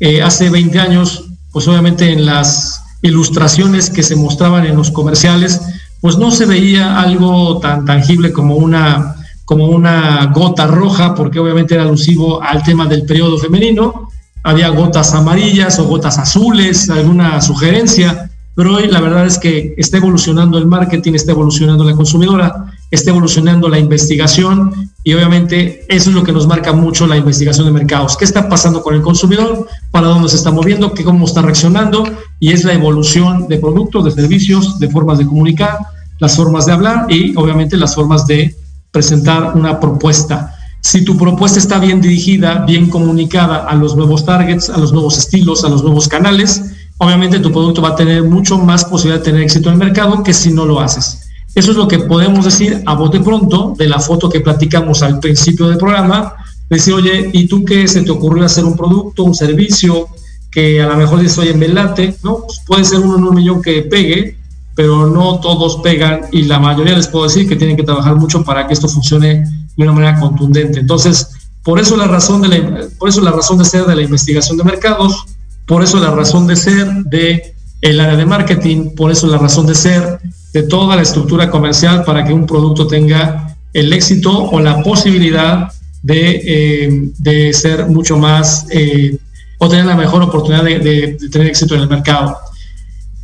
eh, 0.00 0.20
hace 0.20 0.50
20 0.50 0.80
años, 0.80 1.26
pues 1.52 1.68
obviamente 1.68 2.12
en 2.12 2.26
las 2.26 2.82
ilustraciones 3.02 3.88
que 3.88 4.02
se 4.02 4.16
mostraban 4.16 4.66
en 4.66 4.76
los 4.76 4.90
comerciales, 4.90 5.60
pues 6.00 6.18
no 6.18 6.32
se 6.32 6.44
veía 6.44 7.00
algo 7.00 7.60
tan 7.60 7.84
tangible 7.84 8.32
como 8.32 8.56
una, 8.56 9.15
como 9.46 9.68
una 9.68 10.26
gota 10.26 10.66
roja, 10.66 11.14
porque 11.14 11.38
obviamente 11.38 11.74
era 11.74 11.84
alusivo 11.84 12.42
al 12.42 12.62
tema 12.62 12.84
del 12.84 13.06
periodo 13.06 13.38
femenino. 13.38 14.10
Había 14.42 14.68
gotas 14.68 15.14
amarillas 15.14 15.78
o 15.78 15.86
gotas 15.86 16.18
azules, 16.18 16.90
alguna 16.90 17.40
sugerencia, 17.40 18.30
pero 18.54 18.74
hoy 18.74 18.88
la 18.88 19.00
verdad 19.00 19.24
es 19.24 19.38
que 19.38 19.74
está 19.78 19.96
evolucionando 19.96 20.58
el 20.58 20.66
marketing, 20.66 21.14
está 21.14 21.32
evolucionando 21.32 21.82
la 21.82 21.94
consumidora 21.94 22.72
está 22.90 23.10
evolucionando 23.10 23.68
la 23.68 23.78
investigación 23.78 24.90
y 25.02 25.12
obviamente 25.14 25.84
eso 25.88 26.10
es 26.10 26.16
lo 26.16 26.22
que 26.22 26.32
nos 26.32 26.46
marca 26.46 26.72
mucho 26.72 27.06
la 27.06 27.16
investigación 27.16 27.66
de 27.66 27.72
mercados. 27.72 28.16
¿Qué 28.16 28.24
está 28.24 28.48
pasando 28.48 28.82
con 28.82 28.94
el 28.94 29.02
consumidor? 29.02 29.66
¿Para 29.90 30.08
dónde 30.08 30.28
se 30.28 30.36
está 30.36 30.50
moviendo? 30.50 30.92
¿Qué, 30.94 31.04
¿Cómo 31.04 31.24
está 31.24 31.42
reaccionando? 31.42 32.04
Y 32.38 32.52
es 32.52 32.64
la 32.64 32.74
evolución 32.74 33.48
de 33.48 33.58
productos, 33.58 34.04
de 34.04 34.10
servicios, 34.12 34.78
de 34.78 34.88
formas 34.88 35.18
de 35.18 35.26
comunicar, 35.26 35.78
las 36.18 36.36
formas 36.36 36.66
de 36.66 36.72
hablar 36.72 37.06
y 37.08 37.36
obviamente 37.36 37.76
las 37.76 37.94
formas 37.94 38.26
de 38.26 38.54
presentar 38.96 39.52
una 39.54 39.78
propuesta. 39.78 40.56
Si 40.80 41.04
tu 41.04 41.18
propuesta 41.18 41.58
está 41.58 41.78
bien 41.78 42.00
dirigida, 42.00 42.64
bien 42.64 42.88
comunicada 42.88 43.68
a 43.68 43.74
los 43.74 43.94
nuevos 43.94 44.24
targets, 44.24 44.70
a 44.70 44.78
los 44.78 44.90
nuevos 44.90 45.18
estilos, 45.18 45.64
a 45.64 45.68
los 45.68 45.82
nuevos 45.82 46.08
canales, 46.08 46.62
obviamente 46.96 47.38
tu 47.40 47.52
producto 47.52 47.82
va 47.82 47.90
a 47.90 47.94
tener 47.94 48.22
mucho 48.22 48.56
más 48.56 48.86
posibilidad 48.86 49.18
de 49.18 49.24
tener 49.26 49.42
éxito 49.42 49.68
en 49.68 49.74
el 49.74 49.80
mercado 49.80 50.22
que 50.22 50.32
si 50.32 50.50
no 50.50 50.64
lo 50.64 50.80
haces. 50.80 51.28
Eso 51.54 51.72
es 51.72 51.76
lo 51.76 51.86
que 51.86 51.98
podemos 51.98 52.46
decir 52.46 52.82
a 52.86 52.94
bote 52.94 53.20
pronto 53.20 53.74
de 53.76 53.86
la 53.86 54.00
foto 54.00 54.30
que 54.30 54.40
platicamos 54.40 55.02
al 55.02 55.20
principio 55.20 55.68
del 55.68 55.76
programa. 55.76 56.32
Decir, 56.70 56.94
oye, 56.94 57.28
¿y 57.34 57.46
tú 57.46 57.66
qué 57.66 57.86
se 57.86 58.00
te 58.00 58.10
ocurrió 58.10 58.46
hacer 58.46 58.64
un 58.64 58.78
producto, 58.78 59.24
un 59.24 59.34
servicio 59.34 60.08
que 60.50 60.80
a 60.80 60.86
lo 60.86 60.96
mejor 60.96 61.20
dices, 61.20 61.36
oye, 61.36 61.52
me 61.52 61.68
late, 61.68 62.16
¿no? 62.22 62.38
Pues 62.46 62.62
puede 62.66 62.84
ser 62.86 63.00
uno 63.00 63.18
en 63.18 63.24
un 63.24 63.34
millón 63.34 63.60
que 63.60 63.82
pegue, 63.82 64.38
pero 64.76 65.08
no 65.08 65.40
todos 65.40 65.78
pegan 65.78 66.20
y 66.30 66.42
la 66.42 66.60
mayoría 66.60 66.94
les 66.94 67.08
puedo 67.08 67.24
decir 67.24 67.48
que 67.48 67.56
tienen 67.56 67.76
que 67.76 67.82
trabajar 67.82 68.14
mucho 68.14 68.44
para 68.44 68.66
que 68.66 68.74
esto 68.74 68.86
funcione 68.86 69.42
de 69.76 69.82
una 69.82 69.92
manera 69.92 70.20
contundente. 70.20 70.78
Entonces, 70.78 71.30
por 71.64 71.80
eso 71.80 71.96
la 71.96 72.06
razón 72.06 72.42
de 72.42 72.48
la, 72.48 72.86
por 72.98 73.08
eso 73.08 73.20
la 73.22 73.32
razón 73.32 73.58
de 73.58 73.64
ser 73.64 73.86
de 73.86 73.96
la 73.96 74.02
investigación 74.02 74.58
de 74.58 74.64
mercados, 74.64 75.24
por 75.66 75.82
eso 75.82 75.98
la 75.98 76.12
razón 76.12 76.46
de 76.46 76.54
ser 76.54 76.86
de 77.06 77.54
el 77.80 77.98
área 77.98 78.16
de 78.16 78.26
marketing, 78.26 78.94
por 78.94 79.10
eso 79.10 79.26
la 79.26 79.38
razón 79.38 79.66
de 79.66 79.74
ser 79.74 80.20
de 80.52 80.62
toda 80.62 80.94
la 80.94 81.02
estructura 81.02 81.50
comercial 81.50 82.04
para 82.04 82.24
que 82.24 82.32
un 82.32 82.46
producto 82.46 82.86
tenga 82.86 83.56
el 83.72 83.92
éxito 83.92 84.30
o 84.30 84.60
la 84.60 84.82
posibilidad 84.82 85.72
de, 86.02 87.10
eh, 87.24 87.52
ser 87.52 87.86
mucho 87.86 88.16
más 88.16 88.66
eh, 88.70 89.18
o 89.58 89.68
tener 89.68 89.86
la 89.86 89.96
mejor 89.96 90.22
oportunidad 90.22 90.64
de, 90.64 91.16
tener 91.30 91.48
éxito 91.48 91.74
en 91.74 91.82
el 91.82 91.88
mercado. 91.88 92.36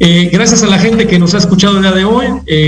Eh, 0.04 0.30
gracias 0.32 0.64
a 0.64 0.66
la 0.66 0.80
gente 0.80 1.06
que 1.06 1.16
nos 1.16 1.32
ha 1.32 1.38
escuchado 1.38 1.76
el 1.76 1.82
día 1.82 1.92
de 1.92 2.04
hoy, 2.04 2.26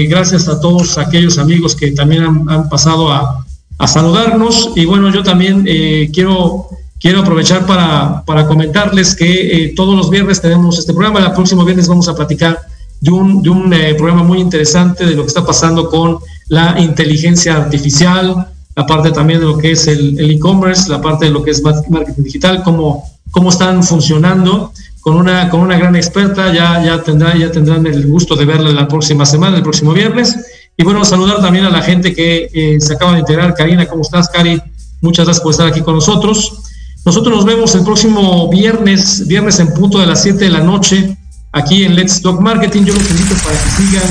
gracias 0.09 0.47
a 0.47 0.61
todos 0.61 0.97
aquellos 0.99 1.37
amigos 1.37 1.75
que 1.75 1.91
también 1.91 2.23
han, 2.23 2.69
pasado 2.69 3.11
a, 3.11 3.45
saludarnos. 3.89 4.71
Y 4.77 4.85
bueno, 4.85 5.13
yo 5.13 5.25
también 5.25 5.65
quiero, 6.13 6.69
quiero 7.01 7.23
aprovechar 7.23 7.67
para, 7.67 8.23
para 8.25 8.47
comentarles 8.47 9.17
que 9.17 9.73
todos 9.75 9.97
los 9.97 10.11
viernes 10.11 10.41
tenemos 10.41 10.79
este 10.79 10.93
programa, 10.93 11.19
el 11.19 11.33
próximo 11.33 11.65
viernes 11.65 11.89
vamos 11.89 12.07
a 12.07 12.15
platicar 12.15 12.57
de 13.01 13.11
un, 13.11 13.43
de 13.43 13.51
un 13.51 13.73
eh, 13.73 13.97
programa 13.97 14.23
muy 14.23 14.39
interesante 14.39 15.05
de 15.05 15.17
lo 15.17 15.23
que 15.23 15.29
está 15.29 15.45
pasando 15.45 15.91
con 15.91 16.19
la 16.47 16.77
inteligencia 16.79 17.57
artificial, 17.57 18.47
la 18.77 18.87
parte 18.87 19.11
también 19.11 19.41
de 19.41 19.47
lo 19.47 19.59
que 19.59 19.73
es 19.73 19.89
el 19.89 20.31
e-commerce, 20.31 20.89
la 20.89 21.03
parte 21.03 21.25
de 21.25 21.33
lo 21.33 21.43
que 21.43 21.51
es 21.51 21.61
marketing 21.65 22.23
digital, 22.23 22.63
cómo, 22.63 23.11
cómo 23.33 23.51
están 23.51 23.83
funcionando 23.83 24.73
con 25.05 25.17
una, 25.17 25.51
con 25.51 25.61
una 25.61 25.77
gran 25.77 25.95
experta, 25.97 26.51
ya, 26.51 26.83
ya, 26.83 27.03
tendrá, 27.03 27.37
ya 27.37 27.53
tendrán 27.53 27.87
el 27.87 28.07
gusto 28.07 28.37
de 28.37 28.47
verla 28.47 28.73
la 28.73 28.89
próxima 28.89 29.27
semana, 29.27 29.59
el 29.59 29.63
próximo 29.63 29.93
viernes. 29.93 30.35
Y 30.79 30.83
bueno, 30.83 31.05
saludar 31.05 31.43
también 31.43 31.67
a 31.67 31.71
la 31.71 31.83
gente 31.83 32.15
que 32.15 32.49
eh, 32.55 32.81
se 32.81 32.95
acaba 32.95 33.13
de 33.13 33.19
integrar. 33.19 33.53
Karina, 33.53 33.85
¿cómo 33.85 34.01
estás, 34.01 34.31
Cari? 34.31 34.59
Muchas 35.03 35.27
gracias 35.27 35.43
por 35.43 35.51
estar 35.51 35.67
aquí 35.67 35.83
con 35.83 35.97
nosotros. 35.97 36.63
Nosotros 37.05 37.37
nos 37.37 37.45
vemos 37.45 37.75
el 37.75 37.85
próximo 37.85 38.49
viernes, 38.49 39.29
viernes 39.29 39.61
en 39.61 39.75
punto 39.75 39.99
de 39.99 40.07
las 40.07 40.23
7 40.23 40.43
de 40.43 40.51
la 40.51 40.61
noche, 40.61 41.19
aquí 41.53 41.85
en 41.85 41.97
Let's 41.97 42.23
Talk 42.23 42.41
Marketing. 42.41 42.85
Yo 42.85 42.95
los 42.95 43.11
invito 43.11 43.35
para 43.45 43.63
que 43.63 43.71
sigan, 43.83 44.09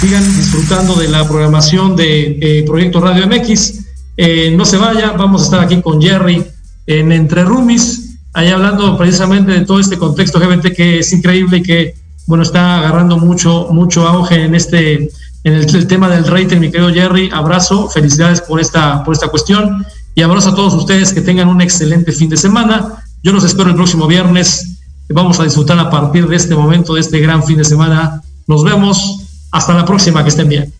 sigan 0.00 0.36
disfrutando 0.38 0.94
de 0.94 1.08
la 1.08 1.28
programación 1.28 1.96
de 1.96 2.38
eh, 2.40 2.64
Proyecto 2.66 3.02
Radio 3.02 3.26
MX. 3.26 3.80
Eh, 4.16 4.54
no 4.56 4.64
se 4.64 4.78
vaya, 4.78 5.12
vamos 5.12 5.42
a 5.42 5.44
estar 5.44 5.60
aquí 5.60 5.82
con 5.82 6.00
Jerry 6.00 6.42
en 6.86 7.12
Entre 7.12 7.44
Rumis, 7.44 8.09
ahí 8.32 8.48
hablando 8.48 8.96
precisamente 8.96 9.52
de 9.52 9.64
todo 9.64 9.80
este 9.80 9.98
contexto 9.98 10.38
GBT 10.38 10.74
que 10.74 10.98
es 11.00 11.12
increíble 11.12 11.58
y 11.58 11.62
que, 11.62 11.94
bueno, 12.26 12.42
está 12.42 12.78
agarrando 12.78 13.18
mucho, 13.18 13.68
mucho 13.70 14.06
auge 14.06 14.44
en 14.44 14.54
este, 14.54 15.10
en 15.44 15.54
el, 15.54 15.86
tema 15.86 16.08
del 16.08 16.26
rating, 16.26 16.58
mi 16.58 16.70
querido 16.70 16.92
Jerry. 16.92 17.30
Abrazo, 17.32 17.88
felicidades 17.88 18.40
por 18.40 18.60
esta, 18.60 19.02
por 19.04 19.14
esta 19.14 19.28
cuestión 19.28 19.84
y 20.14 20.22
abrazo 20.22 20.50
a 20.50 20.54
todos 20.54 20.74
ustedes 20.74 21.12
que 21.12 21.20
tengan 21.20 21.48
un 21.48 21.60
excelente 21.60 22.12
fin 22.12 22.28
de 22.28 22.36
semana. 22.36 23.02
Yo 23.22 23.32
los 23.32 23.44
espero 23.44 23.70
el 23.70 23.76
próximo 23.76 24.06
viernes. 24.06 24.78
Vamos 25.08 25.40
a 25.40 25.44
disfrutar 25.44 25.78
a 25.78 25.90
partir 25.90 26.26
de 26.28 26.36
este 26.36 26.54
momento, 26.54 26.94
de 26.94 27.00
este 27.00 27.20
gran 27.20 27.42
fin 27.42 27.56
de 27.56 27.64
semana. 27.64 28.22
Nos 28.46 28.64
vemos. 28.64 29.26
Hasta 29.52 29.74
la 29.74 29.84
próxima. 29.84 30.22
Que 30.22 30.28
estén 30.28 30.48
bien. 30.48 30.79